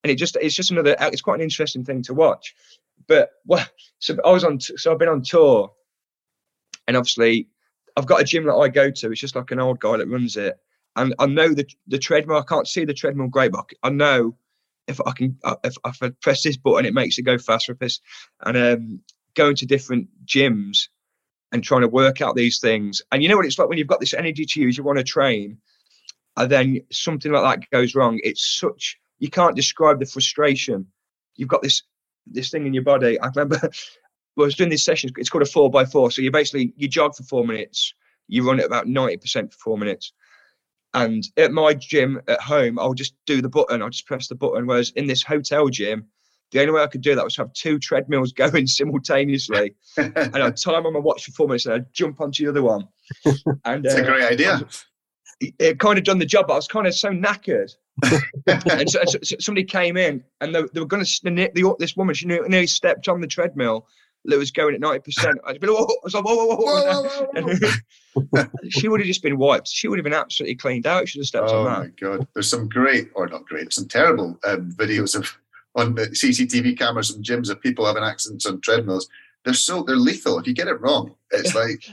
and 0.03 0.11
it 0.11 0.15
just 0.15 0.35
it's 0.35 0.55
just 0.55 0.71
another. 0.71 0.95
It's 0.99 1.21
quite 1.21 1.35
an 1.35 1.43
interesting 1.43 1.85
thing 1.85 2.03
to 2.03 2.13
watch. 2.13 2.55
But 3.07 3.31
well, 3.45 3.65
so 3.99 4.17
I 4.25 4.31
was 4.31 4.43
on. 4.43 4.59
So 4.59 4.91
I've 4.91 4.99
been 4.99 5.09
on 5.09 5.23
tour, 5.23 5.71
and 6.87 6.97
obviously 6.97 7.47
I've 7.95 8.05
got 8.05 8.21
a 8.21 8.25
gym 8.25 8.45
that 8.45 8.55
I 8.55 8.67
go 8.67 8.91
to. 8.91 9.11
It's 9.11 9.21
just 9.21 9.35
like 9.35 9.51
an 9.51 9.59
old 9.59 9.79
guy 9.79 9.97
that 9.97 10.07
runs 10.07 10.37
it, 10.37 10.59
and 10.99 11.15
I 11.19 11.25
know 11.25 11.53
the 11.53 11.65
the 11.87 11.97
treadmill. 11.97 12.37
I 12.37 12.43
can't 12.43 12.67
see 12.67 12.85
the 12.85 12.93
treadmill 12.93 13.27
great, 13.27 13.51
but 13.51 13.69
I 13.83 13.89
know 13.89 14.35
if 14.87 14.99
I 15.05 15.11
can 15.11 15.37
uh, 15.43 15.55
if, 15.63 15.75
if 15.85 16.03
I 16.03 16.09
press 16.21 16.43
this 16.43 16.57
button, 16.57 16.85
it 16.85 16.93
makes 16.93 17.17
it 17.17 17.23
go 17.23 17.37
faster. 17.37 17.77
And 18.45 18.57
um, 18.57 19.01
going 19.35 19.55
to 19.55 19.65
different 19.65 20.07
gyms 20.25 20.89
and 21.51 21.63
trying 21.63 21.81
to 21.81 21.87
work 21.87 22.21
out 22.21 22.35
these 22.35 22.59
things. 22.59 23.01
And 23.11 23.23
you 23.23 23.29
know 23.29 23.37
what 23.37 23.45
it's 23.45 23.57
like 23.57 23.69
when 23.69 23.77
you've 23.77 23.87
got 23.87 23.99
this 23.99 24.13
energy 24.13 24.45
to 24.45 24.61
use, 24.61 24.77
you 24.77 24.83
want 24.83 24.97
to 24.97 25.03
train, 25.03 25.57
and 26.37 26.51
then 26.51 26.81
something 26.91 27.31
like 27.31 27.61
that 27.61 27.69
goes 27.69 27.95
wrong. 27.95 28.19
It's 28.23 28.59
such 28.59 28.97
you 29.19 29.29
can't 29.29 29.55
describe 29.55 29.99
the 29.99 30.05
frustration. 30.05 30.87
You've 31.35 31.49
got 31.49 31.61
this 31.61 31.83
this 32.27 32.49
thing 32.49 32.65
in 32.65 32.73
your 32.73 32.83
body. 32.83 33.19
I 33.19 33.27
remember 33.27 33.59
I 33.63 33.69
was 34.35 34.55
doing 34.55 34.69
this 34.69 34.85
session. 34.85 35.11
It's 35.17 35.29
called 35.29 35.43
a 35.43 35.45
four 35.45 35.69
by 35.69 35.85
four. 35.85 36.11
So 36.11 36.21
you 36.21 36.31
basically 36.31 36.73
you 36.77 36.87
jog 36.87 37.15
for 37.15 37.23
four 37.23 37.45
minutes, 37.45 37.93
you 38.27 38.47
run 38.47 38.59
at 38.59 38.65
about 38.65 38.87
ninety 38.87 39.17
percent 39.17 39.53
for 39.53 39.59
four 39.59 39.77
minutes, 39.77 40.13
and 40.93 41.23
at 41.37 41.51
my 41.51 41.73
gym 41.73 42.21
at 42.27 42.41
home, 42.41 42.79
I'll 42.79 42.93
just 42.93 43.13
do 43.25 43.41
the 43.41 43.49
button. 43.49 43.81
I'll 43.81 43.89
just 43.89 44.07
press 44.07 44.27
the 44.27 44.35
button. 44.35 44.65
Whereas 44.65 44.91
in 44.95 45.07
this 45.07 45.23
hotel 45.23 45.69
gym, 45.69 46.05
the 46.51 46.61
only 46.61 46.73
way 46.73 46.81
I 46.81 46.87
could 46.87 47.01
do 47.01 47.13
that 47.15 47.23
was 47.23 47.35
have 47.37 47.53
two 47.53 47.77
treadmills 47.79 48.33
going 48.35 48.67
simultaneously, 48.67 49.75
and 49.97 50.37
I'd 50.37 50.57
time 50.57 50.85
on 50.85 50.93
my 50.93 50.99
watch 50.99 51.25
for 51.25 51.31
four 51.31 51.47
minutes, 51.47 51.65
and 51.65 51.75
I'd 51.75 51.93
jump 51.93 52.21
onto 52.21 52.43
the 52.43 52.49
other 52.49 52.63
one. 52.63 52.87
And 53.65 53.85
it's 53.85 53.95
uh, 53.95 54.03
a 54.03 54.05
great 54.05 54.23
idea. 54.23 54.61
It, 55.39 55.53
it 55.59 55.79
kind 55.79 55.97
of 55.97 56.03
done 56.03 56.19
the 56.19 56.25
job, 56.25 56.47
but 56.47 56.53
I 56.53 56.57
was 56.57 56.67
kind 56.67 56.85
of 56.85 56.95
so 56.95 57.09
knackered. 57.09 57.71
and 58.47 58.89
so, 58.89 59.01
so, 59.05 59.35
somebody 59.39 59.65
came 59.65 59.97
in, 59.97 60.23
and 60.41 60.53
they, 60.53 60.61
they 60.73 60.79
were 60.79 60.85
going 60.85 61.03
to. 61.03 61.75
This 61.79 61.95
woman, 61.97 62.15
she 62.15 62.25
nearly 62.25 62.67
stepped 62.67 63.07
on 63.07 63.19
the 63.21 63.27
treadmill, 63.27 63.87
that 64.25 64.37
was 64.37 64.51
going 64.51 64.75
at 64.75 64.81
90%. 64.81 65.35
I'd 65.45 65.59
be 65.59 65.67
like, 65.67 65.77
whoa, 65.77 65.85
I 65.85 65.95
was 66.03 66.13
like, 66.13 66.23
whoa, 66.23 66.35
whoa, 66.35 66.55
whoa. 66.55 67.03
whoa, 67.33 68.27
whoa. 68.31 68.45
she 68.69 68.87
would 68.87 68.99
have 68.99 69.07
just 69.07 69.23
been 69.23 69.37
wiped. 69.37 69.67
She 69.67 69.87
would 69.87 69.97
have 69.97 70.03
been 70.03 70.13
absolutely 70.13 70.55
cleaned 70.55 70.85
out. 70.85 71.07
She 71.07 71.19
would 71.19 71.23
have 71.23 71.27
stepped 71.27 71.49
oh 71.49 71.59
on 71.59 71.65
that. 71.65 71.77
Oh, 71.77 71.83
my 71.83 72.17
God. 72.17 72.27
There's 72.33 72.49
some 72.49 72.67
great, 72.67 73.09
or 73.15 73.27
not 73.27 73.45
great, 73.45 73.71
some 73.73 73.87
terrible 73.87 74.37
um, 74.43 74.71
videos 74.73 75.15
of 75.15 75.37
on 75.75 75.95
the 75.95 76.07
CCTV 76.07 76.77
cameras 76.77 77.11
and 77.11 77.23
gyms 77.23 77.49
of 77.49 77.61
people 77.61 77.85
having 77.85 78.03
accidents 78.03 78.45
on 78.45 78.59
treadmills. 78.61 79.07
They're 79.45 79.53
so, 79.53 79.83
they're 79.83 79.95
lethal. 79.95 80.39
If 80.39 80.47
you 80.47 80.53
get 80.53 80.67
it 80.67 80.81
wrong, 80.81 81.15
it's 81.31 81.55
like 81.55 81.83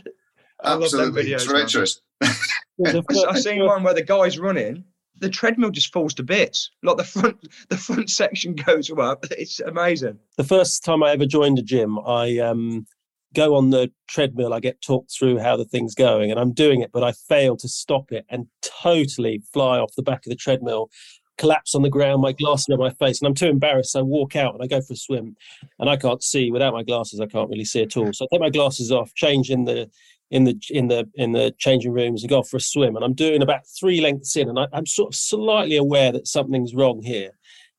absolutely 0.64 1.24
videos, 1.24 1.46
treacherous. 1.46 2.00
I've 2.22 3.38
seen 3.38 3.64
one 3.64 3.82
where 3.82 3.94
the 3.94 4.02
guy's 4.02 4.38
running 4.38 4.84
the 5.18 5.28
treadmill 5.28 5.70
just 5.70 5.92
falls 5.92 6.14
to 6.14 6.22
bits. 6.22 6.70
Like 6.82 6.96
the 6.96 7.04
front, 7.04 7.48
the 7.68 7.76
front 7.76 8.10
section 8.10 8.54
goes 8.54 8.90
up. 8.90 9.24
It's 9.30 9.60
amazing. 9.60 10.18
The 10.36 10.44
first 10.44 10.84
time 10.84 11.02
I 11.02 11.12
ever 11.12 11.26
joined 11.26 11.58
a 11.58 11.62
gym, 11.62 11.98
I 12.00 12.38
um, 12.38 12.86
go 13.34 13.54
on 13.54 13.70
the 13.70 13.90
treadmill. 14.08 14.52
I 14.52 14.60
get 14.60 14.80
talked 14.82 15.12
through 15.16 15.38
how 15.38 15.56
the 15.56 15.64
thing's 15.64 15.94
going, 15.94 16.30
and 16.30 16.40
I'm 16.40 16.52
doing 16.52 16.80
it, 16.80 16.92
but 16.92 17.04
I 17.04 17.12
fail 17.12 17.56
to 17.58 17.68
stop 17.68 18.12
it 18.12 18.24
and 18.28 18.46
totally 18.62 19.42
fly 19.52 19.78
off 19.78 19.94
the 19.96 20.02
back 20.02 20.26
of 20.26 20.30
the 20.30 20.36
treadmill, 20.36 20.90
collapse 21.38 21.74
on 21.74 21.82
the 21.82 21.90
ground, 21.90 22.22
my 22.22 22.32
glasses 22.32 22.68
on 22.70 22.78
my 22.78 22.90
face, 22.90 23.20
and 23.20 23.28
I'm 23.28 23.34
too 23.34 23.46
embarrassed. 23.46 23.92
So 23.92 24.00
I 24.00 24.02
walk 24.02 24.36
out 24.36 24.54
and 24.54 24.62
I 24.62 24.66
go 24.66 24.80
for 24.80 24.94
a 24.94 24.96
swim, 24.96 25.36
and 25.78 25.88
I 25.88 25.96
can't 25.96 26.22
see 26.22 26.50
without 26.50 26.74
my 26.74 26.82
glasses. 26.82 27.20
I 27.20 27.26
can't 27.26 27.50
really 27.50 27.64
see 27.64 27.82
at 27.82 27.96
all. 27.96 28.12
So 28.12 28.24
I 28.24 28.28
take 28.32 28.40
my 28.40 28.50
glasses 28.50 28.92
off, 28.92 29.14
change 29.14 29.50
in 29.50 29.64
the 29.64 29.90
in 30.30 30.44
the 30.44 30.58
in 30.70 30.88
the 30.88 31.08
in 31.14 31.32
the 31.32 31.54
changing 31.58 31.92
rooms 31.92 32.22
and 32.22 32.30
go 32.30 32.38
off 32.38 32.48
for 32.48 32.56
a 32.56 32.60
swim 32.60 32.96
and 32.96 33.04
i'm 33.04 33.14
doing 33.14 33.42
about 33.42 33.60
three 33.78 34.00
lengths 34.00 34.36
in 34.36 34.48
and 34.48 34.58
I, 34.58 34.66
i'm 34.72 34.86
sort 34.86 35.12
of 35.12 35.14
slightly 35.14 35.76
aware 35.76 36.12
that 36.12 36.26
something's 36.26 36.74
wrong 36.74 37.00
here 37.02 37.30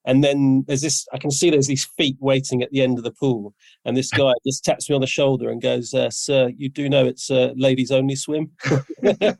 and 0.05 0.23
then 0.23 0.63
there's 0.67 0.81
this 0.81 1.05
i 1.13 1.17
can 1.17 1.29
see 1.29 1.49
there's 1.49 1.67
these 1.67 1.85
feet 1.97 2.15
waiting 2.19 2.63
at 2.63 2.71
the 2.71 2.81
end 2.81 2.97
of 2.97 3.03
the 3.03 3.11
pool 3.11 3.53
and 3.83 3.97
this 3.97 4.11
guy 4.11 4.31
just 4.47 4.63
taps 4.63 4.89
me 4.89 4.95
on 4.95 5.01
the 5.01 5.07
shoulder 5.07 5.49
and 5.49 5.61
goes 5.61 5.93
uh, 5.93 6.09
sir 6.09 6.49
you 6.57 6.69
do 6.69 6.87
know 6.87 7.05
it's 7.05 7.29
a 7.29 7.53
ladies 7.57 7.91
only 7.91 8.15
swim 8.15 8.49
my 9.01 9.13
first, 9.19 9.37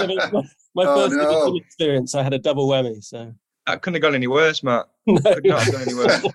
my, 0.00 0.42
my 0.74 0.84
oh, 0.84 1.08
first 1.08 1.16
no. 1.16 1.56
experience 1.56 2.14
i 2.14 2.22
had 2.22 2.32
a 2.32 2.38
double 2.38 2.68
whammy 2.68 3.04
so 3.04 3.34
that 3.68 3.82
couldn't 3.82 3.96
have 3.96 4.02
gone 4.02 4.14
any 4.14 4.26
worse, 4.26 4.62
Matt. 4.62 4.86
No. 5.06 5.20
Could 5.20 5.44
not 5.44 5.62
have 5.62 5.74
gone 5.74 5.82
any 5.82 5.94
worse. 5.94 6.26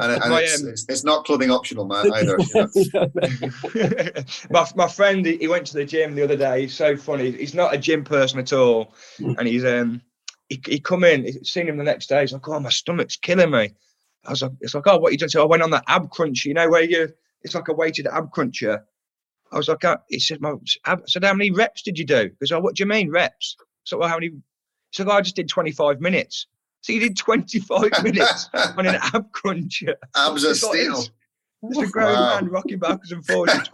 And, 0.00 0.22
and 0.22 0.30
my, 0.30 0.42
it's, 0.42 0.62
um, 0.62 0.68
it's, 0.68 0.86
it's, 0.88 1.04
not 1.04 1.24
clothing 1.24 1.50
optional, 1.50 1.86
Matt, 1.86 2.06
either. 2.12 2.38
my, 4.50 4.66
my 4.74 4.88
friend, 4.88 5.24
he 5.26 5.48
went 5.48 5.66
to 5.68 5.74
the 5.74 5.84
gym 5.84 6.14
the 6.14 6.22
other 6.22 6.36
day. 6.36 6.62
He's 6.62 6.74
so 6.74 6.96
funny. 6.96 7.32
He's 7.32 7.54
not 7.54 7.74
a 7.74 7.78
gym 7.78 8.04
person 8.04 8.38
at 8.38 8.52
all. 8.52 8.94
And 9.18 9.46
he's 9.46 9.64
um 9.64 10.02
he, 10.48 10.60
he 10.66 10.80
come 10.80 11.04
in, 11.04 11.24
he 11.24 11.32
seen 11.44 11.68
him 11.68 11.76
the 11.76 11.84
next 11.84 12.08
day. 12.08 12.20
He's 12.20 12.32
like, 12.32 12.48
oh, 12.48 12.60
my 12.60 12.70
stomach's 12.70 13.16
killing 13.16 13.50
me. 13.50 13.74
I 14.24 14.30
was 14.30 14.42
like, 14.42 14.52
it's 14.60 14.74
like, 14.74 14.86
oh, 14.86 14.98
what 14.98 15.12
you 15.12 15.18
doing? 15.18 15.28
So 15.28 15.42
I 15.42 15.46
went 15.46 15.62
on 15.62 15.70
that 15.70 15.84
ab 15.88 16.10
crunch, 16.10 16.44
you 16.44 16.54
know, 16.54 16.68
where 16.68 16.82
you, 16.82 17.08
it's 17.42 17.54
like 17.54 17.68
a 17.68 17.74
weighted 17.74 18.06
ab 18.06 18.30
cruncher. 18.32 18.84
I 19.52 19.56
was 19.56 19.68
like, 19.68 19.84
oh, 19.84 19.98
he 20.08 20.18
said, 20.18 20.40
my, 20.40 20.54
I 20.84 20.96
said, 21.06 21.24
how 21.24 21.34
many 21.34 21.50
reps 21.50 21.82
did 21.82 21.98
you 21.98 22.04
do? 22.04 22.28
Because, 22.30 22.52
oh, 22.52 22.60
what 22.60 22.74
do 22.74 22.82
you 22.82 22.88
mean 22.88 23.10
reps? 23.10 23.56
So, 23.84 23.98
well, 23.98 24.08
how 24.08 24.16
many 24.16 24.32
so 24.92 25.10
I 25.10 25.20
just 25.20 25.36
did 25.36 25.48
25 25.48 26.00
minutes. 26.00 26.46
So 26.86 26.92
you 26.92 27.00
did 27.00 27.16
25 27.16 27.90
minutes 28.04 28.48
on 28.54 28.86
an 28.86 28.94
ab 29.12 29.32
cruncher. 29.32 29.96
Abs 30.14 30.44
are 30.44 30.54
steel. 30.54 31.02
Just 31.72 31.80
a 31.80 31.86
grown 31.90 32.14
wow. 32.14 32.34
man 32.36 32.48
rocking 32.48 32.78
backwards 32.78 33.10
and 33.10 33.26
forwards 33.26 33.68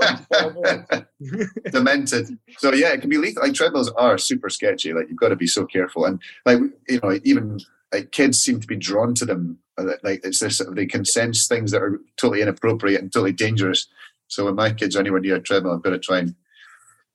Demented. 1.70 2.38
So 2.56 2.72
yeah, 2.72 2.94
it 2.94 3.02
can 3.02 3.10
be 3.10 3.18
lethal. 3.18 3.42
Like 3.42 3.52
treadmills 3.52 3.90
are 3.98 4.16
super 4.16 4.48
sketchy. 4.48 4.94
Like 4.94 5.10
you've 5.10 5.18
got 5.18 5.28
to 5.28 5.36
be 5.36 5.46
so 5.46 5.66
careful. 5.66 6.06
And 6.06 6.22
like 6.46 6.58
you 6.88 7.00
know, 7.02 7.20
even 7.22 7.60
like 7.92 8.12
kids 8.12 8.40
seem 8.40 8.60
to 8.60 8.66
be 8.66 8.76
drawn 8.76 9.14
to 9.16 9.26
them. 9.26 9.58
Uh, 9.76 9.92
like 10.02 10.22
it's 10.24 10.38
this 10.38 10.62
they 10.70 10.86
can 10.86 11.04
sense 11.04 11.46
things 11.46 11.72
that 11.72 11.82
are 11.82 12.00
totally 12.16 12.40
inappropriate 12.40 13.02
and 13.02 13.12
totally 13.12 13.32
dangerous. 13.32 13.88
So 14.28 14.46
when 14.46 14.54
my 14.54 14.72
kids 14.72 14.96
are 14.96 15.00
anywhere 15.00 15.20
near 15.20 15.36
a 15.36 15.40
treadmill, 15.40 15.74
I'm 15.74 15.82
going 15.82 16.00
to 16.00 16.00
try 16.00 16.20
and 16.20 16.34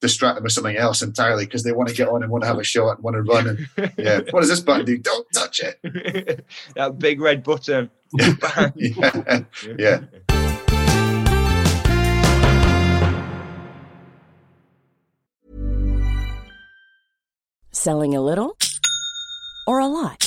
distract 0.02 0.36
them 0.36 0.44
with 0.44 0.54
something 0.54 0.78
else 0.78 1.02
entirely 1.02 1.46
because 1.46 1.64
they 1.64 1.72
want 1.72 1.90
to 1.90 1.96
get 1.96 2.08
on 2.08 2.24
and 2.24 2.32
want 2.32 2.44
to 2.44 2.48
have 2.48 2.60
a 2.60 2.64
shot 2.64 2.98
and 2.98 3.04
want 3.04 3.16
to 3.16 3.24
run. 3.24 3.48
And 3.48 3.92
yeah, 3.98 4.22
what 4.32 4.42
does 4.42 4.50
this 4.50 4.60
button 4.60 4.86
do? 4.86 4.98
Don't 4.98 5.28
touch 5.34 5.62
it. 5.62 6.46
that 6.76 7.00
big 7.00 7.20
red 7.20 7.44
button. 7.44 7.90
yeah. 8.14 9.44
yeah. 9.78 10.02
Selling 17.72 18.16
a 18.16 18.22
little 18.22 18.58
or 19.68 19.80
a 19.80 19.88
lot? 19.88 20.27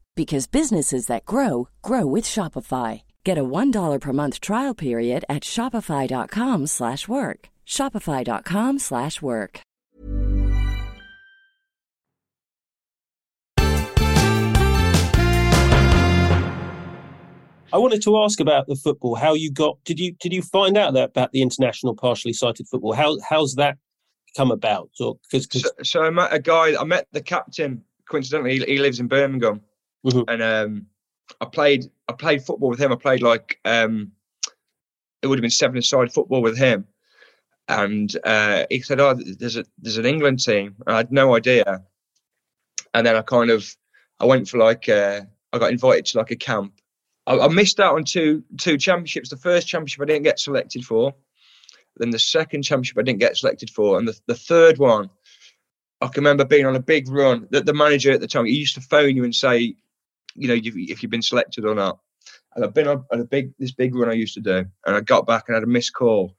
because 0.15 0.47
businesses 0.47 1.07
that 1.07 1.25
grow 1.25 1.69
grow 1.81 2.05
with 2.05 2.25
Shopify. 2.25 3.03
Get 3.23 3.37
a 3.37 3.43
$1 3.43 4.01
per 4.01 4.13
month 4.13 4.41
trial 4.41 4.73
period 4.73 5.25
at 5.29 5.43
Shopify.com 5.43 6.67
slash 6.67 7.07
work. 7.07 7.49
Shopify.com 7.65 8.79
slash 8.79 9.21
work. 9.21 9.61
I 17.73 17.77
wanted 17.77 18.01
to 18.03 18.17
ask 18.17 18.41
about 18.41 18.67
the 18.67 18.75
football, 18.75 19.15
how 19.15 19.33
you 19.33 19.49
got 19.49 19.81
did 19.85 19.97
you 19.97 20.13
did 20.19 20.33
you 20.33 20.41
find 20.41 20.77
out 20.77 20.93
that 20.95 21.09
about 21.09 21.31
the 21.31 21.41
international 21.41 21.95
partially 21.95 22.33
sighted 22.33 22.67
football? 22.67 22.91
How 22.93 23.17
how's 23.27 23.55
that 23.55 23.77
come 24.35 24.51
about? 24.51 24.89
Or, 24.99 25.15
cause, 25.31 25.47
cause... 25.47 25.61
So, 25.61 25.69
so 25.83 26.03
I 26.03 26.09
met 26.09 26.33
a 26.33 26.39
guy 26.39 26.75
I 26.77 26.83
met 26.83 27.07
the 27.13 27.21
captain 27.21 27.83
coincidentally 28.09 28.59
he, 28.59 28.65
he 28.65 28.77
lives 28.77 28.99
in 28.99 29.07
Birmingham 29.07 29.61
Mhm. 30.05 30.25
and 30.27 30.41
um, 30.41 30.87
I 31.39 31.45
played. 31.45 31.85
I 32.07 32.13
played 32.13 32.43
football 32.43 32.69
with 32.69 32.79
him. 32.79 32.91
I 32.91 32.95
played 32.95 33.21
like 33.21 33.59
um, 33.65 34.11
it 35.21 35.27
would 35.27 35.37
have 35.37 35.41
been 35.41 35.51
seven-a-side 35.51 36.11
football 36.11 36.41
with 36.41 36.57
him, 36.57 36.87
and 37.67 38.15
uh, 38.23 38.65
he 38.69 38.81
said, 38.81 38.99
"Oh, 38.99 39.13
there's 39.13 39.57
a 39.57 39.65
there's 39.77 39.97
an 39.97 40.05
England 40.05 40.43
team." 40.43 40.75
And 40.85 40.95
I 40.95 40.97
had 40.97 41.11
no 41.11 41.35
idea, 41.35 41.83
and 42.93 43.05
then 43.05 43.15
I 43.15 43.21
kind 43.21 43.49
of 43.49 43.75
I 44.19 44.25
went 44.25 44.49
for 44.49 44.57
like 44.57 44.89
uh, 44.89 45.21
I 45.53 45.59
got 45.59 45.71
invited 45.71 46.05
to 46.07 46.17
like 46.17 46.31
a 46.31 46.35
camp. 46.35 46.73
I, 47.27 47.37
I 47.37 47.47
missed 47.47 47.79
out 47.79 47.95
on 47.95 48.03
two 48.03 48.43
two 48.59 48.77
championships. 48.77 49.29
The 49.29 49.37
first 49.37 49.67
championship 49.67 50.01
I 50.01 50.05
didn't 50.05 50.23
get 50.23 50.39
selected 50.39 50.83
for. 50.83 51.13
Then 51.97 52.09
the 52.09 52.19
second 52.19 52.63
championship 52.63 52.97
I 52.97 53.03
didn't 53.03 53.19
get 53.19 53.37
selected 53.37 53.69
for, 53.69 53.99
and 53.99 54.07
the, 54.07 54.17
the 54.25 54.35
third 54.35 54.77
one, 54.77 55.09
I 56.01 56.07
can 56.07 56.23
remember 56.23 56.45
being 56.45 56.65
on 56.65 56.75
a 56.75 56.81
big 56.81 57.09
run. 57.09 57.47
That 57.51 57.65
the 57.65 57.73
manager 57.73 58.11
at 58.11 58.21
the 58.21 58.27
time 58.27 58.45
he 58.45 58.53
used 58.53 58.75
to 58.75 58.81
phone 58.81 59.15
you 59.15 59.23
and 59.25 59.35
say, 59.35 59.75
you 60.35 60.47
know, 60.47 60.53
you've, 60.53 60.75
if 60.77 61.01
you've 61.01 61.11
been 61.11 61.21
selected 61.21 61.65
or 61.65 61.75
not. 61.75 61.99
And 62.55 62.65
I've 62.65 62.73
been 62.73 62.87
on, 62.87 63.05
a 63.11 63.23
big 63.23 63.53
this 63.57 63.71
big 63.71 63.95
run 63.95 64.09
I 64.09 64.13
used 64.13 64.33
to 64.35 64.41
do, 64.41 64.65
and 64.85 64.95
I 64.95 65.01
got 65.01 65.25
back 65.25 65.45
and 65.47 65.55
had 65.55 65.63
a 65.63 65.67
missed 65.67 65.93
call, 65.93 66.35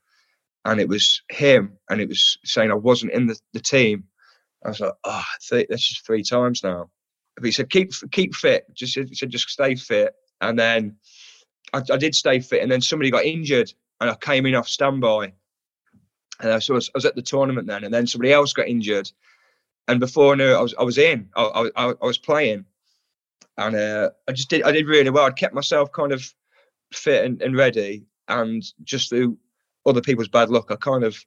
and 0.65 0.79
it 0.79 0.87
was 0.87 1.21
him, 1.29 1.77
and 1.89 1.99
it 1.99 2.07
was 2.07 2.37
saying 2.45 2.71
I 2.71 2.75
wasn't 2.75 3.13
in 3.13 3.27
the, 3.27 3.39
the 3.53 3.59
team. 3.59 4.05
I 4.63 4.69
was 4.69 4.79
like, 4.79 4.93
ah, 5.03 5.25
oh, 5.25 5.37
th- 5.49 5.67
that's 5.69 5.87
just 5.87 6.05
three 6.05 6.23
times 6.23 6.63
now. 6.63 6.89
But 7.35 7.45
he 7.45 7.51
said 7.51 7.69
keep 7.69 7.91
keep 8.11 8.35
fit, 8.35 8.65
just 8.73 8.95
he 8.95 9.15
said 9.15 9.29
just 9.29 9.49
stay 9.49 9.75
fit, 9.75 10.13
and 10.39 10.57
then 10.57 10.97
I, 11.73 11.81
I 11.91 11.97
did 11.97 12.15
stay 12.15 12.39
fit, 12.39 12.61
and 12.61 12.71
then 12.71 12.81
somebody 12.81 13.09
got 13.09 13.25
injured, 13.25 13.73
and 13.99 14.09
I 14.09 14.15
came 14.15 14.45
in 14.45 14.55
off 14.55 14.69
standby, 14.69 15.33
and 16.39 16.51
I, 16.51 16.59
so 16.59 16.73
I 16.73 16.75
was, 16.75 16.89
I 16.89 16.97
was 16.97 17.05
at 17.05 17.15
the 17.15 17.21
tournament 17.23 17.67
then, 17.67 17.83
and 17.83 17.93
then 17.93 18.07
somebody 18.07 18.31
else 18.31 18.53
got 18.53 18.67
injured, 18.67 19.11
and 19.87 19.99
before 19.99 20.33
I 20.33 20.35
knew 20.35 20.51
it, 20.51 20.55
I 20.55 20.61
was 20.61 20.75
I 20.79 20.83
was 20.83 20.99
in, 20.99 21.29
I, 21.35 21.69
I, 21.75 21.89
I 21.89 22.05
was 22.05 22.19
playing, 22.19 22.65
and 23.57 23.75
uh, 23.75 24.09
I 24.27 24.31
just 24.31 24.49
did 24.49 24.63
I 24.63 24.71
did 24.71 24.87
really 24.87 25.09
well. 25.09 25.25
I'd 25.25 25.35
kept 25.35 25.53
myself 25.53 25.91
kind 25.91 26.11
of 26.11 26.23
fit 26.93 27.25
and, 27.25 27.41
and 27.41 27.55
ready, 27.55 28.05
and 28.27 28.63
just 28.83 29.09
through 29.09 29.37
other 29.85 30.01
people's 30.01 30.29
bad 30.29 30.49
luck, 30.49 30.71
I 30.71 30.75
kind 30.75 31.03
of 31.03 31.17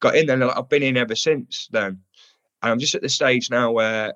got 0.00 0.16
in 0.16 0.26
there. 0.26 0.40
And 0.40 0.50
I've 0.50 0.68
been 0.68 0.82
in 0.82 0.96
ever 0.96 1.14
since 1.14 1.68
then, 1.72 2.00
and 2.62 2.72
I'm 2.72 2.78
just 2.78 2.94
at 2.94 3.02
the 3.02 3.08
stage 3.08 3.50
now 3.50 3.72
where 3.72 4.14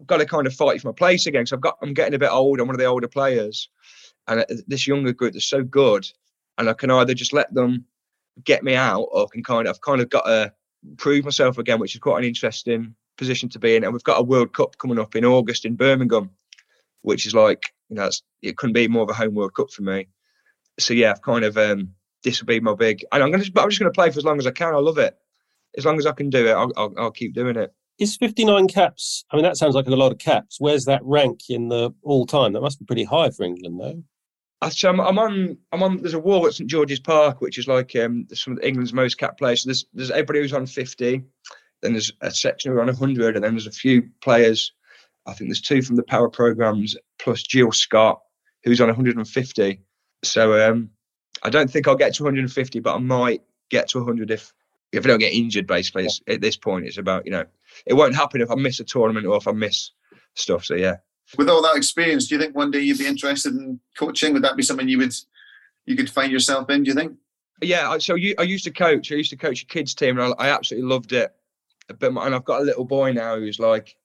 I've 0.00 0.06
got 0.06 0.18
to 0.18 0.26
kind 0.26 0.46
of 0.46 0.54
fight 0.54 0.80
for 0.80 0.88
my 0.88 0.94
place 0.94 1.26
again. 1.26 1.46
So 1.46 1.56
I've 1.56 1.62
got 1.62 1.78
I'm 1.82 1.94
getting 1.94 2.14
a 2.14 2.18
bit 2.18 2.30
old. 2.30 2.60
I'm 2.60 2.66
one 2.66 2.74
of 2.74 2.80
the 2.80 2.86
older 2.86 3.08
players, 3.08 3.68
and 4.28 4.40
uh, 4.40 4.46
this 4.66 4.86
younger 4.86 5.12
group 5.12 5.36
is 5.36 5.48
so 5.48 5.62
good, 5.62 6.06
and 6.58 6.68
I 6.68 6.74
can 6.74 6.90
either 6.90 7.14
just 7.14 7.32
let 7.32 7.52
them 7.54 7.84
get 8.44 8.62
me 8.62 8.74
out, 8.74 9.08
or 9.12 9.28
can 9.28 9.42
kind 9.42 9.66
of 9.66 9.74
I've 9.74 9.80
kind 9.80 10.00
of 10.00 10.10
got 10.10 10.24
to 10.24 10.52
prove 10.96 11.24
myself 11.24 11.58
again, 11.58 11.80
which 11.80 11.94
is 11.94 12.00
quite 12.00 12.18
an 12.18 12.28
interesting 12.28 12.94
position 13.16 13.48
to 13.48 13.58
be 13.58 13.76
in. 13.76 13.84
And 13.84 13.92
we've 13.92 14.04
got 14.04 14.20
a 14.20 14.22
World 14.22 14.52
Cup 14.52 14.76
coming 14.78 14.98
up 14.98 15.16
in 15.16 15.24
August 15.24 15.64
in 15.64 15.74
Birmingham, 15.74 16.30
which 17.06 17.24
is 17.24 17.34
like 17.34 17.72
you 17.88 17.96
know 17.96 18.06
it's, 18.06 18.22
it 18.42 18.56
couldn't 18.56 18.74
be 18.74 18.88
more 18.88 19.04
of 19.04 19.10
a 19.10 19.14
home 19.14 19.34
World 19.34 19.54
Cup 19.54 19.70
for 19.70 19.82
me. 19.82 20.08
So 20.78 20.92
yeah, 20.92 21.12
I've 21.12 21.22
kind 21.22 21.44
of 21.44 21.56
um, 21.56 21.92
this 22.24 22.40
will 22.40 22.46
be 22.46 22.60
my 22.60 22.74
big, 22.74 23.04
and 23.12 23.22
I'm 23.22 23.30
gonna 23.30 23.44
I'm 23.56 23.70
just 23.70 23.78
gonna 23.78 23.92
play 23.92 24.10
for 24.10 24.18
as 24.18 24.24
long 24.24 24.38
as 24.38 24.46
I 24.46 24.50
can. 24.50 24.74
I 24.74 24.78
love 24.78 24.98
it. 24.98 25.16
As 25.78 25.84
long 25.84 25.98
as 25.98 26.06
I 26.06 26.12
can 26.12 26.30
do 26.30 26.46
it, 26.46 26.52
I'll, 26.52 26.72
I'll, 26.76 26.94
I'll 26.98 27.10
keep 27.10 27.34
doing 27.34 27.56
it. 27.56 27.72
is 27.98 28.16
59 28.16 28.66
caps? 28.68 29.24
I 29.30 29.36
mean, 29.36 29.44
that 29.44 29.58
sounds 29.58 29.74
like 29.74 29.86
a 29.86 29.90
lot 29.90 30.10
of 30.10 30.18
caps. 30.18 30.56
Where's 30.58 30.86
that 30.86 31.04
rank 31.04 31.40
in 31.48 31.68
the 31.68 31.90
all 32.02 32.26
time? 32.26 32.54
That 32.54 32.62
must 32.62 32.78
be 32.80 32.86
pretty 32.86 33.04
high 33.04 33.30
for 33.30 33.44
England, 33.44 33.80
though. 33.80 34.02
So 34.70 34.88
I'm, 34.88 35.00
I'm 35.00 35.18
on. 35.18 35.58
I'm 35.70 35.82
on. 35.82 35.98
There's 35.98 36.14
a 36.14 36.18
wall 36.18 36.46
at 36.46 36.54
St 36.54 36.68
George's 36.68 36.98
Park, 36.98 37.40
which 37.40 37.58
is 37.58 37.68
like 37.68 37.94
um, 37.94 38.26
some 38.32 38.54
of 38.54 38.64
England's 38.64 38.92
most 38.92 39.16
capped 39.18 39.38
players. 39.38 39.62
So 39.62 39.68
there's 39.68 39.84
there's 39.94 40.10
everybody 40.10 40.40
who's 40.40 40.52
on 40.52 40.66
50. 40.66 41.22
Then 41.82 41.92
there's 41.92 42.12
a 42.22 42.30
section 42.30 42.72
who 42.72 42.78
are 42.78 42.80
on 42.80 42.86
100, 42.86 43.36
and 43.36 43.44
then 43.44 43.52
there's 43.52 43.66
a 43.66 43.70
few 43.70 44.08
players. 44.22 44.72
I 45.26 45.32
think 45.32 45.50
there's 45.50 45.60
two 45.60 45.82
from 45.82 45.96
the 45.96 46.02
power 46.02 46.28
programs 46.28 46.96
plus 47.18 47.42
Jill 47.42 47.72
Scott, 47.72 48.20
who's 48.64 48.80
on 48.80 48.88
150. 48.88 49.80
So 50.22 50.70
um, 50.70 50.90
I 51.42 51.50
don't 51.50 51.70
think 51.70 51.88
I'll 51.88 51.96
get 51.96 52.14
to 52.14 52.24
150, 52.24 52.80
but 52.80 52.94
I 52.94 52.98
might 52.98 53.42
get 53.70 53.88
to 53.88 53.98
100 53.98 54.30
if 54.30 54.52
if 54.92 55.04
I 55.04 55.08
don't 55.08 55.18
get 55.18 55.32
injured. 55.32 55.66
Basically, 55.66 56.04
it's, 56.04 56.20
at 56.28 56.40
this 56.40 56.56
point, 56.56 56.86
it's 56.86 56.98
about 56.98 57.26
you 57.26 57.32
know 57.32 57.44
it 57.84 57.94
won't 57.94 58.14
happen 58.14 58.40
if 58.40 58.50
I 58.50 58.54
miss 58.54 58.80
a 58.80 58.84
tournament 58.84 59.26
or 59.26 59.36
if 59.36 59.48
I 59.48 59.52
miss 59.52 59.90
stuff. 60.34 60.64
So 60.64 60.74
yeah. 60.74 60.96
With 61.36 61.48
all 61.48 61.62
that 61.62 61.76
experience, 61.76 62.28
do 62.28 62.36
you 62.36 62.40
think 62.40 62.54
one 62.54 62.70
day 62.70 62.78
you'd 62.78 62.98
be 62.98 63.06
interested 63.06 63.52
in 63.54 63.80
coaching? 63.98 64.32
Would 64.32 64.44
that 64.44 64.56
be 64.56 64.62
something 64.62 64.88
you 64.88 64.98
would 64.98 65.14
you 65.84 65.96
could 65.96 66.10
find 66.10 66.30
yourself 66.30 66.70
in? 66.70 66.84
Do 66.84 66.88
you 66.88 66.94
think? 66.94 67.16
Yeah, 67.62 67.96
so 67.98 68.14
you, 68.14 68.34
I 68.38 68.42
used 68.42 68.64
to 68.64 68.70
coach. 68.70 69.10
I 69.10 69.16
used 69.16 69.30
to 69.30 69.36
coach 69.36 69.62
a 69.62 69.66
kids 69.66 69.94
team, 69.94 70.18
and 70.18 70.34
I, 70.38 70.46
I 70.46 70.48
absolutely 70.50 70.88
loved 70.88 71.12
it. 71.12 71.34
But 71.98 72.12
my, 72.12 72.26
and 72.26 72.34
I've 72.34 72.44
got 72.44 72.60
a 72.60 72.64
little 72.64 72.84
boy 72.84 73.12
now 73.12 73.36
who's 73.36 73.58
like, 73.58 73.96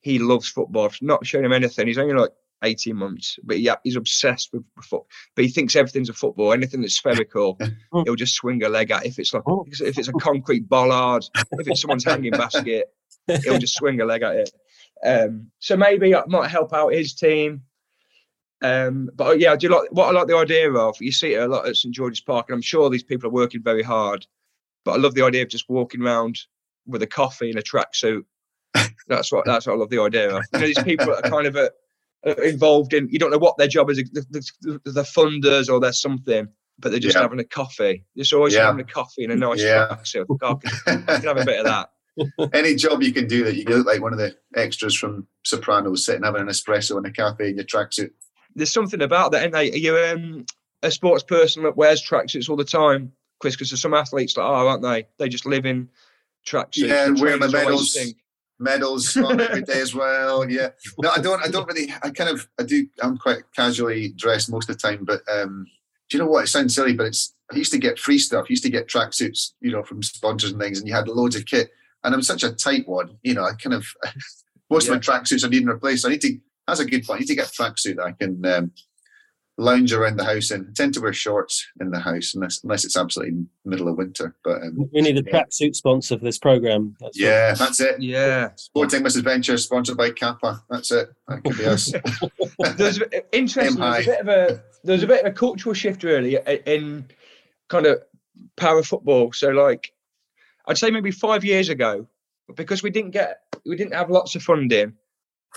he 0.00 0.18
loves 0.18 0.48
football. 0.48 0.86
I've 0.86 0.98
not 1.02 1.26
showing 1.26 1.44
him 1.44 1.52
anything. 1.52 1.86
He's 1.86 1.98
only 1.98 2.14
like 2.14 2.30
eighteen 2.64 2.96
months, 2.96 3.38
but 3.44 3.60
yeah, 3.60 3.76
he's 3.84 3.96
obsessed 3.96 4.50
with 4.52 4.64
football. 4.82 5.06
But 5.36 5.44
he 5.44 5.50
thinks 5.50 5.76
everything's 5.76 6.08
a 6.08 6.14
football. 6.14 6.52
Anything 6.52 6.80
that's 6.80 6.96
spherical, 6.96 7.58
he'll 8.04 8.16
just 8.16 8.34
swing 8.34 8.62
a 8.62 8.68
leg 8.68 8.90
at. 8.90 9.06
If 9.06 9.18
it's 9.18 9.34
like 9.34 9.44
if 9.80 9.98
it's 9.98 10.08
a 10.08 10.12
concrete 10.12 10.68
bollard, 10.68 11.24
if 11.52 11.68
it's 11.68 11.82
someone's 11.82 12.04
hanging 12.04 12.32
basket, 12.32 12.86
he'll 13.44 13.58
just 13.58 13.74
swing 13.74 14.00
a 14.00 14.04
leg 14.04 14.22
at 14.22 14.36
it. 14.36 14.50
Um, 15.04 15.50
so 15.58 15.76
maybe 15.76 16.14
I 16.14 16.22
might 16.26 16.50
help 16.50 16.72
out 16.72 16.92
his 16.92 17.14
team. 17.14 17.62
Um, 18.62 19.08
but 19.14 19.40
yeah, 19.40 19.52
I 19.52 19.56
do 19.56 19.68
like 19.68 19.90
what 19.90 20.08
I 20.08 20.12
like 20.12 20.26
the 20.26 20.36
idea 20.36 20.70
of. 20.72 20.96
You 21.00 21.12
see 21.12 21.34
it 21.34 21.42
a 21.42 21.48
lot 21.48 21.66
at 21.66 21.76
St 21.76 21.94
George's 21.94 22.20
Park, 22.20 22.46
and 22.48 22.54
I'm 22.54 22.62
sure 22.62 22.90
these 22.90 23.02
people 23.02 23.28
are 23.28 23.32
working 23.32 23.62
very 23.62 23.82
hard. 23.82 24.26
But 24.84 24.92
I 24.92 24.96
love 24.96 25.14
the 25.14 25.24
idea 25.24 25.42
of 25.42 25.48
just 25.48 25.68
walking 25.68 26.02
around 26.02 26.38
with 26.86 27.02
a 27.02 27.06
coffee 27.06 27.50
and 27.50 27.58
a 27.58 27.62
tracksuit. 27.62 28.24
That's 29.08 29.32
what 29.32 29.44
that's 29.44 29.66
what 29.66 29.74
I 29.74 29.76
love 29.76 29.90
the 29.90 30.00
idea 30.00 30.36
of. 30.36 30.42
You 30.52 30.60
know, 30.60 30.66
these 30.66 30.82
people 30.82 31.10
are 31.12 31.22
kind 31.22 31.46
of 31.46 31.56
uh 31.56 31.68
uh, 32.26 32.34
involved 32.42 32.92
in. 32.92 33.08
You 33.10 33.18
don't 33.18 33.30
know 33.30 33.38
what 33.38 33.56
their 33.56 33.66
job 33.68 33.88
is. 33.90 33.96
The, 33.96 34.24
the, 34.62 34.80
the 34.90 35.02
funders 35.02 35.70
or 35.72 35.80
they're 35.80 35.92
something, 35.92 36.48
but 36.78 36.90
they're 36.90 37.00
just 37.00 37.16
Yeah. 37.16 37.22
having 37.22 37.40
a 37.40 37.44
coffee. 37.44 38.04
Just 38.16 38.32
always 38.34 38.54
Yeah. 38.54 38.66
having 38.66 38.80
a 38.80 38.84
coffee 38.84 39.24
and 39.24 39.32
a 39.32 39.36
nice 39.36 39.62
Yeah. 39.62 39.86
tracksuit. 39.90 40.26
I 40.42 40.46
"Oh, 40.46 40.60
I 40.64 40.90
can, 40.90 41.04
I 41.08 41.16
can 41.18 41.28
have 41.28 41.38
a 41.38 41.44
bit 41.46 41.60
of 41.60 41.64
that. 41.66 41.90
Any 42.52 42.74
job 42.74 43.02
you 43.02 43.12
can 43.12 43.26
do 43.26 43.44
that 43.44 43.54
you 43.56 43.64
look 43.64 43.86
like 43.86 44.02
one 44.02 44.12
of 44.12 44.18
the 44.18 44.36
extras 44.54 44.94
from 44.94 45.26
Sopranos 45.46 46.04
sitting 46.04 46.22
having 46.24 46.42
an 46.42 46.48
espresso 46.48 46.98
in 46.98 47.06
a 47.06 47.10
cafe 47.12 47.48
in 47.50 47.56
your 47.56 47.64
tracksuit. 47.64 48.10
there's 48.54 48.72
something 48.72 49.00
about 49.00 49.32
that, 49.32 49.38
isn't 49.40 49.52
there? 49.52 49.64
You're 49.64 50.12
um, 50.12 50.44
a 50.82 50.90
sports 50.90 51.22
person 51.22 51.62
that 51.62 51.76
wears 51.76 52.06
tracksuits 52.06 52.50
all 52.50 52.56
the 52.56 52.64
time, 52.64 53.12
Chris, 53.40 53.54
because 53.54 53.70
there's 53.70 53.80
some 53.80 53.94
athletes 53.94 54.34
that 54.34 54.42
are, 54.42 54.66
aren't 54.66 54.82
they? 54.82 55.06
They 55.18 55.28
just 55.30 55.46
live 55.46 55.64
in 55.64 55.88
tracksuits. 56.46 56.88
Yeah, 56.88 57.04
The 57.04 57.10
and 57.12 57.20
wear 57.20 57.36
my 57.38 57.46
medals. 57.48 57.96
Medals 58.60 59.16
on 59.16 59.40
every 59.40 59.62
day 59.62 59.80
as 59.80 59.94
well. 59.94 60.48
Yeah. 60.48 60.68
No, 60.98 61.10
I 61.10 61.20
don't. 61.20 61.42
I 61.42 61.48
don't 61.48 61.66
really. 61.66 61.92
I 62.02 62.10
kind 62.10 62.30
of. 62.30 62.46
I 62.58 62.62
do. 62.62 62.86
I'm 63.02 63.16
quite 63.16 63.42
casually 63.56 64.10
dressed 64.10 64.50
most 64.50 64.68
of 64.68 64.76
the 64.76 64.88
time. 64.88 65.04
But 65.04 65.22
um, 65.32 65.66
do 66.08 66.16
you 66.16 66.22
know 66.22 66.30
what? 66.30 66.44
It 66.44 66.48
sounds 66.48 66.74
silly, 66.74 66.94
but 66.94 67.06
it's. 67.06 67.34
I 67.52 67.56
used 67.56 67.72
to 67.72 67.78
get 67.78 67.98
free 67.98 68.18
stuff. 68.18 68.46
I 68.48 68.50
used 68.50 68.62
to 68.62 68.70
get 68.70 68.86
tracksuits, 68.86 69.52
you 69.60 69.72
know, 69.72 69.82
from 69.82 70.02
sponsors 70.02 70.52
and 70.52 70.60
things, 70.60 70.78
and 70.78 70.86
you 70.86 70.94
had 70.94 71.08
loads 71.08 71.34
of 71.34 71.46
kit. 71.46 71.70
And 72.04 72.14
I'm 72.14 72.22
such 72.22 72.44
a 72.44 72.52
tight 72.52 72.88
one, 72.88 73.18
you 73.22 73.34
know. 73.34 73.44
I 73.44 73.52
kind 73.54 73.74
of 73.74 73.86
most 74.70 74.88
of 74.88 74.94
my 74.94 75.00
tracksuits 75.00 75.44
are 75.44 75.48
needing 75.48 75.68
replaced. 75.68 76.06
I 76.06 76.10
need 76.10 76.20
to. 76.22 76.38
That's 76.66 76.80
a 76.80 76.84
good 76.84 77.04
point. 77.04 77.16
I 77.16 77.20
need 77.20 77.28
to 77.28 77.34
get 77.34 77.48
a 77.48 77.50
tracksuit 77.50 77.96
that 77.96 78.04
I 78.04 78.12
can 78.12 78.44
um, 78.46 78.72
lounge 79.60 79.92
around 79.92 80.16
the 80.16 80.24
house 80.24 80.50
in. 80.50 80.66
I 80.68 80.72
tend 80.74 80.94
to 80.94 81.00
wear 81.00 81.12
shorts 81.12 81.66
in 81.80 81.90
the 81.90 81.98
house 81.98 82.34
unless 82.34 82.62
unless 82.64 82.84
it's 82.84 82.96
absolutely 82.96 83.44
middle 83.64 83.88
of 83.88 83.96
winter. 83.98 84.34
But 84.42 84.62
um, 84.62 84.88
We 84.92 85.02
need 85.02 85.18
a 85.18 85.22
Yeah. 85.24 85.42
tracksuit 85.44 85.76
sponsor 85.76 86.18
for 86.18 86.24
this 86.24 86.38
program. 86.38 86.96
That's 87.00 87.16
what- 87.18 87.24
yeah, 87.24 87.54
that's 87.54 87.80
it. 87.80 88.00
Yeah. 88.00 88.50
Sporting 88.56 89.02
Misadventure, 89.02 89.56
sponsored 89.58 89.96
by 89.96 90.10
Kappa. 90.10 90.62
That's 90.70 90.90
it. 90.90 91.10
That 91.28 91.44
could 91.44 91.58
be 91.58 91.66
us. 91.66 91.92
There's 92.76 93.00
interesting. 93.32 93.82
Aim 93.82 93.92
There's 93.92 94.06
a 94.06 94.10
bit 94.10 94.20
of 94.20 94.28
a 94.28 94.62
there's 94.82 95.02
a 95.02 95.06
bit 95.06 95.20
of 95.26 95.32
a 95.32 95.34
cultural 95.34 95.74
shift 95.74 96.02
really 96.02 96.36
in 96.66 97.06
kind 97.68 97.84
of 97.86 98.02
para 98.56 98.82
football. 98.82 99.32
So 99.32 99.50
like, 99.50 99.92
I'd 100.66 100.78
say 100.78 100.90
maybe 100.90 101.10
five 101.10 101.44
years 101.44 101.68
ago, 101.68 102.06
because 102.56 102.82
we 102.82 102.88
didn't 102.90 103.10
get 103.10 103.42
we 103.66 103.76
didn't 103.76 103.92
have 103.94 104.08
lots 104.10 104.34
of 104.34 104.42
funding. 104.42 104.94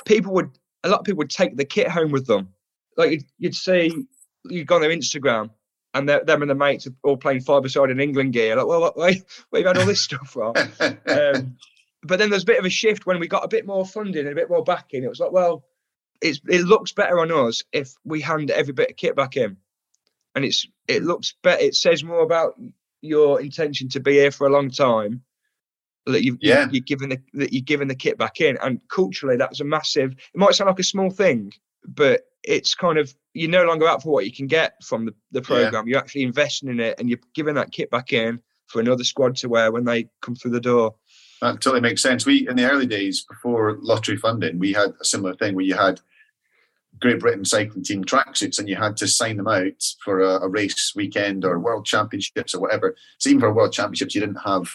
People 0.05 0.33
would 0.33 0.49
a 0.83 0.89
lot 0.89 0.99
of 0.99 1.05
people 1.05 1.19
would 1.19 1.29
take 1.29 1.55
the 1.55 1.63
kit 1.63 1.87
home 1.87 2.11
with 2.11 2.27
them. 2.27 2.49
Like 2.97 3.11
you'd, 3.11 3.25
you'd 3.37 3.55
see 3.55 4.05
you'd 4.45 4.67
go 4.67 4.75
on 4.75 4.81
their 4.81 4.91
Instagram. 4.91 5.51
And 5.95 6.09
them 6.09 6.41
and 6.41 6.49
the 6.49 6.55
mates 6.55 6.87
are 6.87 6.93
all 7.03 7.17
playing 7.17 7.41
five-a-side 7.41 7.91
in 7.91 7.99
England 7.99 8.33
gear. 8.33 8.55
Like, 8.55 8.65
well, 8.65 8.81
what, 8.81 8.97
where, 8.97 9.13
where 9.51 9.61
you 9.61 9.67
had 9.67 9.77
all 9.77 9.85
this 9.85 10.01
stuff 10.01 10.27
from? 10.27 10.55
um, 10.79 11.55
but 12.01 12.17
then 12.17 12.31
there's 12.31 12.41
a 12.41 12.47
bit 12.47 12.57
of 12.57 12.65
a 12.65 12.69
shift 12.71 13.05
when 13.05 13.19
we 13.19 13.27
got 13.27 13.45
a 13.45 13.47
bit 13.47 13.67
more 13.67 13.85
funding 13.85 14.25
and 14.25 14.31
a 14.31 14.35
bit 14.41 14.49
more 14.49 14.63
backing. 14.63 15.03
It 15.03 15.09
was 15.09 15.19
like, 15.19 15.31
well, 15.31 15.63
it's 16.19 16.41
it 16.47 16.61
looks 16.61 16.93
better 16.93 17.19
on 17.19 17.31
us 17.31 17.61
if 17.71 17.93
we 18.03 18.21
hand 18.21 18.49
every 18.49 18.73
bit 18.73 18.89
of 18.89 18.95
kit 18.97 19.15
back 19.15 19.37
in, 19.37 19.57
and 20.33 20.43
it's 20.43 20.65
it 20.87 21.03
looks 21.03 21.35
better. 21.43 21.61
It 21.61 21.75
says 21.75 22.03
more 22.03 22.23
about 22.23 22.55
your 23.01 23.39
intention 23.39 23.89
to 23.89 23.99
be 23.99 24.13
here 24.13 24.31
for 24.31 24.47
a 24.47 24.51
long 24.51 24.71
time. 24.71 25.21
That 26.05 26.23
you've 26.23 26.39
Yeah. 26.41 26.67
you're 26.71 26.81
giving 26.81 27.09
the 27.09 27.19
that 27.35 27.53
you're 27.53 27.61
giving 27.61 27.87
the 27.87 27.95
kit 27.95 28.17
back 28.17 28.41
in, 28.41 28.57
and 28.61 28.81
culturally 28.89 29.37
that's 29.37 29.61
a 29.61 29.65
massive. 29.65 30.11
It 30.11 30.37
might 30.39 30.55
sound 30.55 30.69
like 30.69 30.79
a 30.79 30.83
small 30.83 31.09
thing, 31.11 31.53
but 31.87 32.21
it's 32.43 32.75
kind 32.75 32.97
of 32.97 33.13
you're 33.33 33.49
no 33.49 33.63
longer 33.63 33.87
out 33.87 34.03
for 34.03 34.09
what 34.09 34.25
you 34.25 34.31
can 34.31 34.47
get 34.47 34.75
from 34.83 35.05
the, 35.05 35.13
the 35.31 35.41
program. 35.41 35.87
Yeah. 35.87 35.91
You're 35.91 35.99
actually 35.99 36.23
investing 36.23 36.69
in 36.69 36.79
it 36.79 36.99
and 36.99 37.09
you're 37.09 37.19
giving 37.33 37.55
that 37.55 37.71
kit 37.71 37.89
back 37.89 38.13
in 38.13 38.39
for 38.67 38.79
another 38.79 39.03
squad 39.03 39.35
to 39.37 39.49
wear 39.49 39.71
when 39.71 39.85
they 39.85 40.09
come 40.21 40.35
through 40.35 40.51
the 40.51 40.59
door. 40.59 40.95
That 41.41 41.61
totally 41.61 41.81
makes 41.81 42.01
sense. 42.01 42.25
We 42.25 42.47
in 42.47 42.55
the 42.55 42.69
early 42.69 42.85
days 42.85 43.25
before 43.27 43.77
lottery 43.81 44.17
funding, 44.17 44.59
we 44.59 44.73
had 44.73 44.93
a 45.01 45.05
similar 45.05 45.35
thing 45.35 45.55
where 45.55 45.65
you 45.65 45.75
had 45.75 45.99
Great 46.99 47.19
Britain 47.19 47.43
cycling 47.43 47.83
team 47.83 48.03
tracksuits 48.03 48.59
and 48.59 48.69
you 48.69 48.75
had 48.75 48.95
to 48.97 49.07
sign 49.07 49.37
them 49.37 49.47
out 49.47 49.83
for 50.03 50.21
a, 50.21 50.41
a, 50.41 50.47
race 50.47 50.93
weekend 50.95 51.43
or 51.43 51.59
world 51.59 51.85
championships 51.85 52.53
or 52.53 52.61
whatever. 52.61 52.95
So 53.17 53.29
even 53.29 53.41
for 53.41 53.53
world 53.53 53.73
championships, 53.73 54.13
you 54.13 54.21
didn't 54.21 54.41
have 54.45 54.69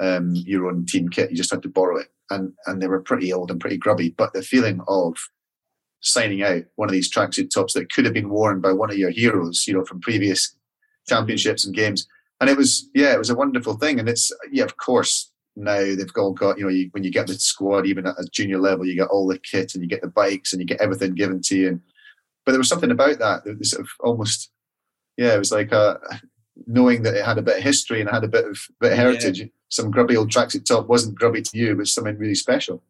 um, 0.00 0.34
your 0.34 0.68
own 0.68 0.86
team 0.86 1.08
kit; 1.08 1.30
you 1.30 1.36
just 1.36 1.50
had 1.50 1.62
to 1.62 1.68
borrow 1.68 1.96
it, 1.96 2.08
and 2.30 2.52
and 2.66 2.80
they 2.80 2.86
were 2.86 3.00
pretty 3.00 3.32
old 3.32 3.50
and 3.50 3.60
pretty 3.60 3.78
grubby. 3.78 4.10
But 4.10 4.32
the 4.34 4.42
feeling 4.42 4.82
of 4.86 5.16
signing 6.04 6.42
out 6.42 6.62
one 6.76 6.88
of 6.88 6.92
these 6.92 7.12
tracksuit 7.12 7.50
tops 7.50 7.72
that 7.72 7.92
could 7.92 8.04
have 8.04 8.14
been 8.14 8.30
worn 8.30 8.60
by 8.60 8.72
one 8.72 8.90
of 8.90 8.98
your 8.98 9.10
heroes, 9.10 9.66
you 9.66 9.74
know, 9.74 9.84
from 9.84 10.00
previous 10.00 10.54
championships 11.08 11.64
and 11.64 11.74
games, 11.74 12.06
and 12.40 12.48
it 12.48 12.56
was 12.56 12.88
yeah, 12.94 13.12
it 13.12 13.18
was 13.18 13.30
a 13.30 13.34
wonderful 13.34 13.74
thing. 13.74 13.98
And 13.98 14.08
it's 14.08 14.30
yeah, 14.50 14.64
of 14.64 14.76
course, 14.76 15.32
now 15.56 15.78
they've 15.78 16.10
all 16.16 16.32
got 16.32 16.58
you 16.58 16.64
know 16.64 16.70
you, 16.70 16.88
when 16.92 17.04
you 17.04 17.10
get 17.10 17.26
the 17.26 17.34
squad 17.34 17.86
even 17.86 18.06
at 18.06 18.18
a 18.18 18.24
junior 18.32 18.58
level 18.58 18.84
you 18.84 18.94
get 18.94 19.08
all 19.08 19.26
the 19.26 19.38
kit 19.38 19.74
and 19.74 19.82
you 19.82 19.88
get 19.88 20.02
the 20.02 20.08
bikes 20.08 20.52
and 20.52 20.60
you 20.60 20.66
get 20.66 20.80
everything 20.80 21.14
given 21.14 21.40
to 21.40 21.56
you 21.56 21.68
and, 21.68 21.80
but 22.44 22.52
there 22.52 22.58
was 22.58 22.68
something 22.68 22.90
about 22.90 23.18
that 23.18 23.44
that 23.44 23.58
was 23.58 23.70
sort 23.70 23.82
of 23.82 23.88
almost 24.00 24.50
yeah 25.16 25.34
it 25.34 25.38
was 25.38 25.52
like 25.52 25.72
uh, 25.72 25.96
knowing 26.66 27.02
that 27.02 27.14
it 27.14 27.24
had 27.24 27.38
a 27.38 27.42
bit 27.42 27.58
of 27.58 27.62
history 27.62 28.00
and 28.00 28.08
it 28.08 28.12
had 28.12 28.24
a 28.24 28.28
bit 28.28 28.44
of 28.44 28.58
bit 28.80 28.92
of 28.92 28.98
heritage 28.98 29.40
yeah. 29.40 29.46
some 29.68 29.90
grubby 29.90 30.16
old 30.16 30.30
tracksuit 30.30 30.64
top 30.64 30.88
wasn't 30.88 31.14
grubby 31.14 31.42
to 31.42 31.56
you 31.56 31.70
it 31.70 31.76
was 31.76 31.94
something 31.94 32.18
really 32.18 32.34
special 32.34 32.82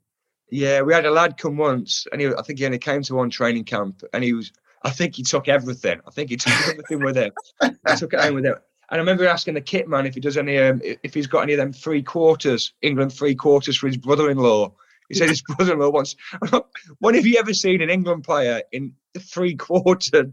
yeah 0.51 0.81
we 0.81 0.93
had 0.93 1.07
a 1.07 1.11
lad 1.11 1.37
come 1.37 1.57
once 1.57 2.07
and 2.13 2.21
he, 2.21 2.29
i 2.29 2.43
think 2.43 2.59
he 2.59 2.67
only 2.67 2.79
came 2.79 3.03
to 3.03 3.15
one 3.15 3.31
training 3.31 3.65
camp 3.65 4.03
and 4.13 4.23
he 4.25 4.33
was 4.33 4.53
i 4.83 4.91
think 4.91 5.15
he 5.15 5.23
took 5.23 5.49
everything 5.49 6.01
i 6.07 6.11
think 6.11 6.31
he 6.31 6.37
took 6.37 6.53
everything 6.69 7.03
with 7.03 7.17
him 7.17 7.33
he 7.63 7.97
took 7.97 8.13
it 8.13 8.21
home 8.21 8.35
with 8.35 8.45
him 8.45 8.57
and 8.91 8.99
I 8.99 9.03
remember 9.03 9.27
asking 9.27 9.55
the 9.55 9.61
kit 9.61 9.89
man 9.89 10.07
if 10.07 10.15
he 10.15 10.21
does 10.21 10.37
any, 10.37 10.59
um, 10.59 10.81
if 10.83 11.15
he's 11.15 11.27
got 11.27 11.41
any 11.41 11.55
of 11.55 11.59
them 11.59 11.73
three 11.73 12.03
quarters, 12.03 12.75
England 12.83 13.13
three 13.13 13.35
quarters 13.35 13.77
for 13.77 13.87
his 13.87 13.97
brother-in-law. 13.97 14.73
He 15.09 15.15
said 15.15 15.29
his 15.29 15.43
brother-in-law 15.57 15.91
once. 15.91 16.17
when 16.99 17.15
have 17.15 17.27
you 17.27 17.37
ever 17.39 17.55
seen 17.55 17.83
an 17.83 17.91
England 17.91 18.25
player 18.25 18.63
in 18.73 18.93
three 19.19 19.57
quarter? 19.57 20.33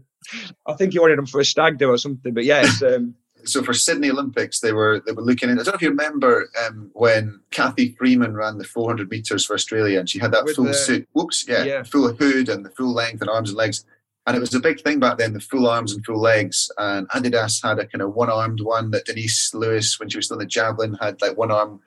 I 0.66 0.74
think 0.74 0.92
he 0.92 0.98
wanted 0.98 1.18
them 1.18 1.26
for 1.26 1.40
a 1.40 1.44
stag 1.44 1.78
do 1.78 1.90
or 1.90 1.98
something. 1.98 2.34
But 2.34 2.44
yes. 2.44 2.82
Um, 2.82 3.14
so 3.44 3.62
for 3.62 3.74
Sydney 3.74 4.10
Olympics, 4.10 4.60
they 4.60 4.72
were 4.72 5.02
they 5.06 5.12
were 5.12 5.22
looking 5.22 5.50
in. 5.50 5.58
I 5.58 5.62
don't 5.62 5.68
know 5.68 5.76
if 5.76 5.82
you 5.82 5.90
remember 5.90 6.48
um, 6.64 6.90
when 6.92 7.40
Cathy 7.50 7.94
Freeman 7.98 8.34
ran 8.34 8.58
the 8.58 8.64
400 8.64 9.10
meters 9.10 9.44
for 9.44 9.54
Australia, 9.54 9.98
and 9.98 10.08
she 10.08 10.18
had 10.18 10.32
that 10.32 10.48
full 10.50 10.64
the, 10.64 10.74
suit. 10.74 11.08
Whoops, 11.12 11.46
yeah, 11.48 11.64
yeah, 11.64 11.82
full 11.82 12.12
hood 12.12 12.48
and 12.48 12.64
the 12.64 12.70
full 12.70 12.92
length 12.92 13.20
and 13.20 13.30
arms 13.30 13.50
and 13.50 13.58
legs. 13.58 13.84
And 14.26 14.36
it 14.36 14.40
was 14.40 14.54
a 14.54 14.60
big 14.60 14.80
thing 14.80 15.00
back 15.00 15.18
then, 15.18 15.32
the 15.32 15.40
full 15.40 15.66
arms 15.66 15.92
and 15.92 16.04
full 16.04 16.20
legs. 16.20 16.70
And 16.78 17.08
Adidas 17.08 17.60
had 17.62 17.80
a 17.80 17.86
kind 17.86 18.02
of 18.02 18.14
one 18.14 18.30
armed 18.30 18.60
one 18.60 18.92
that 18.92 19.04
Denise 19.04 19.52
Lewis, 19.52 19.98
when 19.98 20.08
she 20.08 20.18
was 20.18 20.26
still 20.26 20.38
in 20.38 20.44
the 20.44 20.46
javelin, 20.46 20.96
had 21.00 21.20
like 21.20 21.36
one 21.36 21.50
arm 21.50 21.80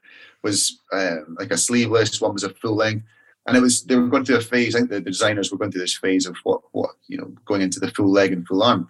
was 0.43 0.79
um, 0.91 1.37
like 1.39 1.51
a 1.51 1.57
sleeveless, 1.57 2.19
one 2.19 2.33
was 2.33 2.43
a 2.43 2.49
full 2.49 2.75
length. 2.75 3.05
And 3.47 3.55
it 3.55 3.61
was 3.61 3.83
they 3.83 3.95
were 3.95 4.07
going 4.07 4.25
through 4.25 4.37
a 4.37 4.41
phase. 4.41 4.75
I 4.75 4.79
think 4.79 4.89
the 4.89 4.99
designers 4.99 5.51
were 5.51 5.57
going 5.57 5.71
through 5.71 5.81
this 5.81 5.97
phase 5.97 6.25
of 6.25 6.35
what 6.43 6.61
what 6.71 6.91
you 7.07 7.17
know 7.17 7.31
going 7.45 7.61
into 7.61 7.79
the 7.79 7.91
full 7.91 8.11
leg 8.11 8.33
and 8.33 8.45
full 8.45 8.63
arm. 8.63 8.89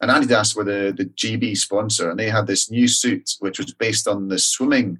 And 0.00 0.10
Adidas 0.10 0.54
were 0.54 0.64
the 0.64 0.94
the 0.96 1.06
GB 1.06 1.56
sponsor, 1.56 2.10
and 2.10 2.18
they 2.18 2.28
had 2.28 2.46
this 2.46 2.70
new 2.70 2.86
suit 2.88 3.30
which 3.40 3.58
was 3.58 3.72
based 3.72 4.06
on 4.06 4.28
the 4.28 4.38
swimming 4.38 4.98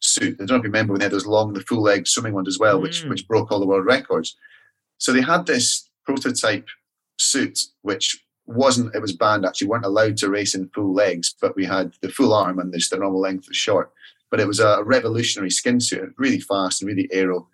suit. 0.00 0.34
I 0.34 0.44
don't 0.44 0.50
know 0.50 0.56
if 0.56 0.62
you 0.62 0.70
remember 0.70 0.92
when 0.92 1.00
they 1.00 1.04
had 1.04 1.12
those 1.12 1.26
long, 1.26 1.52
the 1.52 1.60
full 1.60 1.82
leg 1.82 2.08
swimming 2.08 2.34
ones 2.34 2.48
as 2.48 2.58
well, 2.58 2.78
mm. 2.78 2.82
which 2.82 3.04
which 3.04 3.28
broke 3.28 3.52
all 3.52 3.60
the 3.60 3.66
world 3.66 3.84
records. 3.84 4.36
So 4.98 5.12
they 5.12 5.20
had 5.20 5.46
this 5.46 5.88
prototype 6.04 6.68
suit, 7.18 7.58
which 7.82 8.24
wasn't, 8.46 8.94
it 8.94 9.02
was 9.02 9.12
banned 9.12 9.44
actually, 9.44 9.68
weren't 9.68 9.84
allowed 9.84 10.16
to 10.18 10.30
race 10.30 10.54
in 10.54 10.68
full 10.68 10.92
legs, 10.92 11.34
but 11.40 11.56
we 11.56 11.64
had 11.64 11.92
the 12.00 12.08
full 12.08 12.32
arm 12.32 12.58
and 12.58 12.72
the 12.72 12.98
normal 12.98 13.20
length 13.20 13.48
was 13.48 13.56
short. 13.56 13.92
But 14.30 14.40
it 14.40 14.46
was 14.46 14.60
a 14.60 14.82
revolutionary 14.84 15.50
skin 15.50 15.80
suit, 15.80 16.14
really 16.16 16.40
fast 16.40 16.80
and 16.80 16.88
really 16.88 17.08
aero. 17.12 17.48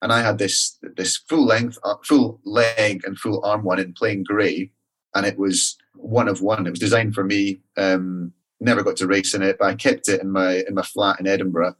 And 0.00 0.12
I 0.12 0.22
had 0.22 0.38
this 0.38 0.78
this 0.96 1.16
full 1.16 1.44
length, 1.44 1.78
uh, 1.82 1.96
full 2.04 2.40
leg 2.44 3.02
and 3.04 3.18
full 3.18 3.44
arm 3.44 3.64
one 3.64 3.80
in 3.80 3.94
plain 3.94 4.22
grey, 4.22 4.70
and 5.14 5.26
it 5.26 5.38
was 5.38 5.76
one 5.94 6.28
of 6.28 6.42
one. 6.42 6.66
It 6.66 6.70
was 6.70 6.80
designed 6.80 7.14
for 7.14 7.24
me. 7.24 7.60
Um, 7.76 8.32
never 8.60 8.82
got 8.82 8.96
to 8.96 9.06
race 9.06 9.34
in 9.34 9.42
it, 9.42 9.56
but 9.58 9.66
I 9.66 9.74
kept 9.74 10.08
it 10.08 10.20
in 10.20 10.30
my 10.30 10.62
in 10.66 10.74
my 10.74 10.82
flat 10.82 11.20
in 11.20 11.26
Edinburgh, 11.26 11.76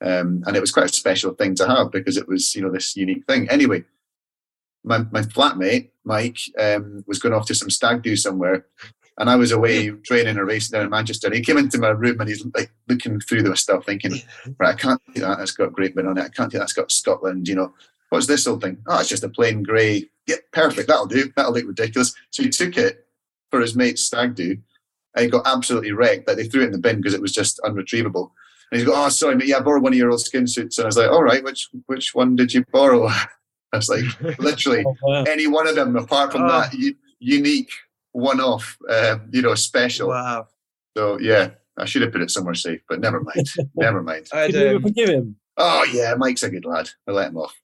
um, 0.00 0.42
and 0.46 0.56
it 0.56 0.60
was 0.60 0.72
quite 0.72 0.90
a 0.90 0.94
special 0.94 1.34
thing 1.34 1.54
to 1.56 1.66
have 1.66 1.90
because 1.90 2.16
it 2.16 2.28
was 2.28 2.54
you 2.54 2.62
know 2.62 2.70
this 2.70 2.96
unique 2.96 3.24
thing. 3.26 3.48
Anyway, 3.48 3.84
my, 4.84 4.98
my 5.10 5.22
flatmate, 5.22 5.90
Mike, 6.04 6.38
um, 6.58 7.04
was 7.06 7.18
going 7.18 7.34
off 7.34 7.46
to 7.46 7.54
some 7.54 7.70
stag 7.70 8.02
do 8.02 8.16
somewhere. 8.16 8.66
And 9.18 9.28
I 9.28 9.36
was 9.36 9.52
away 9.52 9.90
training 10.04 10.38
or 10.38 10.44
racing 10.44 10.76
down 10.76 10.84
in 10.84 10.90
Manchester. 10.90 11.26
And 11.26 11.36
he 11.36 11.42
came 11.42 11.58
into 11.58 11.78
my 11.78 11.90
room 11.90 12.20
and 12.20 12.28
he's 12.28 12.44
like 12.54 12.72
looking 12.88 13.20
through 13.20 13.42
the 13.42 13.56
stuff, 13.56 13.84
thinking, 13.84 14.14
right, 14.58 14.74
I 14.74 14.78
can't 14.78 15.00
do 15.14 15.20
that. 15.22 15.38
That's 15.38 15.52
got 15.52 15.72
Great 15.72 15.94
Britain 15.94 16.10
on 16.10 16.18
it. 16.18 16.24
I 16.24 16.28
can't 16.28 16.50
do 16.50 16.58
that. 16.58 16.62
That's 16.62 16.72
got 16.72 16.92
Scotland. 16.92 17.48
You 17.48 17.56
know, 17.56 17.74
what's 18.08 18.26
this 18.26 18.46
old 18.46 18.62
thing? 18.62 18.78
Oh, 18.86 19.00
it's 19.00 19.08
just 19.08 19.24
a 19.24 19.28
plain 19.28 19.62
grey. 19.62 20.08
Yeah, 20.26 20.36
perfect. 20.52 20.88
That'll 20.88 21.06
do. 21.06 21.30
That'll 21.36 21.52
look 21.52 21.66
ridiculous. 21.66 22.14
So 22.30 22.42
he 22.42 22.48
took 22.48 22.76
it 22.76 23.06
for 23.50 23.60
his 23.60 23.76
mate's 23.76 24.02
stag 24.02 24.34
do. 24.34 24.56
And 25.14 25.24
he 25.24 25.30
got 25.30 25.46
absolutely 25.46 25.92
wrecked. 25.92 26.28
Like 26.28 26.36
they 26.36 26.44
threw 26.44 26.62
it 26.62 26.66
in 26.66 26.72
the 26.72 26.78
bin 26.78 26.98
because 26.98 27.14
it 27.14 27.22
was 27.22 27.32
just 27.32 27.60
unretrievable. 27.64 28.32
And 28.70 28.78
he's 28.78 28.88
go, 28.88 28.94
oh, 28.94 29.08
sorry, 29.08 29.36
but 29.36 29.46
Yeah, 29.46 29.58
I 29.58 29.60
borrowed 29.60 29.82
one 29.82 29.92
of 29.92 29.98
your 29.98 30.10
old 30.10 30.20
skin 30.20 30.46
suits. 30.46 30.78
And 30.78 30.84
I 30.84 30.86
was 30.86 30.96
like, 30.96 31.10
all 31.10 31.24
right, 31.24 31.42
which 31.42 31.68
which 31.86 32.14
one 32.14 32.36
did 32.36 32.54
you 32.54 32.64
borrow? 32.72 33.08
I 33.72 33.76
was 33.76 33.88
like, 33.88 34.04
literally 34.38 34.84
oh, 34.86 34.96
wow. 35.02 35.24
any 35.24 35.46
one 35.46 35.66
of 35.66 35.74
them, 35.74 35.96
apart 35.96 36.32
from 36.32 36.42
oh. 36.42 36.48
that 36.48 36.72
u- 36.74 36.96
unique 37.18 37.70
one-off, 38.12 38.76
uh, 38.88 39.18
you 39.30 39.42
know, 39.42 39.54
special. 39.54 40.08
Wow. 40.08 40.48
So 40.96 41.18
yeah, 41.20 41.50
I 41.76 41.84
should 41.84 42.02
have 42.02 42.12
put 42.12 42.22
it 42.22 42.30
somewhere 42.30 42.54
safe, 42.54 42.80
but 42.88 43.00
never 43.00 43.20
mind. 43.20 43.46
never 43.74 44.02
mind. 44.02 44.28
I'd, 44.32 44.56
um, 44.56 44.82
forgive 44.82 45.08
him? 45.08 45.36
Oh 45.56 45.84
yeah, 45.92 46.14
Mike's 46.16 46.42
a 46.42 46.50
good 46.50 46.64
lad. 46.64 46.90
I 47.08 47.12
let 47.12 47.28
him 47.28 47.36
off. 47.36 47.54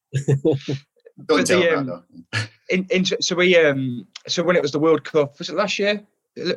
Don't 1.24 1.38
but 1.38 1.46
tell 1.46 1.60
the, 1.60 1.78
um, 1.78 1.86
that 1.86 2.02
though. 2.32 2.40
in, 2.68 2.86
in, 2.90 3.04
so 3.04 3.34
we 3.34 3.56
um 3.56 4.06
so 4.26 4.42
when 4.42 4.56
it 4.56 4.62
was 4.62 4.72
the 4.72 4.78
World 4.78 5.04
Cup 5.04 5.38
was 5.38 5.48
it 5.48 5.56
last 5.56 5.78
year? 5.78 6.02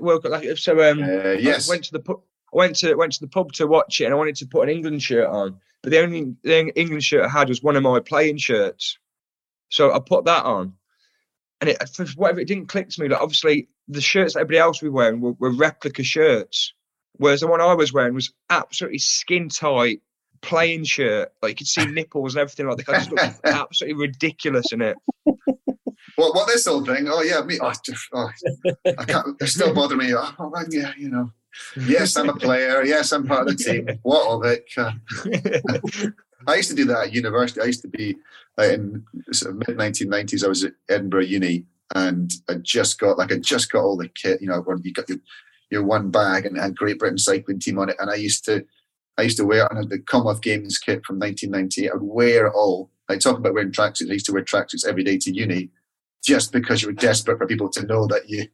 World 0.02 0.24
Cup. 0.24 0.58
So 0.58 0.74
um 0.90 1.02
uh, 1.02 1.32
yes. 1.34 1.70
I 1.70 1.74
went 1.74 1.86
to 1.86 1.92
the 1.94 2.00
pub. 2.00 2.22
I 2.54 2.58
went 2.58 2.76
to 2.78 2.94
went 2.96 3.14
to 3.14 3.22
the 3.22 3.28
pub 3.28 3.54
to 3.54 3.68
watch 3.68 4.02
it, 4.02 4.06
and 4.06 4.14
I 4.14 4.18
wanted 4.18 4.36
to 4.38 4.48
put 4.48 4.68
an 4.68 4.76
England 4.76 5.02
shirt 5.02 5.28
on, 5.28 5.60
but 5.82 5.92
the 5.92 6.02
only 6.02 6.36
the 6.44 6.72
England 6.76 7.04
shirt 7.04 7.26
I 7.26 7.30
had 7.30 7.50
was 7.50 7.64
one 7.64 7.76
of 7.76 7.84
my 7.84 8.00
playing 8.00 8.38
shirts. 8.38 8.98
So 9.70 9.94
I 9.94 10.00
put 10.00 10.26
that 10.26 10.46
on, 10.46 10.74
and 11.62 11.70
it 11.70 11.90
for 11.90 12.06
whatever 12.16 12.40
it 12.40 12.48
didn't 12.48 12.68
click 12.68 12.90
to 12.90 13.02
me. 13.02 13.08
Like 13.08 13.22
obviously 13.22 13.70
the 13.88 14.02
shirts 14.02 14.34
that 14.34 14.42
everybody 14.42 14.60
else 14.60 14.82
was 14.82 14.92
wearing 14.92 15.22
were, 15.22 15.34
were 15.34 15.56
replica 15.56 16.04
shirts, 16.04 16.74
whereas 17.18 17.42
the 17.42 17.48
one 17.48 17.62
I 17.62 17.74
was 17.76 17.94
wearing 17.94 18.16
was 18.16 18.34
absolutely 18.50 19.00
skin 19.00 19.48
tight 19.48 20.02
plain 20.42 20.84
shirt. 20.84 21.32
Like 21.42 21.52
you 21.52 21.56
could 21.58 21.68
see 21.68 21.86
nipples 21.86 22.36
and 22.36 22.42
everything 22.42 22.68
like 22.68 22.78
that. 22.78 22.90
I 22.90 22.98
just 22.98 23.12
looked 23.12 23.40
absolutely 23.46 24.08
ridiculous 24.08 24.72
in 24.72 24.82
it. 24.82 24.98
What 26.16 26.36
what 26.36 26.48
this 26.48 26.68
old 26.68 26.88
thing? 26.88 27.08
Oh 27.08 27.22
yeah, 27.22 27.42
me. 27.42 27.60
Oh, 27.62 27.72
just, 27.84 28.08
oh 28.14 28.30
I 28.98 29.06
can't. 29.06 29.42
It 29.42 29.48
still 29.48 29.74
bother 29.76 29.96
me. 29.96 30.14
Oh, 30.14 30.34
oh 30.40 30.66
yeah, 30.70 30.92
you 30.98 31.10
know. 31.10 31.32
Yes, 31.78 32.16
I'm 32.16 32.30
a 32.30 32.34
player. 32.34 32.84
Yes, 32.84 33.12
I'm 33.12 33.26
part 33.26 33.48
of 33.48 33.58
the 33.58 33.64
team. 33.64 33.88
What 34.04 34.28
of 34.28 34.44
it? 34.46 34.66
I 36.48 36.56
used 36.56 36.70
to 36.70 36.76
do 36.76 36.86
that 36.86 37.08
at 37.08 37.14
university. 37.14 37.62
I 37.62 37.66
used 37.66 37.82
to 37.82 37.88
be 37.88 38.16
uh, 38.58 38.64
in 38.64 39.04
sort 39.32 39.54
of 39.54 39.68
mid 39.68 39.78
1990s. 39.78 40.44
I 40.44 40.48
was 40.48 40.64
at 40.64 40.74
Edinburgh 40.90 41.24
Uni, 41.24 41.66
and 41.96 42.32
I 42.50 42.56
just 42.56 43.00
got 43.00 43.18
like 43.18 43.32
I 43.32 43.38
just 43.38 43.72
got 43.72 43.84
all 43.84 43.98
the 43.98 44.10
kit. 44.10 44.42
You 44.42 44.50
know, 44.50 44.62
when 44.62 44.82
you 44.84 44.94
got 44.94 45.10
your 45.10 45.20
your 45.70 45.84
one 45.84 46.12
bag 46.12 46.46
and 46.46 46.58
had 46.58 46.76
Great 46.76 47.00
Britain 47.00 47.18
cycling 47.18 47.60
team 47.60 47.80
on 47.80 47.90
it, 47.90 47.98
and 48.00 48.10
I 48.10 48.16
used 48.16 48.46
to 48.46 48.66
I 49.20 49.24
used 49.24 49.38
to 49.38 49.46
wear 49.46 49.66
it 49.66 49.72
on 49.72 49.90
the 49.90 50.00
Commonwealth 50.00 50.42
Games 50.42 50.78
kit 50.78 51.06
from 51.06 51.20
1990. 51.20 51.92
I'd 51.92 52.02
wear 52.02 52.48
it 52.48 52.54
all. 52.56 52.90
I 53.10 53.18
talk 53.18 53.38
about 53.38 53.54
wearing 53.54 53.72
tracksuits. 53.72 54.10
I 54.10 54.14
used 54.14 54.26
to 54.28 54.34
wear 54.34 54.44
tracksuits 54.44 54.88
every 54.88 55.04
day 55.04 55.18
to 55.18 55.34
uni, 55.34 55.70
just 56.24 56.54
because 56.54 56.82
you 56.82 56.88
were 56.88 56.94
desperate 56.94 57.38
for 57.38 57.46
people 57.46 57.70
to 57.70 57.86
know 57.86 58.08
that 58.08 58.30
you, 58.30 58.48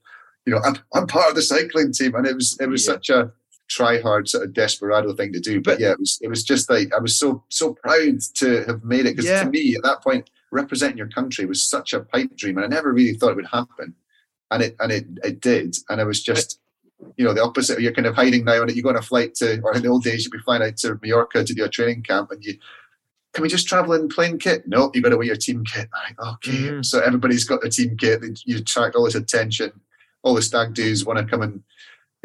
you 0.45 0.53
know, 0.53 0.59
I'm, 0.65 0.77
I'm 0.93 1.05
part 1.05 1.29
of 1.29 1.35
the 1.35 1.43
cycling 1.43 1.93
team, 1.93 2.15
and 2.15 2.25
it 2.25 2.35
was 2.35 2.57
it 2.59 2.67
was 2.67 2.85
yeah. 2.85 2.93
such 2.93 3.09
a 3.09 3.31
try 3.67 4.01
hard 4.01 4.27
sort 4.27 4.43
of 4.43 4.53
desperado 4.53 5.13
thing 5.13 5.33
to 5.33 5.39
do. 5.39 5.61
But, 5.61 5.79
yeah, 5.79 5.91
it 5.91 5.99
was 5.99 6.17
it 6.21 6.29
was 6.29 6.43
just 6.43 6.67
like 6.69 6.91
I 6.95 6.99
was 6.99 7.17
so 7.19 7.43
so 7.49 7.75
proud 7.75 8.19
to 8.35 8.63
have 8.65 8.83
made 8.83 9.05
it 9.05 9.15
because 9.15 9.25
yeah. 9.25 9.43
to 9.43 9.49
me 9.49 9.75
at 9.75 9.83
that 9.83 10.03
point 10.03 10.29
representing 10.51 10.97
your 10.97 11.09
country 11.09 11.45
was 11.45 11.63
such 11.63 11.93
a 11.93 11.99
pipe 11.99 12.35
dream, 12.35 12.57
and 12.57 12.65
I 12.65 12.69
never 12.69 12.91
really 12.91 13.17
thought 13.17 13.31
it 13.31 13.35
would 13.35 13.47
happen, 13.47 13.93
and 14.49 14.63
it 14.63 14.75
and 14.79 14.91
it 14.91 15.05
it 15.23 15.41
did, 15.41 15.75
and 15.89 16.01
it 16.01 16.05
was 16.05 16.23
just. 16.23 16.59
You 17.17 17.25
know 17.25 17.33
the 17.33 17.43
opposite. 17.43 17.81
You're 17.81 17.93
kind 17.93 18.07
of 18.07 18.15
hiding 18.15 18.45
now, 18.45 18.61
and 18.61 18.75
you 18.75 18.83
go 18.83 18.89
on 18.89 18.95
a 18.95 19.01
flight 19.01 19.35
to, 19.35 19.59
or 19.61 19.75
in 19.75 19.83
the 19.83 19.89
old 19.89 20.03
days, 20.03 20.23
you'd 20.23 20.31
be 20.31 20.39
flying 20.39 20.63
out 20.63 20.77
to 20.77 20.99
Mallorca 21.01 21.43
to 21.43 21.53
do 21.53 21.65
a 21.65 21.69
training 21.69 22.03
camp, 22.03 22.31
and 22.31 22.43
you 22.43 22.57
can 23.33 23.41
we 23.41 23.49
just 23.49 23.67
travel 23.67 23.93
in 23.93 24.07
plain 24.07 24.37
kit? 24.37 24.63
No, 24.65 24.91
you 24.93 25.01
got 25.01 25.09
to 25.09 25.17
wear 25.17 25.27
your 25.27 25.35
team 25.35 25.65
kit. 25.65 25.89
Like, 25.91 26.19
okay, 26.35 26.51
mm. 26.51 26.85
so 26.85 27.01
everybody's 27.01 27.43
got 27.43 27.61
their 27.61 27.69
team 27.69 27.97
kit. 27.97 28.23
You 28.45 28.57
attract 28.57 28.95
all 28.95 29.03
this 29.03 29.15
attention. 29.15 29.71
All 30.23 30.33
the 30.33 30.41
stag 30.41 30.73
dudes 30.73 31.05
want 31.05 31.19
to 31.19 31.25
come 31.25 31.41
and 31.41 31.61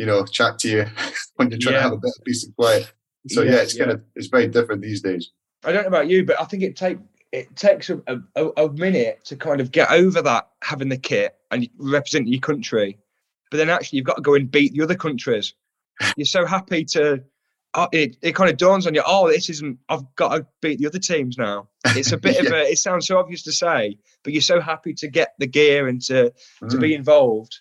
you 0.01 0.07
know, 0.07 0.25
chat 0.25 0.59
to 0.61 0.69
you 0.69 0.87
when 1.37 1.51
you're 1.51 1.59
trying 1.59 1.75
yeah. 1.75 1.81
to 1.81 1.85
have 1.85 1.93
a 1.93 1.99
better 1.99 2.23
piece 2.25 2.47
of 2.47 2.57
quiet. 2.57 2.91
So 3.29 3.43
yeah, 3.43 3.53
yeah 3.53 3.57
it's 3.59 3.77
yeah. 3.77 3.85
kind 3.85 3.91
of 3.97 4.03
it's 4.17 4.29
very 4.29 4.49
different 4.49 4.81
these 4.81 5.03
days. 5.03 5.31
I 5.63 5.73
don't 5.73 5.83
know 5.83 5.89
about 5.89 6.09
you, 6.09 6.25
but 6.25 6.41
I 6.41 6.45
think 6.45 6.63
it 6.63 6.75
take 6.75 6.99
it 7.33 7.55
takes 7.55 7.91
a, 7.91 8.01
a, 8.35 8.49
a 8.57 8.73
minute 8.73 9.23
to 9.27 9.37
kind 9.37 9.61
of 9.61 9.71
get 9.71 9.91
over 9.91 10.23
that 10.23 10.49
having 10.65 10.89
the 10.89 10.97
kit 10.97 11.37
and 11.51 11.69
represent 11.77 12.29
your 12.29 12.41
country, 12.41 12.99
but 13.51 13.57
then 13.57 13.71
actually 13.71 13.99
you've 13.99 14.07
got 14.07 14.17
to 14.17 14.23
go 14.23 14.35
and 14.35 14.51
beat 14.51 14.73
the 14.73 14.83
other 14.83 14.95
countries. 14.95 15.55
You're 16.17 16.27
so 16.27 16.47
happy 16.47 16.85
to. 16.87 17.23
Oh, 17.75 17.87
it, 17.93 18.17
it 18.21 18.35
kind 18.35 18.51
of 18.51 18.57
dawns 18.57 18.85
on 18.89 18.95
you. 18.95 19.03
Oh, 19.07 19.29
this 19.29 19.49
isn't. 19.49 19.79
I've 19.89 20.03
got 20.17 20.35
to 20.35 20.47
beat 20.61 20.81
the 20.81 20.89
other 20.89 20.99
teams 20.99 21.39
now. 21.39 21.69
It's 21.85 22.11
a 22.11 22.17
bit 22.17 22.35
yeah. 22.43 22.49
of 22.49 22.53
a. 22.53 22.71
It 22.71 22.79
sounds 22.79 23.07
so 23.07 23.19
obvious 23.19 23.43
to 23.45 23.53
say, 23.53 23.97
but 24.25 24.33
you're 24.33 24.43
so 24.43 24.61
happy 24.61 24.93
to 24.95 25.09
get 25.09 25.35
the 25.39 25.47
gear 25.47 25.87
and 25.87 26.03
to 26.03 26.33
mm. 26.63 26.69
to 26.69 26.79
be 26.79 26.91
mm. 26.91 26.97
involved. 26.97 27.61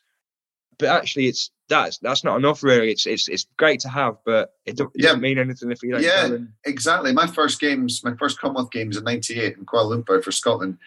But 0.80 0.90
actually, 0.90 1.28
it's 1.28 1.52
that's 1.70 2.00
that's 2.00 2.24
not 2.24 2.38
enough 2.38 2.64
really. 2.64 2.92
It's 2.92 3.06
it's 3.06 3.28
it's 3.30 3.46
great 3.58 3.80
to 3.82 3.90
have, 3.90 4.18
but 4.26 4.54
it, 4.66 4.78
don't, 4.78 4.92
it 4.96 5.04
yeah. 5.04 5.10
doesn't 5.10 5.22
mean 5.22 5.38
anything 5.38 5.72
if 5.72 5.84
you 5.84 5.92
don't. 5.92 6.02
Yeah, 6.02 6.38
exactly. 6.66 7.14
My 7.14 7.28
first 7.28 7.62
games, 7.62 8.04
my 8.04 8.16
first 8.16 8.40
Commonwealth 8.40 8.72
games 8.72 8.98
in 8.98 9.04
'98 9.04 9.58
in 9.58 9.66
Kuala 9.66 10.04
Lumpur 10.04 10.24
for 10.24 10.32
Scotland. 10.32 10.80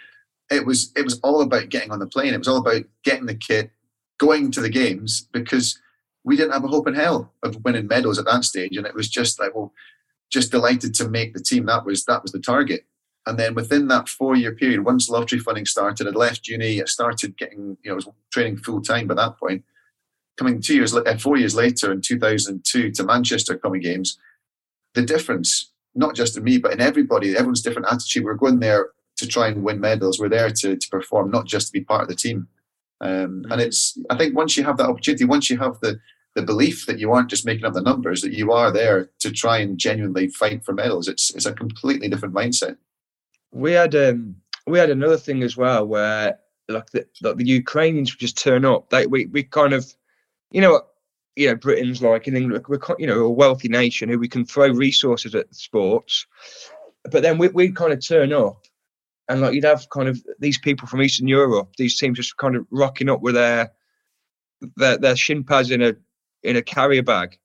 It 0.50 0.66
was 0.66 0.92
it 0.96 1.04
was 1.04 1.20
all 1.20 1.40
about 1.42 1.68
getting 1.68 1.92
on 1.92 2.00
the 2.00 2.06
plane. 2.06 2.34
It 2.34 2.38
was 2.38 2.48
all 2.48 2.58
about 2.58 2.82
getting 3.04 3.26
the 3.26 3.34
kit, 3.34 3.70
going 4.26 4.50
to 4.52 4.60
the 4.60 4.68
games 4.82 5.28
because 5.32 5.78
we 6.24 6.36
didn't 6.36 6.52
have 6.52 6.64
a 6.64 6.68
hope 6.74 6.86
in 6.86 6.94
hell 6.94 7.32
of 7.42 7.64
winning 7.64 7.88
medals 7.88 8.18
at 8.18 8.26
that 8.26 8.44
stage, 8.44 8.76
and 8.76 8.86
it 8.86 8.94
was 8.94 9.08
just 9.08 9.40
like 9.40 9.54
well, 9.54 9.72
just 10.30 10.52
delighted 10.52 10.94
to 10.94 11.08
make 11.08 11.34
the 11.34 11.42
team. 11.42 11.66
That 11.66 11.84
was 11.84 12.04
that 12.04 12.22
was 12.22 12.32
the 12.32 12.40
target. 12.40 12.82
And 13.24 13.38
then 13.38 13.54
within 13.54 13.86
that 13.88 14.08
four 14.08 14.34
year 14.34 14.52
period, 14.52 14.84
once 14.84 15.08
lottery 15.08 15.38
funding 15.38 15.66
started, 15.66 16.08
I 16.08 16.10
left 16.10 16.48
uni. 16.48 16.82
I 16.82 16.86
started 16.86 17.36
getting, 17.36 17.76
you 17.82 17.88
know, 17.90 17.92
I 17.92 18.00
was 18.00 18.08
training 18.32 18.56
full 18.56 18.82
time 18.82 19.06
by 19.06 19.14
that 19.14 19.38
point 19.38 19.64
coming 20.36 20.60
two 20.60 20.74
years, 20.74 20.94
uh, 20.94 21.18
four 21.18 21.36
years 21.36 21.54
later 21.54 21.92
in 21.92 22.00
2002 22.00 22.90
to 22.92 23.04
Manchester 23.04 23.56
coming 23.56 23.80
games, 23.80 24.18
the 24.94 25.02
difference, 25.02 25.70
not 25.94 26.14
just 26.14 26.36
in 26.36 26.44
me, 26.44 26.58
but 26.58 26.72
in 26.72 26.80
everybody, 26.80 27.32
everyone's 27.32 27.62
different 27.62 27.88
attitude. 27.90 28.24
We're 28.24 28.34
going 28.34 28.60
there 28.60 28.88
to 29.16 29.26
try 29.26 29.48
and 29.48 29.62
win 29.62 29.80
medals. 29.80 30.18
We're 30.18 30.28
there 30.28 30.50
to, 30.50 30.76
to 30.76 30.88
perform, 30.90 31.30
not 31.30 31.46
just 31.46 31.68
to 31.68 31.72
be 31.72 31.84
part 31.84 32.02
of 32.02 32.08
the 32.08 32.14
team. 32.14 32.48
Um. 33.02 33.44
And 33.50 33.60
it's, 33.60 33.98
I 34.08 34.16
think 34.16 34.34
once 34.36 34.56
you 34.56 34.64
have 34.64 34.78
that 34.78 34.88
opportunity, 34.88 35.24
once 35.24 35.50
you 35.50 35.58
have 35.58 35.78
the, 35.80 35.98
the 36.34 36.42
belief 36.42 36.86
that 36.86 36.98
you 36.98 37.12
aren't 37.12 37.28
just 37.28 37.44
making 37.44 37.66
up 37.66 37.74
the 37.74 37.82
numbers, 37.82 38.22
that 38.22 38.32
you 38.32 38.52
are 38.52 38.72
there 38.72 39.10
to 39.18 39.30
try 39.30 39.58
and 39.58 39.78
genuinely 39.78 40.28
fight 40.28 40.64
for 40.64 40.72
medals, 40.72 41.08
it's, 41.08 41.34
it's 41.34 41.46
a 41.46 41.52
completely 41.52 42.08
different 42.08 42.34
mindset. 42.34 42.76
We 43.50 43.72
had, 43.72 43.94
um, 43.94 44.36
we 44.66 44.78
had 44.78 44.90
another 44.90 45.18
thing 45.18 45.42
as 45.42 45.56
well 45.56 45.86
where 45.86 46.38
like 46.68 46.90
the, 46.90 47.06
like 47.22 47.36
the 47.36 47.46
Ukrainians 47.46 48.12
would 48.12 48.20
just 48.20 48.38
turn 48.38 48.64
up. 48.64 48.92
Like 48.92 49.08
we, 49.10 49.26
we 49.26 49.42
kind 49.42 49.72
of 49.72 49.92
you 50.50 50.60
know 50.60 50.82
you 51.36 51.48
know 51.48 51.56
Britain's 51.56 52.02
like 52.02 52.28
in 52.28 52.36
England 52.36 52.64
we're 52.68 52.78
you 52.98 53.06
know 53.06 53.24
a 53.24 53.30
wealthy 53.30 53.68
nation 53.68 54.08
who 54.08 54.18
we 54.18 54.28
can 54.28 54.44
throw 54.44 54.68
resources 54.68 55.34
at 55.34 55.54
sports, 55.54 56.26
but 57.10 57.22
then 57.22 57.38
we 57.38 57.48
we 57.48 57.70
kind 57.70 57.92
of 57.92 58.06
turn 58.06 58.32
up, 58.32 58.64
and 59.32 59.40
like 59.40 59.54
you'd 59.54 59.64
have 59.64 59.88
kind 59.88 60.08
of 60.08 60.22
these 60.38 60.58
people 60.58 60.86
from 60.86 61.00
Eastern 61.00 61.26
Europe, 61.26 61.70
these 61.78 61.98
teams 61.98 62.18
just 62.18 62.36
kind 62.36 62.54
of 62.54 62.66
rocking 62.70 63.08
up 63.08 63.22
with 63.22 63.34
their 63.34 63.72
their 64.76 64.98
their 64.98 65.16
shin 65.16 65.42
pads 65.42 65.70
in 65.70 65.80
a 65.80 65.94
in 66.42 66.56
a 66.56 66.62
carrier 66.62 67.02
bag, 67.02 67.38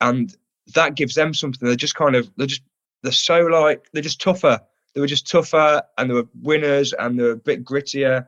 and 0.00 0.34
that 0.74 0.94
gives 0.94 1.14
them 1.14 1.34
something. 1.34 1.66
They're 1.66 1.76
just 1.76 1.94
kind 1.94 2.16
of 2.16 2.30
they're 2.38 2.46
just 2.46 2.62
they're 3.02 3.12
so 3.12 3.40
like 3.42 3.88
they're 3.92 4.02
just 4.02 4.22
tougher. 4.22 4.58
They 4.94 5.02
were 5.02 5.06
just 5.06 5.30
tougher, 5.30 5.82
and 5.98 6.08
they 6.08 6.14
were 6.14 6.28
winners, 6.40 6.94
and 6.94 7.18
they 7.18 7.24
were 7.24 7.32
a 7.32 7.36
bit 7.36 7.62
grittier, 7.62 8.26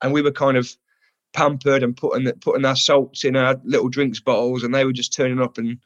and 0.00 0.12
we 0.12 0.22
were 0.22 0.30
kind 0.30 0.56
of 0.56 0.70
pampered 1.32 1.82
and 1.82 1.96
putting 1.96 2.30
putting 2.34 2.64
our 2.64 2.76
salts 2.76 3.24
in 3.24 3.34
our 3.34 3.60
little 3.64 3.88
drinks 3.88 4.20
bottles, 4.20 4.62
and 4.62 4.72
they 4.72 4.84
were 4.84 4.92
just 4.92 5.12
turning 5.12 5.42
up 5.42 5.58
and 5.58 5.78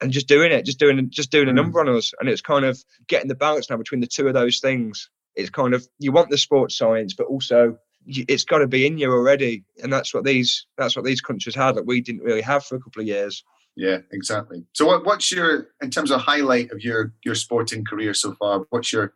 and 0.00 0.10
just 0.10 0.26
doing 0.26 0.50
it, 0.50 0.66
just 0.66 0.80
doing 0.80 1.10
just 1.10 1.30
doing 1.30 1.48
a 1.48 1.52
mm. 1.52 1.56
number 1.56 1.78
on 1.78 1.88
us. 1.88 2.12
And 2.18 2.28
it's 2.28 2.42
kind 2.42 2.64
of 2.64 2.82
getting 3.06 3.28
the 3.28 3.36
balance 3.36 3.70
now 3.70 3.76
between 3.76 4.00
the 4.00 4.08
two 4.08 4.26
of 4.26 4.34
those 4.34 4.58
things. 4.58 5.08
It's 5.36 5.50
kind 5.50 5.74
of 5.74 5.86
you 5.98 6.12
want 6.12 6.30
the 6.30 6.38
sports 6.38 6.76
science, 6.76 7.14
but 7.14 7.26
also 7.26 7.78
it's 8.06 8.44
got 8.44 8.58
to 8.58 8.66
be 8.66 8.86
in 8.86 8.98
you 8.98 9.10
already, 9.10 9.64
and 9.82 9.92
that's 9.92 10.14
what 10.14 10.24
these 10.24 10.66
that's 10.76 10.96
what 10.96 11.04
these 11.04 11.20
countries 11.20 11.54
had 11.54 11.74
that 11.76 11.86
we 11.86 12.00
didn't 12.00 12.22
really 12.22 12.40
have 12.40 12.64
for 12.64 12.76
a 12.76 12.80
couple 12.80 13.02
of 13.02 13.08
years. 13.08 13.44
Yeah, 13.76 13.98
exactly. 14.12 14.64
So, 14.72 14.86
what, 14.86 15.04
what's 15.04 15.30
your 15.30 15.68
in 15.80 15.90
terms 15.90 16.10
of 16.10 16.20
highlight 16.20 16.70
of 16.72 16.82
your 16.82 17.12
your 17.24 17.34
sporting 17.34 17.84
career 17.84 18.14
so 18.14 18.34
far? 18.34 18.64
What's 18.70 18.92
your 18.92 19.14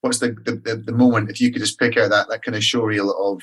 what's 0.00 0.18
the 0.18 0.36
the, 0.44 0.82
the 0.84 0.92
moment 0.92 1.30
if 1.30 1.40
you 1.40 1.52
could 1.52 1.62
just 1.62 1.78
pick 1.78 1.96
out 1.96 2.10
that 2.10 2.28
that 2.28 2.42
kind 2.42 2.56
of 2.56 2.62
showreel 2.62 3.14
of 3.18 3.42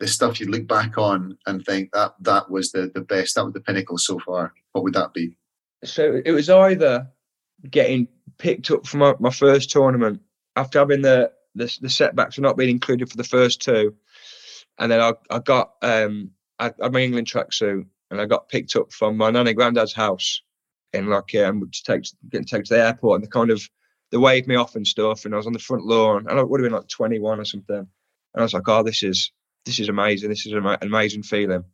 the 0.00 0.06
stuff 0.06 0.40
you 0.40 0.46
look 0.46 0.66
back 0.66 0.98
on 0.98 1.36
and 1.46 1.64
think 1.64 1.90
that 1.92 2.14
that 2.20 2.50
was 2.50 2.72
the 2.72 2.90
the 2.94 3.00
best, 3.00 3.34
that 3.34 3.44
was 3.44 3.54
the 3.54 3.60
pinnacle 3.60 3.98
so 3.98 4.18
far? 4.18 4.52
What 4.72 4.84
would 4.84 4.94
that 4.94 5.12
be? 5.14 5.36
So 5.84 6.20
it 6.24 6.32
was 6.32 6.50
either 6.50 7.06
getting 7.70 8.08
picked 8.38 8.70
up 8.70 8.86
from 8.86 9.00
my, 9.00 9.14
my 9.20 9.30
first 9.30 9.70
tournament 9.70 10.20
after 10.56 10.78
having 10.78 11.02
the, 11.02 11.32
the 11.54 11.76
the 11.80 11.88
setbacks 11.88 12.38
of 12.38 12.42
not 12.42 12.56
being 12.56 12.70
included 12.70 13.10
for 13.10 13.16
the 13.16 13.24
first 13.24 13.62
two, 13.62 13.94
and 14.78 14.90
then 14.90 15.00
I 15.00 15.12
I 15.30 15.38
got 15.38 15.72
um 15.82 16.30
I 16.58 16.72
had 16.80 16.92
my 16.92 17.00
England 17.00 17.26
tracksuit 17.26 17.86
and 18.10 18.20
I 18.20 18.26
got 18.26 18.48
picked 18.48 18.76
up 18.76 18.92
from 18.92 19.16
my 19.16 19.30
nanny 19.30 19.54
granddad's 19.54 19.92
house 19.92 20.42
in 20.92 21.08
like 21.08 21.34
um 21.34 21.68
to 21.70 21.82
take 21.82 22.04
getting 22.28 22.46
taken 22.46 22.64
to 22.64 22.74
the 22.74 22.84
airport 22.84 23.16
and 23.16 23.24
they 23.24 23.30
kind 23.30 23.50
of 23.50 23.62
they 24.10 24.18
waved 24.18 24.46
me 24.46 24.54
off 24.54 24.76
and 24.76 24.86
stuff 24.86 25.24
and 25.24 25.34
I 25.34 25.36
was 25.36 25.46
on 25.46 25.52
the 25.52 25.58
front 25.58 25.84
lawn 25.84 26.26
and 26.28 26.38
I 26.38 26.42
would 26.42 26.60
have 26.60 26.64
been 26.64 26.78
like 26.78 26.88
21 26.88 27.40
or 27.40 27.44
something 27.44 27.76
and 27.76 27.86
I 28.36 28.42
was 28.42 28.54
like 28.54 28.68
oh 28.68 28.82
this 28.82 29.02
is 29.02 29.32
this 29.64 29.78
is 29.78 29.88
amazing. 29.88 30.28
This 30.28 30.46
is 30.46 30.52
an 30.52 30.76
amazing 30.82 31.22
feeling. 31.22 31.64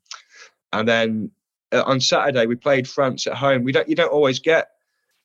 And 0.73 0.89
then 0.89 1.31
uh, 1.73 1.83
on 1.85 2.01
Saturday 2.01 2.47
we 2.47 2.57
played 2.57 2.89
France 2.89 3.27
at 3.27 3.35
home. 3.35 3.65
We 3.65 3.73
don't 3.73 3.89
you 3.89 3.97
don't 3.97 4.13
always 4.13 4.39
get 4.39 4.69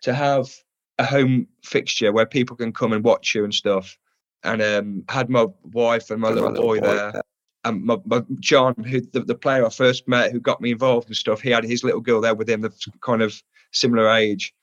to 0.01 0.13
have 0.13 0.49
a 0.97 1.05
home 1.05 1.47
fixture 1.63 2.11
where 2.11 2.25
people 2.25 2.55
can 2.55 2.71
come 2.71 2.93
and 2.93 3.03
watch 3.03 3.35
you 3.35 3.43
and 3.43 3.53
stuff. 3.53 3.97
And 4.43 4.61
um, 4.61 5.03
had 5.09 5.29
my 5.29 5.47
wife 5.63 6.11
and 6.11 6.21
my 6.21 6.29
little, 6.29 6.51
little 6.51 6.63
boy, 6.63 6.79
boy 6.79 6.85
there. 6.85 7.21
And 7.63 7.83
my, 7.83 7.97
my 8.05 8.21
John, 8.39 8.75
who 8.75 9.01
the, 9.01 9.21
the 9.21 9.33
player 9.33 9.65
I 9.65 9.69
first 9.69 10.07
met, 10.07 10.31
who 10.31 10.39
got 10.39 10.61
me 10.61 10.71
involved 10.71 11.07
and 11.07 11.15
stuff, 11.15 11.41
he 11.41 11.49
had 11.49 11.63
his 11.63 11.83
little 11.83 12.01
girl 12.01 12.21
there 12.21 12.35
with 12.35 12.47
him, 12.47 12.61
the 12.61 12.71
kind 13.01 13.23
of 13.23 13.41
similar 13.71 14.07
age. 14.09 14.53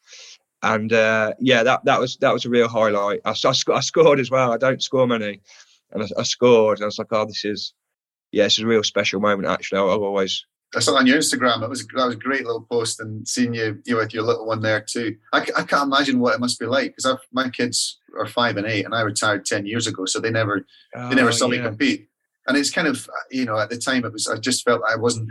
And 0.63 0.93
uh, 0.93 1.33
yeah, 1.41 1.65
that 1.65 1.85
that 1.87 1.99
was 1.99 2.17
that 2.19 2.33
was 2.33 2.45
a 2.45 2.49
real 2.49 2.69
highlight. 2.69 3.21
I, 3.25 3.31
I, 3.31 3.55
I 3.75 3.81
scored 3.81 4.21
as 4.21 4.31
well. 4.31 4.53
I 4.53 4.57
don't 4.57 4.81
score 4.81 5.09
many, 5.09 5.41
and 5.91 6.05
I, 6.05 6.07
I 6.17 6.23
scored. 6.23 6.79
And 6.79 6.85
I 6.85 6.87
was 6.87 6.99
like, 7.01 7.09
oh, 7.11 7.25
this 7.25 7.45
is 7.45 7.75
yeah, 8.31 8.45
it's 8.45 8.61
a 8.61 8.67
real 8.67 8.85
special 8.85 9.21
moment. 9.21 9.49
Actually, 9.49 9.81
I've 9.81 10.03
always. 10.03 10.47
I 10.75 10.81
saw 10.81 10.97
on 10.97 11.07
your 11.07 11.19
Instagram. 11.19 11.61
That 11.61 11.69
was 11.69 11.87
that 11.87 12.07
was 12.07 12.15
a 12.15 12.19
great 12.19 12.45
little 12.45 12.63
post, 12.63 13.01
and 13.01 13.27
seeing 13.29 13.55
you 13.55 13.81
you 13.85 13.97
with 13.97 14.15
your 14.15 14.23
little 14.23 14.47
one 14.47 14.63
there 14.63 14.81
too. 14.81 15.17
I, 15.33 15.41
I 15.57 15.63
can't 15.65 15.93
imagine 15.93 16.19
what 16.19 16.35
it 16.35 16.41
must 16.41 16.59
be 16.59 16.67
like 16.67 16.97
because 16.97 17.19
my 17.33 17.51
kids 17.51 17.99
are 18.19 18.27
five 18.27 18.57
and 18.57 18.67
eight, 18.67 18.85
and 18.85 18.95
I 18.95 19.03
retired 19.03 19.45
ten 19.45 19.67
years 19.67 19.87
ago, 19.87 20.07
so 20.07 20.19
they 20.19 20.31
never 20.31 20.67
oh, 20.97 21.09
they 21.09 21.15
never 21.15 21.29
oh, 21.29 21.33
saw 21.33 21.51
yeah. 21.51 21.63
me 21.63 21.69
compete. 21.69 22.09
And 22.47 22.57
it's 22.57 22.71
kind 22.71 22.89
of 22.89 23.09
you 23.31 23.45
know 23.45 23.59
at 23.59 23.71
the 23.71 23.77
time 23.77 24.05
it 24.05 24.13
was 24.13 24.29
I 24.29 24.37
just 24.39 24.65
felt 24.65 24.83
I 24.89 24.97
wasn't. 24.97 25.29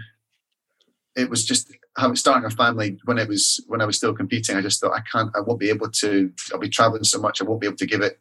It 1.15 1.29
was 1.29 1.43
just 1.43 1.73
having 1.97 2.15
starting 2.15 2.45
a 2.45 2.49
family 2.49 2.97
when 3.05 3.17
it 3.17 3.27
was 3.27 3.63
when 3.67 3.81
I 3.81 3.85
was 3.85 3.97
still 3.97 4.13
competing. 4.13 4.55
I 4.55 4.61
just 4.61 4.79
thought 4.79 4.93
I 4.93 5.01
can't. 5.11 5.35
I 5.35 5.41
won't 5.41 5.59
be 5.59 5.69
able 5.69 5.89
to. 5.89 6.31
I'll 6.53 6.59
be 6.59 6.69
traveling 6.69 7.03
so 7.03 7.19
much. 7.19 7.41
I 7.41 7.45
won't 7.45 7.61
be 7.61 7.67
able 7.67 7.77
to 7.77 7.87
give 7.87 8.01
it 8.01 8.19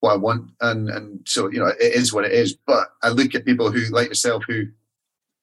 what 0.00 0.12
I 0.12 0.16
want, 0.16 0.50
and 0.60 0.90
and 0.90 1.20
so 1.26 1.50
you 1.50 1.60
know 1.60 1.68
it 1.68 1.94
is 1.94 2.12
what 2.12 2.24
it 2.24 2.32
is. 2.32 2.54
But 2.54 2.88
I 3.02 3.10
look 3.10 3.34
at 3.34 3.44
people 3.44 3.70
who 3.70 3.80
like 3.94 4.08
yourself 4.08 4.44
who 4.46 4.66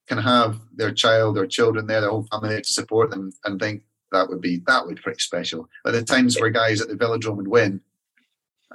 can 0.08 0.18
have 0.18 0.60
their 0.76 0.92
child 0.92 1.38
or 1.38 1.48
children 1.48 1.88
there, 1.88 2.02
their 2.02 2.10
whole 2.10 2.28
family 2.32 2.50
there 2.50 2.62
to 2.62 2.70
support 2.70 3.10
them, 3.10 3.32
and 3.44 3.60
think 3.60 3.84
that 4.12 4.30
would 4.30 4.42
be 4.42 4.62
that 4.68 4.86
would 4.86 4.96
be 4.96 5.02
pretty 5.02 5.20
special. 5.20 5.70
But 5.84 5.92
the 5.92 6.04
times 6.04 6.40
where 6.40 6.50
guys 6.50 6.82
at 6.82 6.88
the 6.88 6.96
Velodrome 6.96 7.38
would 7.38 7.48
win, 7.48 7.82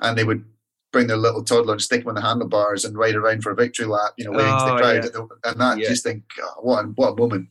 and 0.00 0.16
they 0.16 0.24
would 0.24 0.44
bring 0.92 1.06
their 1.06 1.16
little 1.16 1.44
toddler 1.44 1.74
and 1.74 1.82
stick 1.82 2.00
them 2.00 2.08
on 2.08 2.14
the 2.14 2.20
handlebars 2.20 2.84
and 2.84 2.98
ride 2.98 3.14
around 3.14 3.42
for 3.42 3.52
a 3.52 3.54
victory 3.54 3.86
lap, 3.86 4.12
you 4.16 4.24
know, 4.24 4.32
waving 4.32 4.52
oh, 4.52 4.66
to 4.66 4.72
the 4.72 4.78
crowd, 4.78 5.04
yeah. 5.44 5.50
and 5.50 5.60
that 5.60 5.78
yeah. 5.78 5.88
just 5.88 6.02
think, 6.02 6.24
oh, 6.42 6.54
what 6.62 6.84
a, 6.84 6.88
what 6.88 7.10
a 7.10 7.14
woman. 7.14 7.48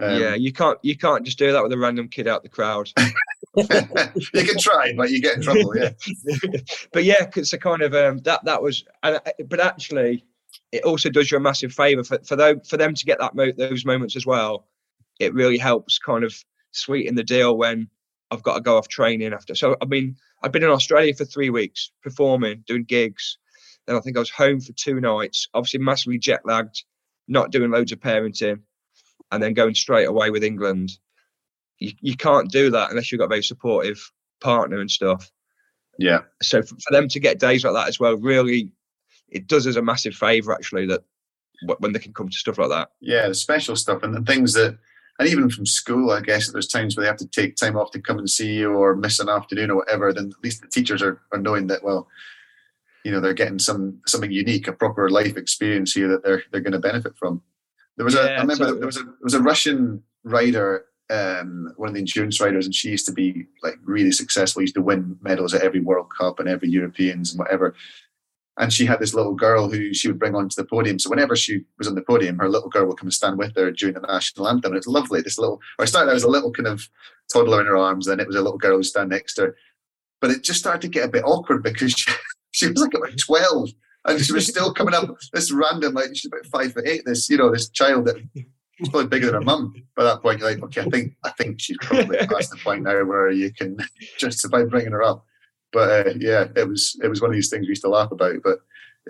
Um, 0.00 0.20
yeah, 0.20 0.34
you 0.34 0.52
can't 0.52 0.78
you 0.82 0.96
can't 0.96 1.24
just 1.24 1.38
do 1.38 1.52
that 1.52 1.62
with 1.62 1.72
a 1.72 1.78
random 1.78 2.08
kid 2.08 2.26
out 2.26 2.42
the 2.42 2.48
crowd. 2.48 2.90
you 3.56 3.64
can 3.66 4.58
try, 4.58 4.94
but 4.96 5.10
you 5.10 5.20
get 5.20 5.36
in 5.36 5.42
trouble. 5.42 5.76
Yeah. 5.76 5.90
but 6.92 7.04
yeah, 7.04 7.28
it's 7.36 7.52
a 7.52 7.58
kind 7.58 7.82
of 7.82 7.94
um, 7.94 8.18
that 8.20 8.42
that 8.44 8.62
was, 8.62 8.84
uh, 9.02 9.18
but 9.46 9.60
actually, 9.60 10.24
it 10.70 10.84
also 10.84 11.10
does 11.10 11.30
you 11.30 11.36
a 11.36 11.40
massive 11.40 11.72
favour 11.72 12.04
for 12.04 12.18
for 12.24 12.36
them 12.36 12.60
for 12.60 12.76
them 12.76 12.94
to 12.94 13.04
get 13.04 13.18
that 13.18 13.34
mo- 13.34 13.52
those 13.56 13.84
moments 13.84 14.16
as 14.16 14.26
well. 14.26 14.66
It 15.20 15.34
really 15.34 15.58
helps 15.58 15.98
kind 15.98 16.24
of 16.24 16.34
sweeten 16.72 17.14
the 17.14 17.22
deal 17.22 17.56
when 17.56 17.88
I've 18.30 18.42
got 18.42 18.54
to 18.54 18.60
go 18.60 18.76
off 18.76 18.88
training 18.88 19.32
after. 19.32 19.54
So 19.54 19.76
I 19.80 19.84
mean, 19.84 20.16
I've 20.42 20.52
been 20.52 20.64
in 20.64 20.70
Australia 20.70 21.14
for 21.14 21.24
three 21.24 21.50
weeks 21.50 21.92
performing, 22.02 22.64
doing 22.66 22.84
gigs. 22.84 23.38
Then 23.86 23.96
I 23.96 24.00
think 24.00 24.16
I 24.16 24.20
was 24.20 24.30
home 24.30 24.60
for 24.60 24.72
two 24.72 25.00
nights. 25.00 25.48
Obviously, 25.54 25.80
massively 25.80 26.18
jet 26.18 26.42
lagged, 26.44 26.84
not 27.28 27.50
doing 27.50 27.70
loads 27.70 27.92
of 27.92 28.00
parenting, 28.00 28.60
and 29.30 29.42
then 29.42 29.54
going 29.54 29.74
straight 29.74 30.06
away 30.06 30.30
with 30.30 30.44
England 30.44 30.92
you, 31.82 31.92
you 32.00 32.16
can't 32.16 32.50
do 32.50 32.70
that 32.70 32.90
unless 32.90 33.10
you've 33.10 33.18
got 33.18 33.26
a 33.26 33.28
very 33.28 33.42
supportive 33.42 34.10
partner 34.40 34.80
and 34.80 34.90
stuff. 34.90 35.30
Yeah. 35.98 36.20
So 36.40 36.62
for, 36.62 36.76
for 36.76 36.92
them 36.92 37.08
to 37.08 37.20
get 37.20 37.40
days 37.40 37.64
like 37.64 37.74
that 37.74 37.88
as 37.88 37.98
well, 37.98 38.16
really, 38.16 38.72
it 39.32 39.46
does 39.48 39.66
us 39.66 39.76
a 39.76 39.82
massive 39.82 40.14
favour 40.14 40.52
actually 40.52 40.86
that 40.86 41.02
when 41.78 41.92
they 41.92 41.98
can 41.98 42.12
come 42.12 42.28
to 42.28 42.36
stuff 42.36 42.58
like 42.58 42.70
that. 42.70 42.90
Yeah, 43.00 43.28
the 43.28 43.34
special 43.34 43.76
stuff 43.76 44.02
and 44.02 44.14
the 44.14 44.22
things 44.22 44.52
that, 44.54 44.78
and 45.18 45.28
even 45.28 45.50
from 45.50 45.66
school, 45.66 46.10
I 46.10 46.20
guess 46.20 46.50
there's 46.50 46.66
times 46.66 46.96
where 46.96 47.02
they 47.02 47.08
have 47.08 47.18
to 47.18 47.26
take 47.26 47.56
time 47.56 47.76
off 47.76 47.90
to 47.92 48.00
come 48.00 48.18
and 48.18 48.28
see 48.28 48.52
you 48.52 48.72
or 48.72 48.96
miss 48.96 49.20
an 49.20 49.28
afternoon 49.28 49.70
or 49.70 49.76
whatever. 49.76 50.12
Then 50.12 50.32
at 50.36 50.44
least 50.44 50.62
the 50.62 50.68
teachers 50.68 51.02
are, 51.02 51.20
are 51.32 51.38
knowing 51.38 51.66
that 51.68 51.84
well, 51.84 52.08
you 53.04 53.12
know 53.12 53.20
they're 53.20 53.34
getting 53.34 53.58
some 53.58 54.00
something 54.06 54.32
unique, 54.32 54.68
a 54.68 54.72
proper 54.72 55.10
life 55.10 55.36
experience 55.36 55.92
here 55.92 56.08
that 56.08 56.24
they're 56.24 56.42
they're 56.50 56.60
going 56.60 56.72
to 56.72 56.78
benefit 56.78 57.16
from. 57.16 57.42
There 57.96 58.04
was 58.04 58.14
a 58.14 58.22
I 58.22 58.40
remember 58.40 58.64
totally. 58.64 58.78
there 58.78 58.86
was 58.86 58.96
a 58.96 59.04
there 59.04 59.14
was 59.22 59.34
a 59.34 59.42
Russian 59.42 60.02
rider, 60.24 60.86
um, 61.10 61.72
one 61.76 61.88
of 61.88 61.94
the 61.94 62.00
endurance 62.00 62.40
riders, 62.40 62.64
and 62.64 62.74
she 62.74 62.88
used 62.88 63.06
to 63.06 63.12
be 63.12 63.46
like 63.62 63.74
really 63.84 64.12
successful. 64.12 64.62
Used 64.62 64.74
to 64.74 64.82
win 64.82 65.18
medals 65.20 65.54
at 65.54 65.62
every 65.62 65.80
World 65.80 66.08
Cup 66.16 66.40
and 66.40 66.48
every 66.48 66.70
Europeans 66.70 67.32
and 67.32 67.38
whatever. 67.38 67.74
And 68.62 68.72
she 68.72 68.86
had 68.86 69.00
this 69.00 69.12
little 69.12 69.34
girl 69.34 69.68
who 69.68 69.92
she 69.92 70.06
would 70.06 70.20
bring 70.20 70.36
onto 70.36 70.54
the 70.54 70.64
podium. 70.64 70.96
So 71.00 71.10
whenever 71.10 71.34
she 71.34 71.62
was 71.78 71.88
on 71.88 71.96
the 71.96 72.00
podium, 72.00 72.38
her 72.38 72.48
little 72.48 72.68
girl 72.68 72.86
would 72.86 72.96
come 72.96 73.08
and 73.08 73.12
stand 73.12 73.36
with 73.36 73.56
her 73.56 73.72
during 73.72 73.96
the 73.96 74.00
national 74.02 74.46
anthem. 74.46 74.70
And 74.70 74.78
it's 74.78 74.86
lovely. 74.86 75.20
This 75.20 75.36
little, 75.36 75.60
I 75.80 75.84
started 75.84 76.12
out 76.12 76.16
as 76.16 76.22
a 76.22 76.28
little 76.28 76.52
kind 76.52 76.68
of 76.68 76.88
toddler 77.32 77.60
in 77.60 77.66
her 77.66 77.76
arms, 77.76 78.06
then 78.06 78.20
it 78.20 78.26
was 78.28 78.36
a 78.36 78.40
little 78.40 78.58
girl 78.58 78.76
who 78.76 78.84
stand 78.84 79.10
next 79.10 79.34
to 79.34 79.42
her. 79.42 79.56
But 80.20 80.30
it 80.30 80.44
just 80.44 80.60
started 80.60 80.80
to 80.82 80.88
get 80.88 81.08
a 81.08 81.10
bit 81.10 81.24
awkward 81.24 81.64
because 81.64 81.90
she, 81.92 82.12
she 82.52 82.68
was 82.68 82.80
like 82.80 82.94
about 82.94 83.18
12 83.18 83.70
and 84.04 84.20
she 84.20 84.32
was 84.32 84.46
still 84.46 84.72
coming 84.72 84.94
up 84.94 85.10
this 85.32 85.50
random, 85.50 85.94
like 85.94 86.10
she's 86.14 86.26
about 86.26 86.46
five 86.46 86.72
foot 86.72 86.86
eight, 86.86 87.02
this, 87.04 87.28
you 87.28 87.38
know, 87.38 87.50
this 87.50 87.68
child 87.68 88.04
that 88.04 88.14
was 88.78 88.90
probably 88.90 89.08
bigger 89.08 89.26
than 89.26 89.34
her 89.34 89.40
mum 89.40 89.74
by 89.96 90.04
that 90.04 90.22
point. 90.22 90.38
You're 90.38 90.50
like, 90.50 90.62
okay, 90.62 90.82
I 90.82 90.88
think, 90.88 91.14
I 91.24 91.30
think 91.30 91.60
she's 91.60 91.78
probably 91.78 92.16
past 92.28 92.52
the 92.52 92.58
point 92.62 92.84
now 92.84 93.04
where 93.04 93.32
you 93.32 93.52
can 93.52 93.76
just 93.76 94.18
justify 94.18 94.62
bringing 94.62 94.92
her 94.92 95.02
up. 95.02 95.26
But 95.72 96.06
uh, 96.06 96.12
yeah, 96.18 96.46
it 96.54 96.68
was, 96.68 96.98
it 97.02 97.08
was 97.08 97.20
one 97.20 97.30
of 97.30 97.34
these 97.34 97.48
things 97.48 97.62
we 97.62 97.70
used 97.70 97.82
to 97.82 97.88
laugh 97.88 98.12
about, 98.12 98.36
but 98.44 98.58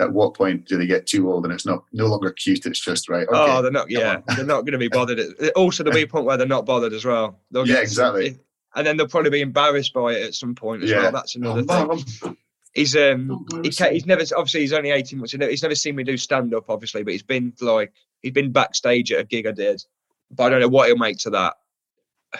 at 0.00 0.12
what 0.12 0.34
point 0.34 0.66
do 0.66 0.78
they 0.78 0.86
get 0.86 1.06
too 1.06 1.30
old 1.30 1.44
and 1.44 1.52
it's 1.52 1.66
not 1.66 1.84
no 1.92 2.06
longer 2.06 2.30
cute 2.32 2.64
it's 2.64 2.80
just 2.80 3.08
right 3.08 3.28
okay, 3.28 3.36
oh 3.38 3.60
they're 3.60 3.70
not 3.70 3.90
yeah 3.90 4.20
they're 4.36 4.44
not 4.44 4.62
going 4.62 4.72
to 4.72 4.78
be 4.78 4.88
bothered. 4.92 5.20
Also 5.54 5.82
there'll 5.82 5.94
be 5.94 6.02
a 6.02 6.06
point 6.06 6.24
where 6.24 6.36
they're 6.36 6.46
not 6.46 6.66
bothered 6.66 6.92
as 6.92 7.04
well. 7.04 7.40
They'll 7.50 7.68
yeah 7.68 7.80
exactly. 7.80 8.38
and 8.74 8.86
then 8.86 8.96
they'll 8.96 9.08
probably 9.08 9.30
be 9.30 9.42
embarrassed 9.42 9.92
by 9.92 10.14
it 10.14 10.22
at 10.22 10.34
some 10.34 10.54
point 10.54 10.82
as 10.82 10.90
yeah. 10.90 11.02
well 11.02 11.12
that's 11.12 11.36
another 11.36 11.64
oh, 11.68 11.96
thing. 11.96 12.36
he's 12.74 12.96
um 12.96 13.46
he 13.62 13.70
he's 13.70 14.06
never 14.06 14.22
obviously 14.36 14.60
he's 14.60 14.72
only 14.72 14.90
18 14.90 15.18
months 15.18 15.32
he's 15.32 15.62
never 15.62 15.74
seen 15.74 15.96
me 15.96 16.04
do 16.04 16.16
stand 16.16 16.54
up 16.54 16.70
obviously 16.70 17.02
but 17.02 17.12
he's 17.12 17.22
been 17.22 17.52
like 17.60 17.92
he's 18.22 18.32
been 18.32 18.52
backstage 18.52 19.12
at 19.12 19.20
a 19.20 19.24
gig 19.24 19.46
i 19.46 19.52
did. 19.52 19.82
But 20.30 20.44
i 20.44 20.48
don't 20.48 20.60
know 20.60 20.68
what 20.68 20.88
he'll 20.88 20.96
make 20.96 21.18
to 21.18 21.30
that. 21.30 21.54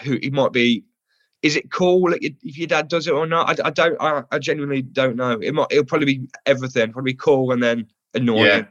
Who 0.03 0.17
he 0.19 0.31
might 0.31 0.51
be 0.51 0.85
is 1.43 1.57
it 1.57 1.71
cool 1.71 2.13
if 2.13 2.57
your 2.57 2.67
dad 2.67 2.87
does 2.87 3.05
it 3.05 3.13
or 3.13 3.27
not? 3.27 3.59
I, 3.59 3.67
I 3.67 3.69
don't. 3.69 4.01
I, 4.01 4.23
I, 4.31 4.39
genuinely 4.39 4.81
don't 4.81 5.17
know. 5.17 5.31
It 5.41 5.53
might. 5.53 5.67
It'll 5.69 5.83
probably 5.83 6.05
be 6.05 6.29
everything. 6.45 6.93
Probably 6.93 7.13
cool 7.13 7.51
and 7.51 7.61
then 7.61 7.85
annoying. 8.13 8.45
Yeah, 8.45 8.63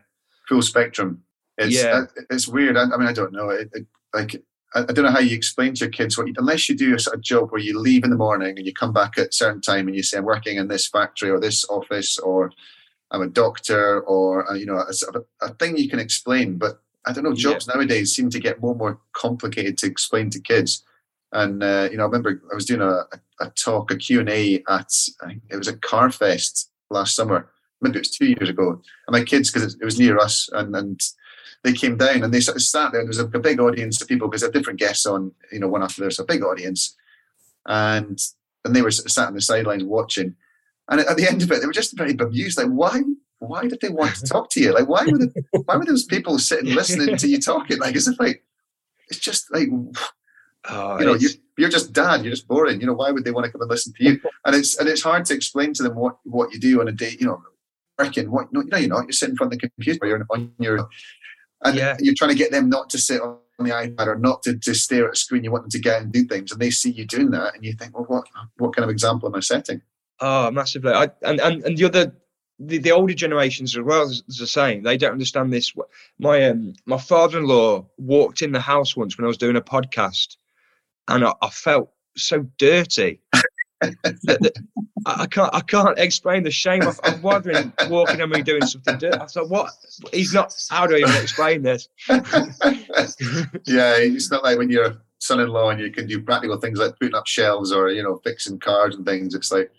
full 0.48 0.62
spectrum. 0.62 1.22
It's, 1.58 1.76
yeah, 1.76 1.90
uh, 1.90 2.22
it's 2.30 2.48
weird. 2.48 2.78
I, 2.78 2.84
I, 2.84 2.96
mean, 2.96 3.06
I 3.06 3.12
don't 3.12 3.32
know. 3.32 3.50
It, 3.50 3.68
it, 3.74 3.86
like, 4.14 4.42
I, 4.74 4.84
don't 4.84 5.04
know 5.04 5.10
how 5.10 5.20
you 5.20 5.36
explain 5.36 5.74
to 5.74 5.80
your 5.80 5.90
kids 5.90 6.16
what 6.16 6.26
you, 6.26 6.32
unless 6.38 6.66
you 6.66 6.74
do 6.74 6.94
a 6.94 6.98
sort 6.98 7.14
of 7.14 7.22
job 7.22 7.52
where 7.52 7.60
you 7.60 7.78
leave 7.78 8.04
in 8.04 8.10
the 8.10 8.16
morning 8.16 8.56
and 8.56 8.66
you 8.66 8.72
come 8.72 8.94
back 8.94 9.18
at 9.18 9.28
a 9.28 9.32
certain 9.32 9.60
time 9.60 9.86
and 9.86 9.94
you 9.94 10.02
say, 10.02 10.16
"I'm 10.16 10.24
working 10.24 10.56
in 10.56 10.68
this 10.68 10.88
factory 10.88 11.28
or 11.28 11.38
this 11.38 11.66
office 11.68 12.18
or 12.18 12.52
I'm 13.10 13.20
a 13.20 13.28
doctor 13.28 14.00
or 14.00 14.50
uh, 14.50 14.54
you 14.54 14.64
know 14.64 14.78
a, 14.78 14.94
sort 14.94 15.14
of 15.14 15.26
a, 15.42 15.46
a 15.46 15.54
thing 15.54 15.76
you 15.76 15.90
can 15.90 15.98
explain." 15.98 16.56
But 16.56 16.80
I 17.04 17.12
don't 17.12 17.24
know. 17.24 17.34
Jobs 17.34 17.68
yeah. 17.68 17.74
nowadays 17.74 18.14
seem 18.14 18.30
to 18.30 18.40
get 18.40 18.62
more 18.62 18.70
and 18.70 18.78
more 18.78 18.98
complicated 19.12 19.76
to 19.78 19.86
explain 19.86 20.30
to 20.30 20.40
kids 20.40 20.84
and 21.32 21.62
uh, 21.62 21.88
you 21.90 21.96
know, 21.96 22.04
I 22.04 22.06
remember 22.06 22.42
I 22.50 22.54
was 22.54 22.66
doing 22.66 22.82
a, 22.82 23.04
a 23.40 23.50
talk, 23.50 23.90
a 23.90 23.96
Q 23.96 24.20
and 24.20 24.28
A 24.28 24.62
at 24.68 24.90
it 25.50 25.56
was 25.56 25.68
a 25.68 25.76
Carfest 25.76 26.66
last 26.90 27.16
summer. 27.16 27.50
Maybe 27.80 27.96
it 27.96 28.00
was 28.00 28.10
two 28.10 28.26
years 28.26 28.48
ago. 28.48 28.80
And 29.06 29.12
my 29.12 29.24
kids, 29.24 29.50
because 29.50 29.74
it 29.74 29.84
was 29.84 29.98
near 29.98 30.18
us, 30.18 30.48
and 30.52 30.74
and 30.76 31.00
they 31.64 31.72
came 31.72 31.96
down 31.96 32.22
and 32.22 32.32
they 32.32 32.40
sort 32.40 32.56
of 32.56 32.62
sat 32.62 32.92
there. 32.92 33.00
And 33.00 33.06
there 33.12 33.24
was 33.24 33.34
a, 33.34 33.38
a 33.38 33.40
big 33.40 33.60
audience 33.60 34.00
of 34.00 34.08
people 34.08 34.28
because 34.28 34.42
they 34.42 34.46
have 34.46 34.54
different 34.54 34.78
guests 34.78 35.06
on, 35.06 35.32
you 35.50 35.58
know, 35.58 35.68
one 35.68 35.82
after 35.82 36.00
the 36.00 36.06
other. 36.06 36.10
So 36.10 36.24
a 36.24 36.26
big 36.26 36.42
audience, 36.42 36.96
and 37.66 38.18
and 38.64 38.76
they 38.76 38.82
were 38.82 38.90
sat 38.90 39.28
on 39.28 39.34
the 39.34 39.40
sidelines 39.40 39.84
watching. 39.84 40.34
And 40.90 41.00
at 41.00 41.16
the 41.16 41.28
end 41.28 41.42
of 41.42 41.50
it, 41.50 41.60
they 41.60 41.66
were 41.66 41.72
just 41.72 41.96
very 41.96 42.12
bemused. 42.12 42.58
Like, 42.58 42.68
why 42.68 43.02
why 43.38 43.62
did 43.62 43.80
they 43.80 43.88
want 43.88 44.14
to 44.16 44.26
talk 44.26 44.50
to 44.50 44.60
you? 44.60 44.72
Like, 44.72 44.88
why 44.88 45.04
were 45.06 45.18
the, 45.18 45.32
why 45.64 45.76
were 45.76 45.86
those 45.86 46.04
people 46.04 46.38
sitting 46.38 46.74
listening 46.74 47.16
to 47.16 47.28
you 47.28 47.40
talking? 47.40 47.78
Like, 47.78 47.96
as 47.96 48.06
if 48.06 48.20
like 48.20 48.44
it's 49.08 49.18
just 49.18 49.52
like 49.52 49.68
Oh, 50.68 50.98
you 50.98 51.06
know, 51.06 51.14
you, 51.14 51.28
you're 51.58 51.68
just 51.68 51.92
dad. 51.92 52.22
You're 52.22 52.32
just 52.32 52.46
boring. 52.46 52.80
You 52.80 52.86
know, 52.86 52.94
why 52.94 53.10
would 53.10 53.24
they 53.24 53.32
want 53.32 53.46
to 53.46 53.52
come 53.52 53.62
and 53.62 53.70
listen 53.70 53.92
to 53.94 54.04
you? 54.04 54.20
And 54.44 54.54
it's 54.54 54.78
and 54.78 54.88
it's 54.88 55.02
hard 55.02 55.24
to 55.26 55.34
explain 55.34 55.74
to 55.74 55.82
them 55.82 55.96
what 55.96 56.16
what 56.24 56.52
you 56.52 56.60
do 56.60 56.80
on 56.80 56.88
a 56.88 56.92
day. 56.92 57.16
You 57.18 57.26
know, 57.26 57.42
working. 57.98 58.30
What 58.30 58.52
no, 58.52 58.60
you 58.60 58.68
know, 58.68 58.78
you're 58.78 58.88
not. 58.88 59.04
You're 59.04 59.12
sitting 59.12 59.32
in 59.32 59.36
front 59.36 59.52
of 59.52 59.58
the 59.58 59.68
computer. 59.68 60.06
You're 60.06 60.26
on 60.30 60.52
your, 60.58 60.88
and 61.64 61.76
yeah. 61.76 61.96
you're 62.00 62.14
trying 62.16 62.30
to 62.30 62.36
get 62.36 62.52
them 62.52 62.68
not 62.68 62.90
to 62.90 62.98
sit 62.98 63.20
on 63.20 63.38
the 63.58 63.70
iPad 63.70 64.06
or 64.06 64.16
not 64.16 64.42
to, 64.44 64.56
to 64.58 64.74
stare 64.74 65.06
at 65.08 65.14
a 65.14 65.16
screen. 65.16 65.44
You 65.44 65.52
want 65.52 65.64
them 65.64 65.70
to 65.70 65.80
get 65.80 66.02
and 66.02 66.12
do 66.12 66.24
things, 66.24 66.52
and 66.52 66.60
they 66.60 66.70
see 66.70 66.90
you 66.90 67.06
doing 67.06 67.30
that, 67.30 67.54
and 67.54 67.64
you 67.64 67.72
think, 67.72 67.96
well, 67.96 68.06
what 68.06 68.26
what 68.58 68.74
kind 68.74 68.84
of 68.84 68.90
example 68.90 69.28
am 69.28 69.34
I 69.34 69.40
setting? 69.40 69.82
Oh, 70.20 70.50
massively. 70.50 70.92
I, 70.92 71.10
and 71.22 71.40
and 71.40 71.64
and 71.64 71.76
the 71.76 71.84
other 71.84 72.12
the, 72.58 72.78
the 72.78 72.92
older 72.92 73.14
generations 73.14 73.76
as 73.76 73.82
well 73.82 74.02
is 74.02 74.22
the 74.38 74.46
same. 74.46 74.82
They 74.82 74.96
don't 74.96 75.12
understand 75.12 75.52
this. 75.52 75.72
My 76.18 76.44
um, 76.44 76.74
my 76.86 76.98
father-in-law 76.98 77.86
walked 77.98 78.42
in 78.42 78.52
the 78.52 78.60
house 78.60 78.96
once 78.96 79.18
when 79.18 79.24
I 79.24 79.28
was 79.28 79.38
doing 79.38 79.56
a 79.56 79.60
podcast, 79.60 80.36
and 81.09 81.24
I, 81.24 81.32
I 81.42 81.50
felt 81.50 81.90
so 82.16 82.46
dirty. 82.59 83.20
I 85.07 85.26
can't 85.26 85.53
I 85.53 85.61
can't 85.61 85.98
explain 85.98 86.44
the 86.44 86.50
shame. 86.50 86.82
of 86.82 87.00
I'm 87.03 87.20
wondering 87.22 87.72
walking 87.88 88.20
on 88.20 88.30
me 88.30 88.42
doing 88.42 88.64
something 88.64 88.98
dirty. 88.98 89.18
I 89.18 89.26
thought, 89.26 89.48
what? 89.48 89.70
He's 90.12 90.32
not. 90.32 90.55
How 90.70 90.86
do 90.86 90.94
I 90.94 90.98
even 90.98 91.16
explain 91.16 91.62
this? 91.62 91.88
yeah, 92.09 92.20
it's 93.98 94.30
not 94.30 94.44
like 94.44 94.59
when 94.59 94.70
you're 94.70 94.84
a 94.84 94.98
son-in-law 95.18 95.70
and 95.70 95.80
you 95.80 95.90
can 95.90 96.07
do 96.07 96.20
practical 96.20 96.59
things 96.59 96.78
like 96.78 96.98
putting 96.98 97.14
up 97.14 97.26
shelves 97.26 97.72
or 97.72 97.90
you 97.90 98.03
know 98.03 98.20
fixing 98.22 98.59
cars 98.59 98.94
and 98.94 99.05
things. 99.05 99.34
It's 99.34 99.50
like 99.50 99.70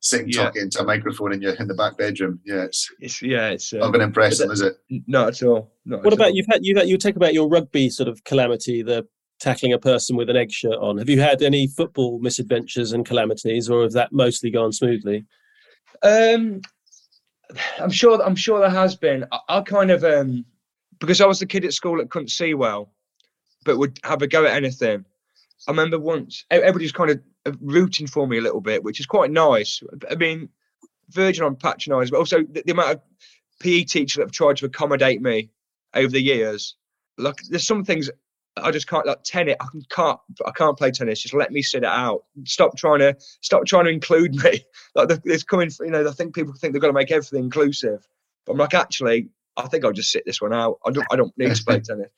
sitting 0.00 0.28
yeah. 0.30 0.44
talking 0.44 0.62
into 0.62 0.80
a 0.80 0.84
microphone 0.84 1.32
in 1.32 1.42
your 1.42 1.54
in 1.54 1.68
the 1.68 1.74
back 1.74 1.96
bedroom. 1.96 2.40
Yeah, 2.44 2.64
it's, 2.64 2.90
it's 3.00 3.22
yeah, 3.22 3.50
it's 3.50 3.72
uh, 3.72 3.78
not 3.78 3.88
going 3.88 4.00
to 4.00 4.06
impress 4.06 4.40
is 4.40 4.60
it? 4.60 4.74
Not 5.06 5.28
at 5.28 5.42
all. 5.42 5.72
Not 5.84 6.02
what 6.02 6.12
at 6.12 6.14
about 6.14 6.28
all. 6.28 6.34
you've 6.34 6.46
had 6.50 6.64
you 6.64 6.74
that 6.74 6.88
you 6.88 6.98
take 6.98 7.16
about 7.16 7.34
your 7.34 7.48
rugby 7.48 7.90
sort 7.90 8.08
of 8.08 8.24
calamity, 8.24 8.82
the 8.82 9.06
tackling 9.40 9.72
a 9.72 9.78
person 9.78 10.16
with 10.16 10.30
an 10.30 10.36
egg 10.36 10.52
shirt 10.52 10.76
on. 10.80 10.98
Have 10.98 11.08
you 11.08 11.20
had 11.20 11.42
any 11.42 11.66
football 11.66 12.18
misadventures 12.20 12.92
and 12.92 13.04
calamities, 13.04 13.68
or 13.68 13.82
have 13.82 13.92
that 13.92 14.12
mostly 14.12 14.50
gone 14.50 14.72
smoothly? 14.72 15.24
Um, 16.02 16.60
I'm 17.78 17.90
sure. 17.90 18.22
I'm 18.22 18.36
sure 18.36 18.60
there 18.60 18.70
has 18.70 18.94
been. 18.94 19.24
I, 19.32 19.38
I 19.48 19.60
kind 19.62 19.90
of 19.90 20.04
um, 20.04 20.44
because 21.00 21.20
I 21.20 21.26
was 21.26 21.40
the 21.40 21.46
kid 21.46 21.64
at 21.64 21.72
school 21.72 21.96
that 21.96 22.10
couldn't 22.10 22.28
see 22.28 22.54
well, 22.54 22.92
but 23.64 23.78
would 23.78 23.98
have 24.04 24.22
a 24.22 24.26
go 24.26 24.44
at 24.44 24.54
anything. 24.54 25.04
I 25.66 25.70
remember 25.72 25.98
once 25.98 26.44
everybody's 26.50 26.92
kind 26.92 27.10
of 27.10 27.20
uh, 27.46 27.52
rooting 27.60 28.06
for 28.06 28.26
me 28.26 28.38
a 28.38 28.42
little 28.42 28.60
bit, 28.60 28.82
which 28.82 29.00
is 29.00 29.06
quite 29.06 29.30
nice. 29.30 29.82
I 30.10 30.14
mean, 30.14 30.48
virgin 31.10 31.44
on 31.44 31.56
patronised, 31.56 32.12
but 32.12 32.18
also 32.18 32.42
the, 32.42 32.62
the 32.64 32.72
amount 32.72 32.90
of 32.92 33.00
PE 33.60 33.84
teachers 33.84 34.16
that 34.16 34.22
have 34.22 34.32
tried 34.32 34.56
to 34.58 34.66
accommodate 34.66 35.20
me 35.20 35.50
over 35.94 36.08
the 36.08 36.22
years. 36.22 36.76
Like, 37.18 37.36
there's 37.48 37.66
some 37.66 37.84
things 37.84 38.08
I 38.62 38.70
just 38.70 38.88
can't 38.88 39.06
like 39.06 39.22
tennis. 39.24 39.56
I 39.60 39.66
can't. 39.90 40.18
I 40.46 40.50
can't 40.52 40.76
play 40.76 40.90
tennis. 40.90 41.20
Just 41.20 41.34
let 41.34 41.52
me 41.52 41.62
sit 41.62 41.82
it 41.82 41.88
out. 41.88 42.24
Stop 42.44 42.76
trying 42.76 43.00
to 43.00 43.16
stop 43.40 43.66
trying 43.66 43.84
to 43.84 43.90
include 43.90 44.34
me. 44.34 44.64
Like 44.96 45.08
it's 45.24 45.44
coming. 45.44 45.70
You 45.78 45.90
know, 45.90 46.08
I 46.08 46.10
think 46.10 46.34
people 46.34 46.52
think 46.52 46.72
they've 46.72 46.82
got 46.82 46.88
to 46.88 46.92
make 46.92 47.12
everything 47.12 47.44
inclusive. 47.44 48.04
But 48.44 48.54
I'm 48.54 48.58
like, 48.58 48.74
actually, 48.74 49.28
I 49.56 49.68
think 49.68 49.84
I'll 49.84 49.92
just 49.92 50.10
sit 50.10 50.24
this 50.26 50.40
one 50.40 50.52
out. 50.52 50.78
I 50.84 50.90
don't. 50.90 51.06
I 51.12 51.16
don't 51.16 51.32
need 51.38 51.54
to 51.54 51.64
play 51.64 51.78
tennis. 51.84 52.10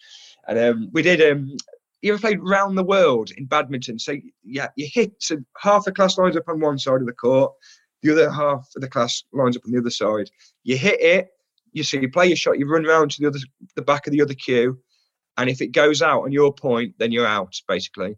And 0.48 0.58
um, 0.58 0.88
we 0.92 1.02
did. 1.02 1.20
Um, 1.20 1.54
you 2.00 2.14
ever 2.14 2.20
played 2.20 2.40
round 2.40 2.78
the 2.78 2.84
world 2.84 3.30
in 3.36 3.44
badminton? 3.44 3.98
So 3.98 4.14
yeah, 4.42 4.68
you 4.76 4.88
hit. 4.90 5.12
So 5.18 5.36
half 5.58 5.84
the 5.84 5.92
class 5.92 6.16
lines 6.16 6.36
up 6.36 6.48
on 6.48 6.60
one 6.60 6.78
side 6.78 7.02
of 7.02 7.06
the 7.06 7.12
court. 7.12 7.52
The 8.02 8.12
other 8.12 8.30
half 8.30 8.66
of 8.74 8.80
the 8.80 8.88
class 8.88 9.22
lines 9.34 9.56
up 9.56 9.64
on 9.66 9.72
the 9.72 9.78
other 9.78 9.90
side. 9.90 10.30
You 10.64 10.78
hit 10.78 11.00
it. 11.00 11.28
You 11.72 11.82
see, 11.82 12.00
you 12.00 12.10
play 12.10 12.28
your 12.28 12.36
shot. 12.36 12.58
You 12.58 12.66
run 12.66 12.84
round 12.84 13.10
to 13.12 13.20
the 13.20 13.28
other, 13.28 13.38
the 13.76 13.82
back 13.82 14.06
of 14.06 14.12
the 14.12 14.22
other 14.22 14.34
cue 14.34 14.78
and 15.36 15.48
if 15.48 15.60
it 15.60 15.68
goes 15.68 16.02
out 16.02 16.22
on 16.22 16.32
your 16.32 16.52
point, 16.52 16.94
then 16.98 17.12
you're 17.12 17.26
out, 17.26 17.60
basically. 17.66 18.16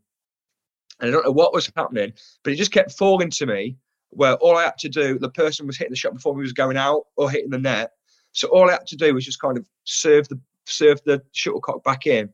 And 1.01 1.09
I 1.09 1.11
don't 1.11 1.25
know 1.25 1.33
what 1.33 1.55
was 1.55 1.71
happening, 1.77 2.13
but 2.43 2.53
it 2.53 2.57
just 2.57 2.73
kept 2.73 2.93
falling 2.93 3.31
to 3.31 3.47
me 3.47 3.77
where 4.11 4.35
all 4.35 4.57
I 4.57 4.65
had 4.65 4.79
to 4.79 4.89
do, 4.89 5.19
the 5.19 5.31
person 5.31 5.67
was 5.67 5.77
hitting 5.77 5.93
the 5.93 5.97
shot 5.97 6.15
before 6.15 6.35
we 6.35 6.43
was 6.43 6.53
going 6.53 6.77
out 6.77 7.07
or 7.17 7.31
hitting 7.31 7.51
the 7.51 7.59
net. 7.59 7.93
So 8.33 8.49
all 8.49 8.69
I 8.69 8.73
had 8.73 8.87
to 8.89 8.97
do 8.97 9.15
was 9.15 9.25
just 9.25 9.41
kind 9.41 9.59
of 9.59 9.67
serve 9.85 10.29
the 10.29 10.41
serve 10.67 11.01
the 11.05 11.23
shuttlecock 11.33 11.85
back 11.85 12.07
in. 12.07 12.31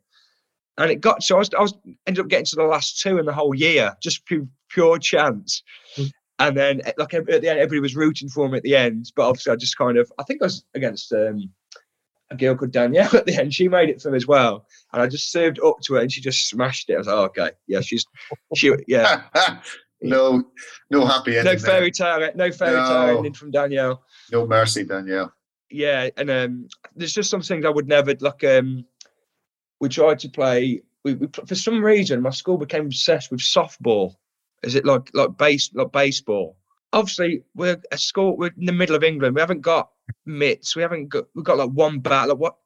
And 0.79 0.91
it 0.91 1.01
got 1.01 1.23
so 1.23 1.37
I 1.37 1.39
was, 1.41 1.51
I 1.59 1.61
was 1.61 1.75
ended 2.07 2.25
up 2.25 2.29
getting 2.29 2.47
to 2.47 2.57
the 2.57 2.65
last 2.65 3.01
two 3.01 3.19
in 3.19 3.27
the 3.27 3.33
whole 3.33 3.55
year, 3.55 3.95
just 4.03 4.25
pure, 4.25 4.47
pure 4.69 4.99
chance. 4.99 5.63
Mm. 5.97 6.11
And 6.39 6.57
then 6.57 6.83
like 6.97 7.13
at 7.13 7.27
the 7.27 7.35
end, 7.35 7.59
everybody 7.59 7.81
was 7.81 7.97
rooting 7.97 8.29
for 8.29 8.49
me 8.49 8.57
at 8.57 8.63
the 8.63 8.77
end. 8.77 9.13
But 9.15 9.29
obviously 9.29 9.53
I 9.53 9.57
just 9.57 9.77
kind 9.77 9.99
of 9.99 10.11
I 10.19 10.23
think 10.23 10.43
I 10.43 10.47
was 10.47 10.65
against 10.75 11.13
um, 11.13 11.51
a 12.31 12.37
girl 12.37 12.55
called 12.55 12.73
Danielle 12.73 13.15
at 13.17 13.27
the 13.27 13.37
end. 13.37 13.55
She 13.55 13.69
made 13.69 13.89
it 13.89 14.01
for 14.01 14.11
me 14.11 14.17
as 14.17 14.27
well, 14.27 14.67
and 14.93 15.03
I 15.03 15.07
just 15.07 15.31
served 15.31 15.61
up 15.61 15.81
to 15.83 15.95
her, 15.95 16.01
and 16.01 16.13
she 16.13 16.21
just 16.21 16.49
smashed 16.49 16.91
it. 16.91 16.95
I 16.95 16.99
was 16.99 17.07
like, 17.07 17.17
oh, 17.17 17.25
okay, 17.25 17.51
yeah, 17.67 17.81
she's 17.81 18.05
she, 18.55 18.73
yeah. 18.87 19.25
no, 20.03 20.45
no 20.91 21.07
happy 21.07 21.39
ending. 21.39 21.55
No 21.55 21.59
fairy 21.59 21.91
tale, 21.91 22.31
no 22.35 22.51
fairy 22.53 22.77
no. 22.77 22.89
tale 22.89 23.17
ending 23.17 23.35
from 23.35 23.51
Danielle. 23.51 24.03
No 24.33 24.47
mercy, 24.47 24.85
Danielle. 24.85 25.33
Yeah, 25.71 26.11
and 26.17 26.31
um, 26.31 26.69
there's 26.97 27.13
just 27.13 27.31
some 27.31 27.43
things 27.43 27.65
I 27.65 27.71
would 27.71 27.89
never 27.89 28.15
like. 28.21 28.45
Um, 28.45 28.85
we 29.81 29.89
tried 29.89 30.19
to 30.21 30.29
play. 30.29 30.83
We, 31.05 31.15
we 31.15 31.29
for 31.47 31.55
some 31.55 31.83
reason 31.83 32.23
my 32.23 32.31
school 32.31 32.59
became 32.59 32.87
obsessed 32.87 33.31
with 33.31 33.41
softball. 33.41 34.15
Is 34.63 34.75
it 34.75 34.85
like 34.85 35.11
like 35.15 35.37
base 35.37 35.71
like 35.75 35.93
baseball? 35.93 36.57
Obviously 36.93 37.43
we're 37.55 37.81
a 37.91 37.99
school. 37.99 38.37
We're 38.37 38.51
in 38.59 38.67
the 38.67 38.73
middle 38.73 38.97
of 38.97 39.05
England. 39.05 39.35
We 39.35 39.41
haven't 39.41 39.61
got 39.61 39.91
mitts. 40.27 40.77
We 40.77 40.83
haven't 40.83 41.09
got. 41.09 41.25
We've 41.35 41.45
got 41.45 41.59
like 41.59 41.71
one 41.71 42.01
bat. 42.01 42.29
Like 42.29 42.39
what? 42.39 42.57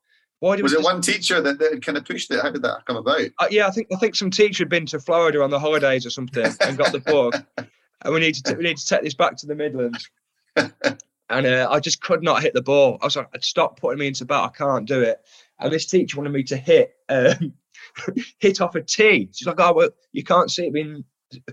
Why 0.40 0.56
did 0.56 0.62
we 0.62 0.64
was 0.64 0.72
it 0.72 0.76
just, 0.76 0.84
one 0.84 1.00
teacher 1.00 1.40
that, 1.40 1.58
that 1.58 1.82
kind 1.84 1.96
of 1.96 2.04
pushed 2.04 2.30
it? 2.30 2.42
How 2.42 2.50
did 2.50 2.62
that 2.62 2.84
come 2.86 2.96
about? 2.96 3.20
Uh, 3.38 3.46
yeah, 3.50 3.66
I 3.66 3.70
think 3.70 3.88
I 3.92 3.96
think 3.96 4.14
some 4.14 4.30
teacher 4.30 4.62
had 4.62 4.68
been 4.68 4.86
to 4.86 5.00
Florida 5.00 5.42
on 5.42 5.50
the 5.50 5.58
holidays 5.58 6.04
or 6.04 6.10
something 6.10 6.44
and 6.60 6.76
got 6.76 6.92
the 6.92 7.00
book, 7.00 7.34
and 7.56 8.14
we 8.14 8.20
need 8.20 8.34
to 8.34 8.42
t- 8.42 8.54
we 8.54 8.64
need 8.64 8.76
to 8.76 8.86
take 8.86 9.02
this 9.02 9.14
back 9.14 9.36
to 9.38 9.46
the 9.46 9.54
Midlands. 9.54 10.10
and 10.56 11.46
uh, 11.46 11.68
I 11.70 11.80
just 11.80 12.02
could 12.02 12.22
not 12.22 12.42
hit 12.42 12.54
the 12.54 12.62
ball. 12.62 12.98
I 13.00 13.06
was 13.06 13.16
like, 13.16 13.28
stop 13.40 13.80
putting 13.80 13.98
me 13.98 14.08
into 14.08 14.24
bat. 14.24 14.52
I 14.54 14.56
can't 14.56 14.86
do 14.86 15.00
it. 15.00 15.20
And 15.58 15.72
this 15.72 15.86
teacher 15.86 16.16
wanted 16.16 16.32
me 16.32 16.42
to 16.44 16.56
hit 16.56 16.94
um, 17.08 17.54
hit 18.38 18.60
off 18.60 18.74
a 18.74 18.82
tee. 18.82 19.30
She's 19.32 19.46
like, 19.46 19.60
oh 19.60 19.72
well, 19.72 19.90
you 20.12 20.24
can't 20.24 20.50
see 20.50 20.66
it 20.66 20.72
being 20.72 21.04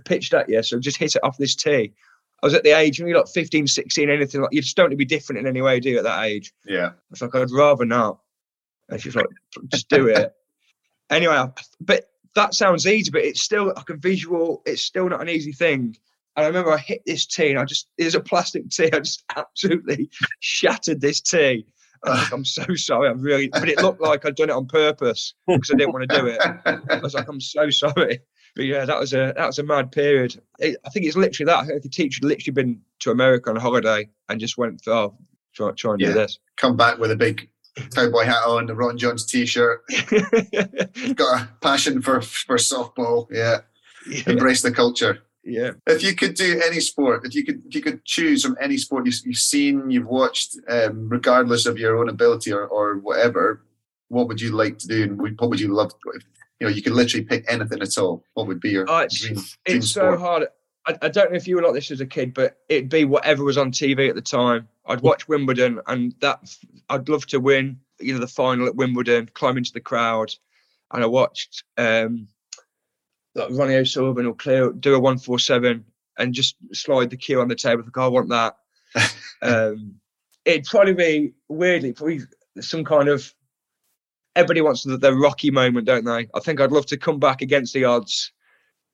pitched 0.05 0.34
at 0.34 0.49
you, 0.49 0.61
so 0.63 0.80
just 0.80 0.97
hit 0.97 1.15
it 1.15 1.24
off 1.24 1.38
this 1.38 1.55
tee. 1.55 1.93
I 2.41 2.47
was 2.47 2.53
at 2.53 2.63
the 2.63 2.71
age 2.71 2.99
when 2.99 3.07
you're 3.07 3.19
like 3.19 3.27
15, 3.27 3.67
16, 3.67 4.09
anything 4.09 4.41
like 4.41 4.51
you 4.51 4.61
just 4.61 4.75
don't 4.75 4.85
want 4.85 4.91
to 4.91 4.97
be 4.97 5.05
different 5.05 5.39
in 5.39 5.47
any 5.47 5.61
way, 5.61 5.79
do 5.79 5.89
you, 5.89 5.97
at 5.99 6.03
that 6.03 6.23
age? 6.23 6.53
Yeah. 6.65 6.91
It's 7.11 7.21
like, 7.21 7.35
I'd 7.35 7.51
rather 7.51 7.85
not. 7.85 8.19
And 8.89 8.99
she's 8.99 9.15
like, 9.15 9.27
just 9.67 9.89
do 9.89 10.07
it. 10.07 10.33
anyway, 11.09 11.45
but 11.79 12.09
that 12.33 12.55
sounds 12.55 12.87
easy, 12.87 13.11
but 13.11 13.21
it's 13.21 13.41
still 13.41 13.67
like 13.67 13.89
a 13.89 13.95
visual, 13.95 14.63
it's 14.65 14.81
still 14.81 15.07
not 15.07 15.21
an 15.21 15.29
easy 15.29 15.51
thing. 15.51 15.95
And 16.35 16.45
I 16.45 16.47
remember 16.47 16.71
I 16.71 16.77
hit 16.77 17.03
this 17.05 17.25
tee 17.25 17.51
and 17.51 17.59
I 17.59 17.65
just, 17.65 17.89
there's 17.97 18.15
a 18.15 18.21
plastic 18.21 18.69
tee. 18.69 18.89
I 18.91 18.99
just 18.99 19.23
absolutely 19.35 20.09
shattered 20.39 21.01
this 21.01 21.21
tee. 21.21 21.67
Like, 22.03 22.31
I'm 22.33 22.45
so 22.45 22.65
sorry. 22.73 23.09
I'm 23.09 23.21
really, 23.21 23.49
but 23.49 23.69
it 23.69 23.79
looked 23.81 24.01
like 24.01 24.25
I'd 24.25 24.35
done 24.35 24.49
it 24.49 24.55
on 24.55 24.65
purpose 24.65 25.35
because 25.45 25.69
I 25.71 25.75
didn't 25.77 25.93
want 25.93 26.09
to 26.09 26.19
do 26.19 26.25
it. 26.25 26.41
I 26.65 26.97
was 26.97 27.13
like, 27.13 27.27
I'm 27.27 27.39
so 27.39 27.69
sorry. 27.69 28.21
But 28.56 28.66
yeah, 28.66 28.86
that 28.86 28.99
was 28.99 29.14
a 29.14 29.34
that 29.36 29.47
was 29.47 29.60
a 29.60 29.64
mad 29.64 29.91
period. 29.91 30.41
It, 30.60 30.78
I 30.86 30.89
think 30.89 31.06
it's 31.06 31.16
literally 31.16 31.52
that. 31.52 31.82
The 31.82 31.89
teacher 31.89 32.20
had 32.22 32.28
literally 32.28 32.54
been 32.54 32.82
to 32.99 33.12
America 33.12 33.49
on 33.49 33.58
a 33.58 33.62
holiday 33.62 34.10
and 34.30 34.39
just 34.39 34.58
went, 34.58 34.82
oh, 34.88 35.16
try, 35.54 35.72
try 35.72 35.93
and 35.93 36.02
yeah. 36.02 36.08
do 36.08 36.14
this. 36.14 36.39
Come 36.58 36.76
back 36.76 36.97
with 36.97 37.12
a 37.12 37.16
big 37.16 37.49
cowboy 37.95 38.26
hat 38.26 38.43
on, 38.45 38.66
the 38.66 38.76
Ron 38.76 38.97
Jones 38.97 39.26
t-shirt. 39.26 39.84
Got 41.16 41.41
a 41.41 41.49
passion 41.62 42.02
for 42.02 42.22
for 42.22 42.58
softball. 42.58 43.28
Yeah. 43.32 43.60
yeah. 44.10 44.24
Embrace 44.28 44.62
the 44.62 44.72
culture. 44.72 45.24
Yeah. 45.43 45.72
If 45.88 46.04
you 46.04 46.16
could 46.16 46.36
do 46.36 46.62
any 46.64 46.80
sport, 46.80 47.26
if 47.26 47.34
you 47.34 47.43
could, 47.43 47.64
if 47.66 47.74
you 47.74 47.82
could 47.82 48.06
choose 48.06 48.43
from 48.43 48.58
any 48.62 48.78
sport 48.78 49.06
you've, 49.06 49.16
you've 49.26 49.38
seen, 49.38 49.89
you've 49.89 50.06
watched, 50.06 50.58
um, 50.70 51.10
regardless 51.10 51.66
of 51.66 51.80
your 51.80 51.97
own 51.97 52.10
ability 52.10 52.54
or, 52.54 52.68
or 52.68 52.97
whatever, 52.97 53.64
what 54.10 54.28
would 54.28 54.39
you 54.39 54.52
like 54.52 54.78
to 54.78 54.88
do, 54.88 55.04
and 55.04 55.39
what 55.39 55.49
would 55.49 55.60
you 55.60 55.74
love? 55.74 55.93
You 56.62 56.68
know, 56.68 56.74
you 56.74 56.84
could 56.84 56.93
literally 56.93 57.26
pick 57.26 57.43
anything 57.47 57.82
at 57.82 57.97
all. 57.97 58.24
What 58.36 58.45
would 58.45 58.59
be 58.59 58.70
your 58.70 58.86
oh, 58.88 58.99
it's, 58.99 59.20
dream, 59.20 59.34
dream 59.34 59.47
It's 59.66 59.88
sport? 59.88 60.14
so 60.14 60.20
hard. 60.20 60.47
I, 60.86 60.95
I, 61.01 61.09
don't 61.09 61.32
know 61.32 61.36
if 61.36 61.47
you 61.47 61.55
were 61.55 61.64
like 61.64 61.74
this 61.74 61.89
as 61.89 62.01
a 62.01 62.05
kid, 62.05 62.36
but 62.36 62.59
it'd 62.70 62.88
be 62.88 63.03
whatever 63.03 63.43
was 63.43 63.57
on 63.57 63.72
TV 63.72 64.07
at 64.07 64.14
the 64.14 64.22
time. 64.22 64.68
I'd 64.86 65.01
watch 65.01 65.28
Wimbledon, 65.28 65.82
and 65.88 66.14
that 66.22 66.55
I'd 66.88 67.09
love 67.09 67.26
to 67.28 67.39
win. 67.39 67.80
You 67.99 68.14
know, 68.14 68.20
the 68.20 68.28
final 68.28 68.68
at 68.68 68.76
Wimbledon, 68.76 69.32
climb 69.34 69.57
into 69.57 69.74
the 69.74 69.80
crowd, 69.80 70.36
and 70.93 71.03
I 71.03 71.07
watched 71.07 71.64
um, 71.80 72.28
like 73.34 73.49
Ronnie 73.49 73.78
O'Sullivan 73.78 74.28
or 74.28 74.36
clear 74.36 74.72
do 74.72 74.93
a 74.93 74.99
one 74.99 75.18
four 75.18 75.39
seven 75.39 75.84
and 76.20 76.32
just 76.32 76.57
slide 76.74 77.09
the 77.09 77.18
cue 77.18 77.41
on 77.41 77.47
the 77.47 77.55
table. 77.55 77.84
Like, 77.84 77.97
I 77.97 78.07
want 78.07 78.30
that. 78.30 78.57
um, 79.41 79.95
it'd 80.45 80.66
probably 80.66 80.93
be 80.93 81.34
weirdly 81.49 81.93
probably 81.93 82.20
some 82.59 82.84
kind 82.84 83.09
of 83.09 83.34
everybody 84.36 84.61
wants 84.61 84.84
the, 84.84 84.97
the 84.97 85.13
rocky 85.13 85.51
moment, 85.51 85.86
don't 85.86 86.05
they? 86.05 86.27
I 86.34 86.39
think 86.39 86.59
I'd 86.59 86.71
love 86.71 86.86
to 86.88 86.97
come 86.97 87.19
back 87.19 87.41
against 87.41 87.73
the 87.73 87.86
odds, 87.86 88.32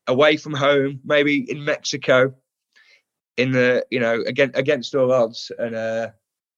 away 0.07 0.37
from 0.37 0.53
home, 0.53 0.99
maybe 1.03 1.49
in 1.49 1.63
Mexico, 1.63 2.33
in 3.37 3.51
the 3.51 3.85
you 3.91 3.99
know 3.99 4.23
again 4.25 4.51
against 4.55 4.95
all 4.95 5.11
odds, 5.11 5.51
and 5.57 5.75
uh, 5.75 6.09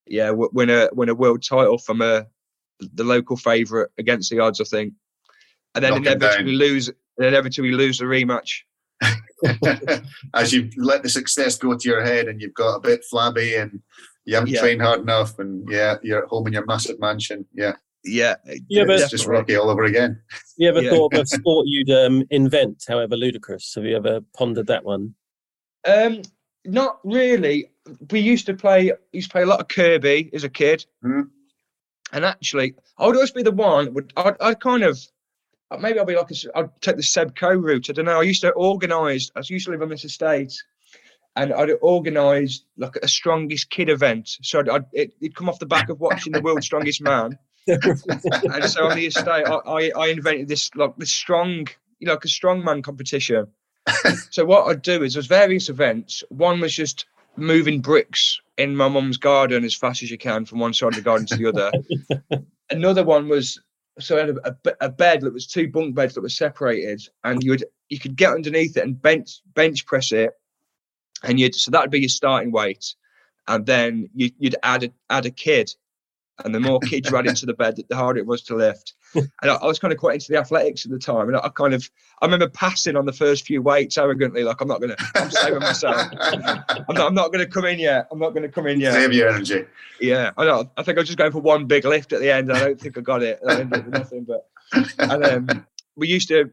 yeah, 0.07 0.31
win 0.31 0.69
a 0.69 0.89
win 0.93 1.09
a 1.09 1.15
world 1.15 1.43
title 1.43 1.77
from 1.77 2.01
a 2.01 2.25
the 2.79 3.03
local 3.03 3.35
favourite 3.35 3.89
against 3.97 4.29
the 4.29 4.39
odds. 4.39 4.61
I 4.61 4.65
think, 4.65 4.93
and 5.75 5.83
then 5.83 5.93
inevitably 5.93 6.53
lose, 6.53 6.89
inevitably 7.17 7.71
lose 7.71 7.99
the 7.99 8.05
rematch. 8.05 8.61
As 10.33 10.51
you 10.51 10.69
let 10.77 11.03
the 11.03 11.09
success 11.09 11.57
go 11.57 11.75
to 11.75 11.89
your 11.89 12.03
head, 12.03 12.27
and 12.27 12.41
you've 12.41 12.53
got 12.53 12.75
a 12.75 12.81
bit 12.81 13.03
flabby, 13.09 13.55
and 13.55 13.81
you 14.25 14.35
haven't 14.35 14.51
yeah. 14.51 14.61
trained 14.61 14.81
hard 14.81 15.01
enough, 15.01 15.39
and 15.39 15.67
yeah, 15.69 15.95
you're 16.01 16.23
at 16.23 16.29
home 16.29 16.47
in 16.47 16.53
your 16.53 16.65
massive 16.65 16.99
mansion. 16.99 17.45
Yeah, 17.53 17.73
yeah, 18.03 18.35
you 18.67 18.81
ever, 18.81 18.93
it's 18.93 19.09
just 19.09 19.27
Rocky 19.27 19.55
all 19.55 19.69
over 19.69 19.83
again. 19.83 20.21
You 20.57 20.69
ever 20.69 20.81
yeah. 20.81 20.91
thought 20.91 21.13
of 21.13 21.21
a 21.21 21.25
sport 21.25 21.65
you'd 21.67 21.91
um, 21.91 22.23
invent, 22.29 22.85
however 22.87 23.15
ludicrous? 23.15 23.73
Have 23.75 23.85
you 23.85 23.95
ever 23.95 24.21
pondered 24.35 24.67
that 24.67 24.85
one? 24.85 25.15
Um, 25.85 26.21
not 26.65 26.99
really. 27.03 27.71
We 28.11 28.19
used 28.19 28.45
to 28.45 28.53
play. 28.53 28.93
Used 29.11 29.29
to 29.29 29.33
play 29.33 29.41
a 29.43 29.47
lot 29.47 29.59
of 29.59 29.67
Kirby 29.67 30.29
as 30.33 30.43
a 30.43 30.49
kid, 30.49 30.85
mm-hmm. 31.03 31.23
and 32.13 32.25
actually, 32.25 32.75
I 32.97 33.05
would 33.05 33.15
always 33.15 33.31
be 33.31 33.43
the 33.43 33.51
one. 33.51 33.93
Would 33.93 34.13
I'd, 34.15 34.35
I'd 34.39 34.59
kind 34.59 34.83
of 34.83 34.99
maybe 35.79 35.99
I'll 35.99 36.05
be 36.05 36.15
like 36.15 36.31
a, 36.31 36.57
I'd 36.57 36.81
take 36.81 36.95
the 36.97 37.03
Seb 37.03 37.35
Coe 37.35 37.53
route. 37.53 37.89
I 37.89 37.93
don't 37.93 38.05
know. 38.05 38.19
I 38.19 38.23
used 38.23 38.41
to 38.41 38.51
organise. 38.51 39.31
I 39.35 39.41
used 39.45 39.65
to 39.65 39.71
live 39.71 39.81
on 39.81 39.89
this 39.89 40.05
estate, 40.05 40.53
and 41.35 41.53
I'd 41.53 41.71
organise 41.81 42.63
like 42.77 42.95
a 42.97 43.07
strongest 43.07 43.69
kid 43.69 43.89
event. 43.89 44.29
So 44.41 44.59
I'd, 44.59 44.69
I'd 44.69 44.85
it, 44.93 45.13
would 45.21 45.35
come 45.35 45.49
off 45.49 45.59
the 45.59 45.65
back 45.65 45.89
of 45.89 45.99
watching 45.99 46.31
the 46.31 46.41
World's 46.41 46.65
Strongest 46.67 47.01
Man 47.01 47.37
and 47.67 48.65
so 48.65 48.87
on 48.87 48.95
the 48.95 49.05
estate, 49.05 49.45
I, 49.47 49.91
I, 49.95 50.07
invented 50.07 50.47
this 50.47 50.73
like 50.75 50.95
this 50.97 51.11
strong, 51.11 51.67
you 51.99 52.07
know, 52.07 52.13
like 52.13 52.25
a 52.25 52.27
strongman 52.27 52.83
competition. 52.83 53.47
so 54.29 54.45
what 54.45 54.67
I'd 54.67 54.81
do 54.81 55.03
is 55.03 55.13
there's 55.13 55.27
various 55.27 55.69
events. 55.69 56.23
One 56.29 56.59
was 56.59 56.73
just 56.73 57.05
moving 57.35 57.81
bricks 57.81 58.39
in 58.57 58.75
my 58.75 58.87
mum's 58.87 59.17
garden 59.17 59.63
as 59.63 59.75
fast 59.75 60.03
as 60.03 60.11
you 60.11 60.17
can 60.17 60.45
from 60.45 60.59
one 60.59 60.73
side 60.73 60.89
of 60.89 60.95
the 60.95 61.01
garden 61.01 61.25
to 61.27 61.37
the 61.37 61.47
other. 61.47 61.71
Another 62.69 63.03
one 63.03 63.27
was 63.27 63.59
so 63.99 64.17
I 64.17 64.19
had 64.21 64.29
a, 64.29 64.57
a, 64.65 64.73
a, 64.81 64.89
bed 64.89 65.21
that 65.21 65.33
was 65.33 65.45
two 65.45 65.69
bunk 65.69 65.95
beds 65.95 66.13
that 66.13 66.21
were 66.21 66.29
separated, 66.29 67.01
and 67.23 67.43
you 67.43 67.51
would 67.51 67.65
you 67.89 67.99
could 67.99 68.15
get 68.15 68.33
underneath 68.33 68.77
it 68.77 68.83
and 68.83 69.01
bench 69.01 69.41
bench 69.53 69.85
press 69.85 70.11
it, 70.11 70.31
and 71.23 71.39
you'd 71.39 71.55
so 71.55 71.71
that 71.71 71.81
would 71.81 71.91
be 71.91 71.99
your 71.99 72.09
starting 72.09 72.51
weight, 72.51 72.95
and 73.47 73.65
then 73.65 74.09
you, 74.13 74.31
would 74.39 74.55
add 74.63 74.83
a, 74.83 74.91
add 75.09 75.25
a 75.25 75.31
kid 75.31 75.73
and 76.45 76.53
the 76.53 76.59
more 76.59 76.79
kids 76.79 77.09
you 77.09 77.15
had 77.15 77.25
into 77.25 77.45
the 77.45 77.53
bed, 77.53 77.79
the 77.89 77.95
harder 77.95 78.19
it 78.19 78.25
was 78.25 78.41
to 78.43 78.55
lift. 78.55 78.93
And 79.15 79.29
I, 79.43 79.55
I, 79.55 79.65
was 79.65 79.79
kind 79.79 79.91
of 79.91 79.99
quite 79.99 80.15
into 80.15 80.27
the 80.29 80.37
athletics 80.37 80.85
at 80.85 80.91
the 80.91 80.99
time, 80.99 81.27
and 81.27 81.37
I, 81.37 81.41
I, 81.45 81.49
kind 81.49 81.73
of 81.73 81.89
I 82.21 82.25
remember 82.25 82.47
passing 82.47 82.95
on 82.95 83.05
the 83.05 83.13
first 83.13 83.45
few 83.45 83.61
weights 83.61 83.97
arrogantly, 83.97 84.43
like 84.43 84.61
I'm 84.61 84.67
not 84.67 84.81
gonna, 84.81 84.95
I'm 85.15 85.31
saving 85.31 85.59
myself. 85.59 86.11
I'm 86.21 86.95
not, 86.95 87.07
I'm 87.07 87.15
not 87.15 87.31
gonna 87.31 87.47
come 87.47 87.65
in 87.65 87.79
yet. 87.79 88.07
I'm 88.11 88.19
not 88.19 88.35
gonna 88.35 88.49
come 88.49 88.67
in 88.67 88.79
yet. 88.79 88.93
Save 88.93 89.13
your 89.13 89.29
energy. 89.29 89.65
Yeah, 89.99 90.31
I 90.37 90.45
know. 90.45 90.69
I 90.77 90.83
think 90.83 90.97
I 90.97 91.01
was 91.01 91.07
just 91.07 91.17
going 91.17 91.31
for 91.31 91.41
one 91.41 91.65
big 91.65 91.85
lift 91.85 92.13
at 92.13 92.19
the 92.19 92.31
end. 92.31 92.51
I 92.51 92.59
don't 92.59 92.79
think 92.79 92.97
I 92.97 93.01
got 93.01 93.23
it. 93.23 93.39
I 93.47 93.61
ended 93.61 93.79
up 93.79 93.85
with 93.85 93.93
nothing, 93.95 94.25
but 94.25 94.47
and 94.99 95.25
um, 95.25 95.65
we 95.95 96.07
used 96.07 96.27
to 96.27 96.51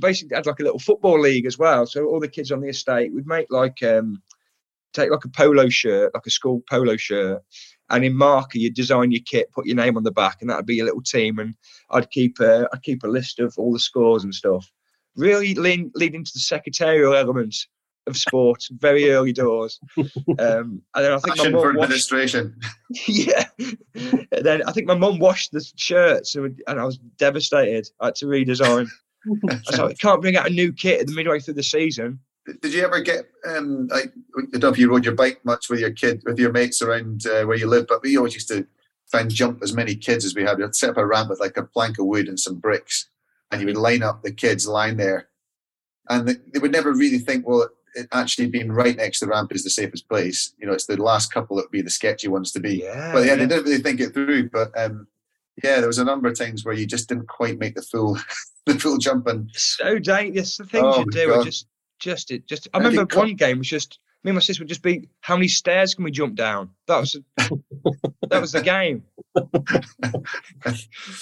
basically 0.00 0.34
had 0.36 0.46
like 0.46 0.60
a 0.60 0.62
little 0.62 0.78
football 0.78 1.20
league 1.20 1.46
as 1.46 1.58
well. 1.58 1.86
So 1.86 2.06
all 2.06 2.20
the 2.20 2.28
kids 2.28 2.52
on 2.52 2.60
the 2.60 2.68
estate 2.68 3.12
would 3.12 3.26
make 3.26 3.46
like 3.50 3.82
um, 3.82 4.22
take 4.92 5.10
like 5.10 5.24
a 5.24 5.28
polo 5.28 5.68
shirt, 5.68 6.12
like 6.14 6.26
a 6.26 6.30
school 6.30 6.62
polo 6.68 6.96
shirt, 6.96 7.42
and 7.90 8.04
in 8.04 8.14
marker 8.14 8.58
you 8.58 8.70
design 8.70 9.12
your 9.12 9.22
kit, 9.24 9.52
put 9.52 9.66
your 9.66 9.76
name 9.76 9.96
on 9.96 10.02
the 10.02 10.10
back, 10.10 10.38
and 10.40 10.50
that'd 10.50 10.66
be 10.66 10.76
your 10.76 10.86
little 10.86 11.02
team. 11.02 11.38
And 11.38 11.54
I'd 11.90 12.10
keep 12.10 12.40
a 12.40 12.68
I'd 12.72 12.82
keep 12.82 13.04
a 13.04 13.08
list 13.08 13.38
of 13.38 13.54
all 13.56 13.72
the 13.72 13.78
scores 13.78 14.24
and 14.24 14.34
stuff. 14.34 14.70
Really 15.16 15.54
lean 15.54 15.90
leading 15.94 16.24
to 16.24 16.32
the 16.34 16.40
secretarial 16.40 17.14
elements 17.14 17.66
of 18.06 18.16
sport, 18.16 18.64
very 18.78 19.10
early 19.10 19.32
doors. 19.32 19.80
Um, 20.38 20.82
and 20.94 21.04
then 21.04 21.12
I 21.12 21.18
think 21.18 21.36
Passion 21.36 21.52
my 21.52 21.62
mum 21.62 21.76
administration. 21.76 22.58
yeah. 23.06 23.46
And 23.58 24.26
then 24.44 24.62
I 24.66 24.72
think 24.72 24.86
my 24.86 24.94
mum 24.94 25.18
washed 25.18 25.52
the 25.52 25.64
shirts, 25.76 26.34
and, 26.34 26.60
I 26.66 26.84
was 26.84 26.98
devastated. 27.18 27.88
I 28.00 28.06
had 28.06 28.14
to 28.16 28.26
redesign. 28.26 28.88
Like, 29.72 29.80
I 29.80 29.92
can't 29.94 30.22
bring 30.22 30.36
out 30.36 30.46
a 30.46 30.50
new 30.50 30.72
kit 30.72 31.00
at 31.00 31.08
the 31.08 31.12
midway 31.12 31.40
through 31.40 31.54
the 31.54 31.62
season 31.64 32.20
did 32.62 32.72
you 32.72 32.84
ever 32.84 33.00
get 33.00 33.28
um 33.46 33.88
like 33.88 34.12
I 34.36 34.42
don't 34.52 34.62
know 34.62 34.68
if 34.68 34.78
you 34.78 34.90
rode 34.90 35.04
your 35.04 35.14
bike 35.14 35.40
much 35.44 35.68
with 35.68 35.80
your 35.80 35.90
kid 35.90 36.22
with 36.24 36.38
your 36.38 36.52
mates 36.52 36.82
around 36.82 37.26
uh, 37.26 37.44
where 37.44 37.56
you 37.56 37.66
live, 37.66 37.86
but 37.88 38.02
we 38.02 38.16
always 38.16 38.34
used 38.34 38.48
to 38.48 38.66
try 39.10 39.20
and 39.20 39.30
jump 39.30 39.62
as 39.62 39.72
many 39.72 39.94
kids 39.94 40.24
as 40.24 40.34
we 40.34 40.42
had. 40.42 40.58
We'd 40.58 40.74
set 40.74 40.90
up 40.90 40.96
a 40.96 41.06
ramp 41.06 41.30
with 41.30 41.40
like 41.40 41.56
a 41.56 41.62
plank 41.62 41.98
of 41.98 42.06
wood 42.06 42.28
and 42.28 42.38
some 42.38 42.56
bricks, 42.56 43.08
and 43.50 43.60
you 43.60 43.66
would 43.66 43.76
line 43.76 44.02
up 44.02 44.22
the 44.22 44.32
kids 44.32 44.66
line 44.66 44.96
there, 44.96 45.28
and 46.08 46.28
they, 46.28 46.34
they 46.52 46.58
would 46.58 46.72
never 46.72 46.92
really 46.92 47.18
think, 47.18 47.46
well, 47.46 47.68
it 47.94 48.08
actually 48.12 48.48
being 48.48 48.70
right 48.70 48.96
next 48.96 49.20
to 49.20 49.26
the 49.26 49.30
ramp 49.30 49.52
is 49.54 49.64
the 49.64 49.70
safest 49.70 50.08
place. 50.08 50.52
You 50.58 50.66
know, 50.66 50.72
it's 50.72 50.86
the 50.86 51.00
last 51.02 51.32
couple 51.32 51.56
that 51.56 51.64
would 51.64 51.70
be 51.70 51.82
the 51.82 51.90
sketchy 51.90 52.28
ones 52.28 52.52
to 52.52 52.60
be. 52.60 52.82
Yeah, 52.82 53.12
but 53.12 53.20
yeah, 53.20 53.32
yeah. 53.32 53.36
they 53.36 53.46
didn't 53.46 53.64
really 53.64 53.82
think 53.82 54.00
it 54.00 54.12
through. 54.12 54.50
But 54.50 54.76
um, 54.78 55.06
yeah, 55.62 55.78
there 55.78 55.86
was 55.86 55.98
a 55.98 56.04
number 56.04 56.28
of 56.28 56.38
times 56.38 56.64
where 56.64 56.74
you 56.74 56.86
just 56.86 57.08
didn't 57.08 57.28
quite 57.28 57.58
make 57.58 57.74
the 57.74 57.82
full 57.82 58.18
the 58.66 58.78
full 58.78 58.98
jump 58.98 59.26
and 59.26 59.50
so 59.54 59.98
dangerous. 59.98 60.56
The 60.56 60.64
things 60.64 60.84
oh, 60.86 61.00
you 61.00 61.06
do 61.06 61.28
God. 61.28 61.40
are 61.40 61.44
just 61.44 61.66
just 61.98 62.30
it. 62.30 62.46
Just 62.46 62.68
I 62.74 62.78
remember 62.78 63.06
one 63.16 63.34
game 63.34 63.58
was 63.58 63.68
just 63.68 63.98
me 64.24 64.30
and 64.30 64.36
my 64.36 64.40
sister 64.40 64.62
would 64.62 64.68
just 64.68 64.82
be 64.82 65.08
how 65.20 65.36
many 65.36 65.48
stairs 65.48 65.94
can 65.94 66.04
we 66.04 66.10
jump 66.10 66.34
down? 66.34 66.70
That 66.88 66.98
was 66.98 67.16
that 67.36 68.40
was 68.40 68.52
the 68.52 68.62
game. 68.62 69.02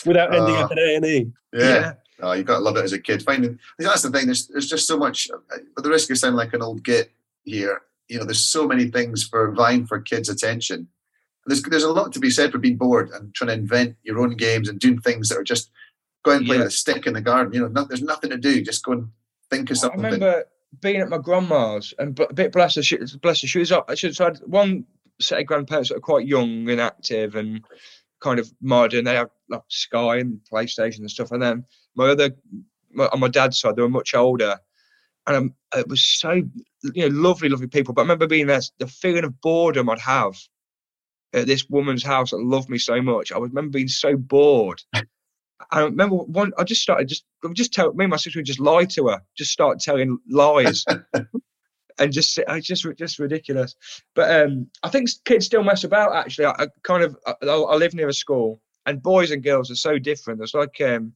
Without 0.06 0.34
ending 0.34 0.56
uh, 0.56 0.60
up 0.64 0.72
at 0.72 0.78
A 0.78 0.96
and 0.96 1.04
E. 1.04 1.32
Yeah. 1.52 1.94
Oh, 2.20 2.32
you 2.32 2.44
got 2.44 2.58
to 2.58 2.64
love 2.64 2.76
it 2.76 2.84
as 2.84 2.92
a 2.92 2.98
kid. 3.00 3.22
Finding 3.22 3.58
that's 3.78 4.02
the 4.02 4.10
thing. 4.10 4.26
There's 4.26 4.46
there's 4.48 4.68
just 4.68 4.86
so 4.86 4.96
much. 4.96 5.28
At 5.52 5.82
the 5.82 5.90
risk 5.90 6.10
of 6.10 6.18
sounding 6.18 6.36
like 6.36 6.54
an 6.54 6.62
old 6.62 6.84
git 6.84 7.10
here, 7.42 7.82
you 8.08 8.18
know, 8.18 8.24
there's 8.24 8.46
so 8.46 8.66
many 8.66 8.86
things 8.86 9.24
for 9.24 9.52
vying 9.52 9.86
for 9.86 10.00
kids' 10.00 10.28
attention. 10.28 10.88
There's 11.46 11.62
there's 11.62 11.82
a 11.82 11.92
lot 11.92 12.12
to 12.12 12.20
be 12.20 12.30
said 12.30 12.52
for 12.52 12.58
being 12.58 12.76
bored 12.76 13.10
and 13.10 13.34
trying 13.34 13.48
to 13.48 13.54
invent 13.54 13.96
your 14.02 14.20
own 14.20 14.36
games 14.36 14.68
and 14.68 14.78
doing 14.78 15.00
things 15.00 15.28
that 15.28 15.38
are 15.38 15.44
just 15.44 15.70
go 16.24 16.32
and 16.32 16.46
play 16.46 16.56
Yeah. 16.56 16.62
with 16.62 16.68
a 16.68 16.76
stick 16.76 17.06
in 17.06 17.12
the 17.14 17.20
garden. 17.20 17.52
You 17.52 17.60
know, 17.62 17.68
not, 17.68 17.88
there's 17.88 18.02
nothing 18.02 18.30
to 18.30 18.38
do. 18.38 18.62
Just 18.62 18.84
go 18.84 18.92
and 18.92 19.08
think 19.50 19.70
of 19.70 19.76
something. 19.76 20.00
I 20.00 20.10
something. 20.10 20.20
remember 20.22 20.44
being 20.80 21.00
at 21.00 21.08
my 21.08 21.18
grandma's 21.18 21.94
and 21.98 22.18
a 22.18 22.32
bit 22.32 22.52
bless 22.52 22.76
her, 22.76 22.82
she, 22.82 22.98
bless 23.20 23.42
her. 23.42 23.46
She 23.48 23.58
was 23.58 23.72
up. 23.72 23.90
She 23.96 24.12
had 24.12 24.38
one 24.46 24.84
set 25.20 25.40
of 25.40 25.46
grandparents 25.46 25.88
that 25.88 25.96
are 25.96 26.00
quite 26.00 26.26
young 26.26 26.68
and 26.68 26.80
active 26.80 27.34
and 27.34 27.64
kind 28.20 28.38
of 28.38 28.52
modern. 28.60 29.04
They 29.04 29.14
have 29.14 29.30
like 29.48 29.62
Sky 29.68 30.18
and 30.18 30.40
PlayStation 30.50 31.00
and 31.00 31.10
stuff. 31.10 31.30
And 31.30 31.42
then 31.42 31.64
my 31.94 32.08
other, 32.08 32.30
my, 32.92 33.06
on 33.06 33.20
my 33.20 33.28
dad's 33.28 33.58
side, 33.58 33.76
they 33.76 33.82
were 33.82 33.88
much 33.88 34.14
older. 34.14 34.58
And 35.26 35.52
it 35.74 35.88
was 35.88 36.04
so, 36.04 36.42
you 36.94 37.08
know, 37.08 37.16
lovely, 37.16 37.48
lovely 37.48 37.66
people. 37.66 37.94
But 37.94 38.02
I 38.02 38.04
remember 38.04 38.26
being 38.26 38.46
there, 38.46 38.60
the 38.78 38.86
feeling 38.86 39.24
of 39.24 39.40
boredom 39.40 39.88
I'd 39.88 39.98
have 40.00 40.36
at 41.32 41.46
this 41.46 41.68
woman's 41.68 42.04
house 42.04 42.30
that 42.30 42.42
loved 42.42 42.68
me 42.68 42.78
so 42.78 43.00
much. 43.00 43.32
I 43.32 43.38
remember 43.38 43.70
being 43.70 43.88
so 43.88 44.16
bored. 44.16 44.82
I 45.70 45.80
remember 45.80 46.16
one. 46.16 46.52
I 46.58 46.64
just 46.64 46.82
started 46.82 47.08
just 47.08 47.24
just 47.52 47.72
tell 47.72 47.92
me 47.92 48.04
and 48.04 48.10
my 48.10 48.16
sister 48.16 48.38
would 48.38 48.46
just 48.46 48.60
lie 48.60 48.84
to 48.86 49.08
her, 49.08 49.22
just 49.36 49.52
start 49.52 49.80
telling 49.80 50.18
lies, 50.28 50.84
and 51.98 52.12
just 52.12 52.38
I 52.48 52.60
just 52.60 52.86
just 52.96 53.18
ridiculous. 53.18 53.74
But 54.14 54.42
um, 54.42 54.68
I 54.82 54.88
think 54.88 55.10
kids 55.24 55.46
still 55.46 55.62
mess 55.62 55.84
about. 55.84 56.14
Actually, 56.14 56.46
I, 56.46 56.54
I 56.58 56.66
kind 56.82 57.04
of 57.04 57.16
I, 57.26 57.34
I 57.42 57.76
live 57.76 57.94
near 57.94 58.08
a 58.08 58.12
school, 58.12 58.60
and 58.86 59.02
boys 59.02 59.30
and 59.30 59.42
girls 59.42 59.70
are 59.70 59.76
so 59.76 59.98
different. 59.98 60.40
It's 60.42 60.54
like 60.54 60.80
um, 60.80 61.12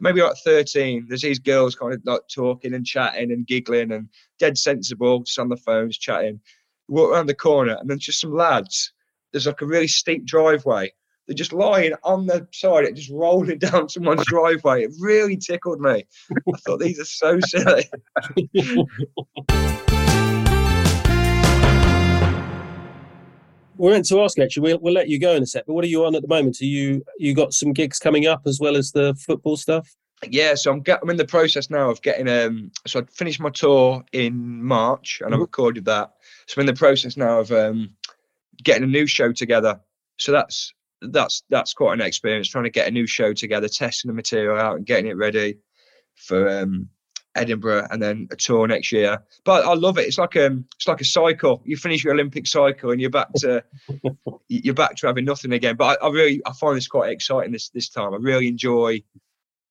maybe 0.00 0.22
like 0.22 0.36
13. 0.44 1.06
There's 1.08 1.22
these 1.22 1.38
girls 1.38 1.74
kind 1.74 1.94
of 1.94 2.00
like 2.04 2.22
talking 2.32 2.74
and 2.74 2.86
chatting 2.86 3.32
and 3.32 3.46
giggling 3.46 3.92
and 3.92 4.08
dead 4.38 4.56
sensible, 4.56 5.20
just 5.20 5.38
on 5.38 5.48
the 5.48 5.56
phones 5.56 5.98
chatting. 5.98 6.40
Walk 6.88 7.10
around 7.10 7.26
the 7.26 7.34
corner, 7.34 7.76
and 7.78 7.88
then 7.88 7.98
just 7.98 8.20
some 8.20 8.34
lads. 8.34 8.92
There's 9.32 9.46
like 9.46 9.62
a 9.62 9.66
really 9.66 9.88
steep 9.88 10.24
driveway 10.24 10.92
they're 11.26 11.34
just 11.34 11.52
lying 11.52 11.92
on 12.02 12.26
the 12.26 12.46
side, 12.52 12.84
it 12.84 12.94
just 12.94 13.10
rolling 13.10 13.58
down 13.66 13.88
someone's 13.88 14.24
driveway. 14.26 14.84
It 14.84 14.92
really 15.00 15.36
tickled 15.36 15.80
me. 15.80 16.04
I 16.30 16.58
thought 16.58 16.80
these 16.80 17.00
are 17.00 17.04
so 17.04 17.40
silly. 17.40 17.84
We're 23.76 23.90
meant 23.90 24.06
to 24.08 24.22
ask 24.22 24.38
actually. 24.38 24.62
We'll, 24.62 24.78
we'll 24.80 24.94
let 24.94 25.08
you 25.08 25.18
go 25.18 25.32
in 25.34 25.42
a 25.42 25.46
sec. 25.46 25.64
But 25.66 25.74
what 25.74 25.84
are 25.84 25.88
you 25.88 26.04
on 26.04 26.14
at 26.14 26.22
the 26.22 26.28
moment? 26.28 26.60
Are 26.60 26.64
you 26.66 27.04
you 27.18 27.34
got 27.34 27.52
some 27.52 27.72
gigs 27.72 27.98
coming 27.98 28.26
up 28.26 28.42
as 28.46 28.60
well 28.60 28.76
as 28.76 28.92
the 28.92 29.14
football 29.26 29.56
stuff? 29.56 29.94
Yeah, 30.30 30.54
so 30.54 30.70
I'm 30.72 30.80
get, 30.80 31.00
I'm 31.02 31.10
in 31.10 31.16
the 31.16 31.24
process 31.26 31.68
now 31.70 31.90
of 31.90 32.00
getting 32.00 32.28
um. 32.28 32.70
So 32.86 33.00
I 33.00 33.02
finished 33.12 33.40
my 33.40 33.50
tour 33.50 34.04
in 34.12 34.62
March 34.62 35.20
and 35.24 35.34
I 35.34 35.38
Mhm. 35.38 35.40
recorded 35.40 35.84
that. 35.86 36.12
So 36.46 36.54
I'm 36.60 36.68
in 36.68 36.74
the 36.74 36.78
process 36.78 37.16
now 37.16 37.40
of 37.40 37.50
um 37.50 37.90
getting 38.62 38.84
a 38.84 38.86
new 38.86 39.06
show 39.08 39.32
together. 39.32 39.80
So 40.18 40.30
that's 40.30 40.72
that's 41.10 41.42
that's 41.50 41.74
quite 41.74 41.94
an 41.94 42.06
experience 42.06 42.48
trying 42.48 42.64
to 42.64 42.70
get 42.70 42.88
a 42.88 42.90
new 42.90 43.06
show 43.06 43.32
together, 43.32 43.68
testing 43.68 44.08
the 44.08 44.14
material 44.14 44.58
out 44.58 44.76
and 44.76 44.86
getting 44.86 45.06
it 45.06 45.16
ready 45.16 45.58
for 46.14 46.48
um 46.60 46.88
Edinburgh 47.34 47.88
and 47.90 48.00
then 48.00 48.28
a 48.30 48.36
tour 48.36 48.66
next 48.66 48.92
year. 48.92 49.18
But 49.44 49.64
I 49.64 49.74
love 49.74 49.98
it. 49.98 50.06
It's 50.06 50.18
like 50.18 50.36
um 50.36 50.66
it's 50.76 50.88
like 50.88 51.00
a 51.00 51.04
cycle. 51.04 51.62
You 51.64 51.76
finish 51.76 52.04
your 52.04 52.14
Olympic 52.14 52.46
cycle 52.46 52.90
and 52.90 53.00
you're 53.00 53.10
back 53.10 53.32
to 53.38 53.64
you're 54.48 54.74
back 54.74 54.96
to 54.96 55.06
having 55.06 55.24
nothing 55.24 55.52
again. 55.52 55.76
But 55.76 55.98
I, 56.02 56.06
I 56.06 56.10
really 56.10 56.42
I 56.46 56.52
find 56.52 56.76
this 56.76 56.88
quite 56.88 57.10
exciting 57.10 57.52
this 57.52 57.70
this 57.70 57.88
time. 57.88 58.14
I 58.14 58.18
really 58.18 58.48
enjoy 58.48 59.02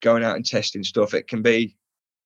going 0.03 0.23
out 0.23 0.35
and 0.35 0.45
testing 0.45 0.83
stuff. 0.83 1.15
It 1.15 1.27
can 1.27 1.41
be, 1.41 1.75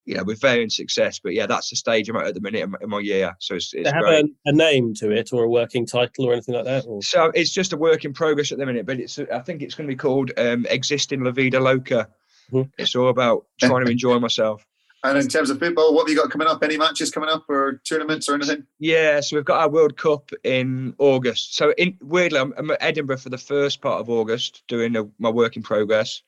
you 0.08 0.16
know, 0.16 0.24
with 0.24 0.40
varying 0.40 0.70
success. 0.70 1.20
But 1.20 1.34
yeah, 1.34 1.46
that's 1.46 1.70
the 1.70 1.76
stage 1.76 2.10
I'm 2.10 2.16
at 2.16 2.28
at 2.28 2.34
the 2.34 2.42
minute 2.42 2.64
in 2.64 2.72
my, 2.72 2.78
in 2.82 2.90
my 2.90 3.00
year. 3.00 3.36
So 3.40 3.56
it's, 3.56 3.72
Does 3.72 3.82
it's 3.82 3.92
have 3.92 4.04
great. 4.04 4.26
a, 4.26 4.50
a 4.50 4.54
name 4.54 4.94
to 4.96 5.12
it 5.12 5.32
or 5.34 5.44
a 5.44 5.50
working 5.50 5.86
title 5.86 6.26
or 6.26 6.34
anything 6.34 6.56
like 6.56 6.66
that? 6.66 6.86
Or? 6.88 7.02
So 7.04 7.32
it's 7.36 7.52
just 7.52 7.74
a 7.74 7.78
work 7.78 8.06
in 8.06 8.14
progress 8.14 8.52
at 8.52 8.58
the 8.58 8.66
minute, 8.66 8.86
but 8.86 9.00
it's 9.00 9.20
I 9.20 9.40
think 9.40 9.62
it's 9.62 9.76
going 9.76 9.88
to 9.88 9.92
be 9.92 9.98
called 9.98 10.32
um, 10.38 10.66
"Existing 10.70 11.24
La 11.24 11.32
Vida 11.32 11.60
Loca." 11.60 12.08
Mhm. 12.52 12.72
It's 12.78 12.96
all 12.96 13.10
about 13.10 13.46
trying 13.60 13.86
to 13.86 13.92
enjoy 13.92 14.18
myself. 14.20 14.66
And 15.04 15.18
in 15.18 15.28
terms 15.28 15.50
of 15.50 15.60
football, 15.60 15.94
what 15.94 16.08
have 16.08 16.10
you 16.10 16.22
got 16.22 16.32
coming 16.32 16.48
up? 16.48 16.64
Any 16.64 16.78
matches 16.78 17.12
coming 17.12 17.30
up 17.30 17.44
or 17.50 17.82
tournaments 17.88 18.28
or 18.28 18.36
anything? 18.36 18.66
Yeah, 18.80 19.20
so 19.20 19.36
we've 19.36 19.46
got 19.46 19.60
our 19.60 19.70
World 19.70 19.98
Cup 19.98 20.32
in 20.44 20.96
August. 20.98 21.56
So 21.56 21.74
in, 21.78 21.98
weirdly, 22.02 22.40
I'm, 22.40 22.54
I'm 22.58 22.72
at 22.72 22.78
Edinburgh 22.82 23.18
for 23.18 23.30
the 23.30 23.38
first 23.38 23.82
part 23.82 24.00
of 24.02 24.10
August 24.10 24.64
doing 24.68 24.96
a, 24.96 25.04
my 25.20 25.30
work 25.30 25.56
in 25.56 25.62
progress. 25.62 26.24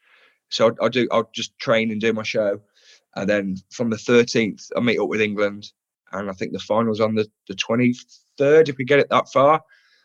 So 0.49 0.67
I'll, 0.67 0.75
I'll 0.81 0.89
do 0.89 1.07
I'll 1.11 1.29
just 1.33 1.57
train 1.59 1.91
and 1.91 2.01
do 2.01 2.13
my 2.13 2.23
show, 2.23 2.59
and 3.15 3.29
then 3.29 3.57
from 3.71 3.89
the 3.89 3.97
13th 3.97 4.69
I 4.75 4.79
meet 4.79 4.99
up 4.99 5.09
with 5.09 5.21
England, 5.21 5.71
and 6.11 6.29
I 6.29 6.33
think 6.33 6.53
the 6.53 6.59
finals 6.59 6.99
on 6.99 7.15
the 7.15 7.29
the 7.47 7.55
23rd 7.55 8.69
if 8.69 8.77
we 8.77 8.85
get 8.85 8.99
it 8.99 9.09
that 9.09 9.31
far. 9.31 9.61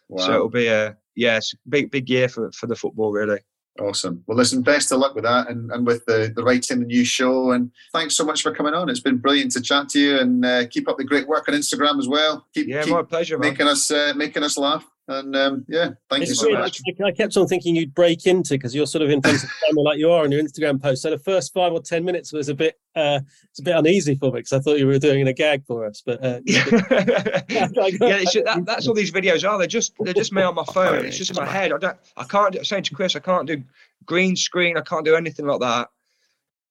Wow. 0.09 0.24
So 0.24 0.32
it'll 0.34 0.48
be 0.48 0.66
a 0.66 0.96
yeah, 1.16 1.40
big 1.68 1.90
big 1.90 2.09
year 2.09 2.28
for 2.28 2.50
for 2.52 2.66
the 2.66 2.76
football 2.76 3.12
really. 3.12 3.40
Awesome. 3.80 4.22
Well, 4.28 4.36
listen, 4.36 4.62
best 4.62 4.92
of 4.92 5.00
luck 5.00 5.16
with 5.16 5.24
that 5.24 5.48
and, 5.48 5.72
and 5.72 5.84
with 5.84 6.05
the, 6.07 6.32
the 6.34 6.44
writing 6.44 6.78
the 6.78 6.86
new 6.86 7.05
show. 7.05 7.50
And 7.50 7.72
thanks 7.92 8.14
so 8.14 8.24
much 8.24 8.42
for 8.42 8.55
coming 8.55 8.72
on. 8.72 8.88
It's 8.88 9.00
been 9.00 9.16
brilliant 9.16 9.50
to 9.52 9.61
chat 9.61 9.88
to 9.90 9.98
you 9.98 10.18
and 10.20 10.44
uh, 10.44 10.66
keep 10.68 10.88
up 10.88 10.96
the 10.96 11.02
great 11.02 11.26
work 11.26 11.48
on 11.48 11.55
Instagram 11.55 11.98
as 11.98 12.07
well. 12.07 12.46
Keep, 12.55 12.68
Yeah, 12.68 12.84
keep 12.84 12.92
my 12.92 13.02
pleasure, 13.02 13.36
man. 13.36 13.50
making 13.50 13.66
us 13.66 13.90
uh, 13.90 14.12
making 14.14 14.44
us 14.44 14.57
laugh. 14.57 14.88
And 15.07 15.36
um, 15.36 15.66
yeah, 15.68 15.90
thank 16.09 16.26
you 16.26 16.34
so 16.34 16.46
weird. 16.46 16.61
much. 16.61 16.80
I, 16.88 17.05
I 17.05 17.12
kept 17.12 17.36
on 17.36 17.46
thinking 17.46 17.76
you'd 17.76 17.94
break 17.94 18.26
into 18.26 18.55
because 18.55 18.74
you're 18.74 18.86
sort 18.86 19.02
of 19.02 19.11
in 19.11 19.20
front 19.20 19.36
of 19.36 19.42
the 19.42 19.48
camera 19.66 19.82
like 19.82 19.98
you 19.98 20.11
are 20.11 20.24
on 20.24 20.32
your 20.32 20.42
Instagram 20.42 20.80
post. 20.80 21.02
So 21.02 21.11
the 21.11 21.18
first 21.18 21.52
five 21.52 21.72
or 21.72 21.82
ten 21.82 22.07
minutes 22.07 22.32
was 22.32 22.48
a 22.48 22.55
bit, 22.55 22.80
uh, 22.96 23.20
it's 23.50 23.61
a 23.61 23.62
bit 23.62 23.76
uneasy 23.76 24.14
for 24.14 24.32
me 24.32 24.38
because 24.38 24.55
I 24.55 24.61
thought 24.61 24.78
you 24.78 24.86
were 24.86 24.98
doing 24.98 25.28
a 25.28 25.34
gag 25.34 25.66
for 25.66 25.84
us. 25.84 26.02
But 26.05 26.24
uh, 26.24 26.40
yeah, 26.46 26.64
it's 26.70 28.32
just, 28.32 28.46
that, 28.46 28.62
that's 28.64 28.88
all 28.88 28.94
these 28.94 29.12
videos 29.12 29.46
are. 29.46 29.59
They're 29.59 29.66
just 29.66 29.92
they're 30.00 30.14
just 30.14 30.32
me 30.32 30.40
on 30.40 30.55
my 30.55 30.64
phone. 30.72 31.05
It's 31.05 31.18
just 31.18 31.30
in 31.30 31.36
my 31.36 31.44
head. 31.44 31.72
I 31.72 31.78
don't. 31.78 31.98
I 32.16 32.24
can't. 32.24 32.55
Do, 32.55 32.64
saying 32.64 32.84
to 32.84 32.94
Chris, 32.94 33.14
I 33.14 33.20
can't 33.20 33.46
do 33.46 33.62
green 34.07 34.36
screen. 34.36 34.78
I 34.78 34.80
can't 34.80 35.05
do 35.05 35.16
anything 35.16 35.44
like 35.44 35.61
that. 35.61 35.90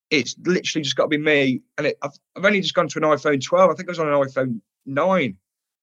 It's 0.09 0.36
literally 0.43 0.84
just 0.84 0.95
got 0.95 1.03
to 1.03 1.09
be 1.09 1.17
me. 1.17 1.61
And 1.77 1.86
it, 1.86 1.99
I've, 2.01 2.17
I've 2.36 2.45
only 2.45 2.61
just 2.61 2.73
gone 2.73 2.88
to 2.88 2.97
an 2.97 3.03
iPhone 3.03 3.43
12. 3.43 3.69
I 3.69 3.73
think 3.75 3.89
I 3.89 3.91
was 3.91 3.99
on 3.99 4.07
an 4.07 4.13
iPhone 4.13 4.59
9. 4.88 5.38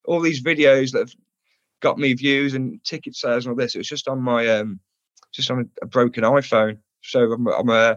All 0.07 0.21
these 0.21 0.43
videos 0.43 0.93
that 0.93 1.01
have 1.01 1.15
got 1.81 1.99
me 1.99 2.13
views 2.15 2.55
and 2.55 2.83
ticket 2.85 3.15
sales 3.17 3.45
and 3.47 3.53
all 3.53 3.57
this. 3.57 3.75
It 3.75 3.79
was 3.79 3.89
just 3.89 4.09
on 4.09 4.21
my 4.23 4.47
um, 4.49 4.81
just 5.33 5.51
on 5.51 5.61
a, 5.61 5.85
a 5.85 5.87
broken 5.87 6.25
iPhone. 6.25 6.79
So 7.03 7.33
I'm 7.33 7.47
I'm 7.49 7.69
uh, 7.71 7.95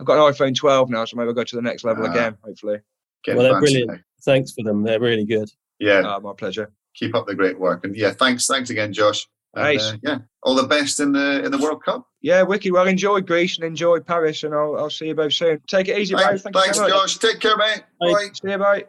I've 0.00 0.06
got 0.06 0.16
an 0.26 0.32
iPhone 0.32 0.54
12 0.56 0.90
now, 0.90 1.04
so 1.04 1.16
maybe 1.16 1.28
I'll 1.28 1.34
go 1.34 1.44
to 1.44 1.56
the 1.56 1.62
next 1.62 1.84
level 1.84 2.06
Ah. 2.06 2.10
again. 2.10 2.36
Hopefully. 2.42 2.78
Well, 3.26 3.38
they're 3.38 3.52
fancy 3.52 3.84
brilliant. 3.84 4.02
Thanks 4.22 4.52
for 4.52 4.62
them. 4.64 4.82
They're 4.82 4.98
really 5.00 5.26
good. 5.26 5.50
Yeah, 5.78 5.98
Uh, 6.00 6.20
my 6.20 6.32
pleasure. 6.36 6.72
keep 6.94 7.14
up 7.14 7.26
the 7.26 7.34
great 7.34 7.58
work. 7.58 7.84
And 7.84 7.94
yeah, 7.96 8.10
thanks, 8.12 8.46
thanks 8.46 8.70
again, 8.70 8.92
Josh. 8.92 9.26
And, 9.54 9.64
Nice. 9.64 9.92
uh, 9.92 9.96
yeah, 10.02 10.18
all 10.42 10.54
the 10.54 10.66
best 10.66 11.00
in 11.00 11.12
the 11.12 11.44
in 11.44 11.50
the 11.50 11.58
World 11.58 11.82
Cup. 11.84 12.06
Yeah, 12.22 12.42
wicked. 12.42 12.72
Well, 12.72 12.86
enjoy 12.86 13.20
Greece 13.20 13.56
and 13.56 13.64
enjoy 13.66 14.00
Paris, 14.00 14.42
and 14.42 14.54
I'll, 14.54 14.76
I'll 14.76 14.90
see 14.90 15.06
you 15.08 15.14
both 15.14 15.32
soon. 15.34 15.60
Take 15.68 15.88
it 15.88 15.98
easy, 15.98 16.14
bro. 16.14 16.24
Thanks, 16.24 16.42
Thank 16.42 16.56
thanks 16.56 16.76
so. 16.78 16.88
Josh. 16.88 17.18
Take 17.18 17.40
care, 17.40 17.56
mate. 17.56 17.82
Bye. 18.00 18.12
Bye. 18.12 18.28
See 18.32 18.50
you, 18.50 18.58
bye. 18.58 18.84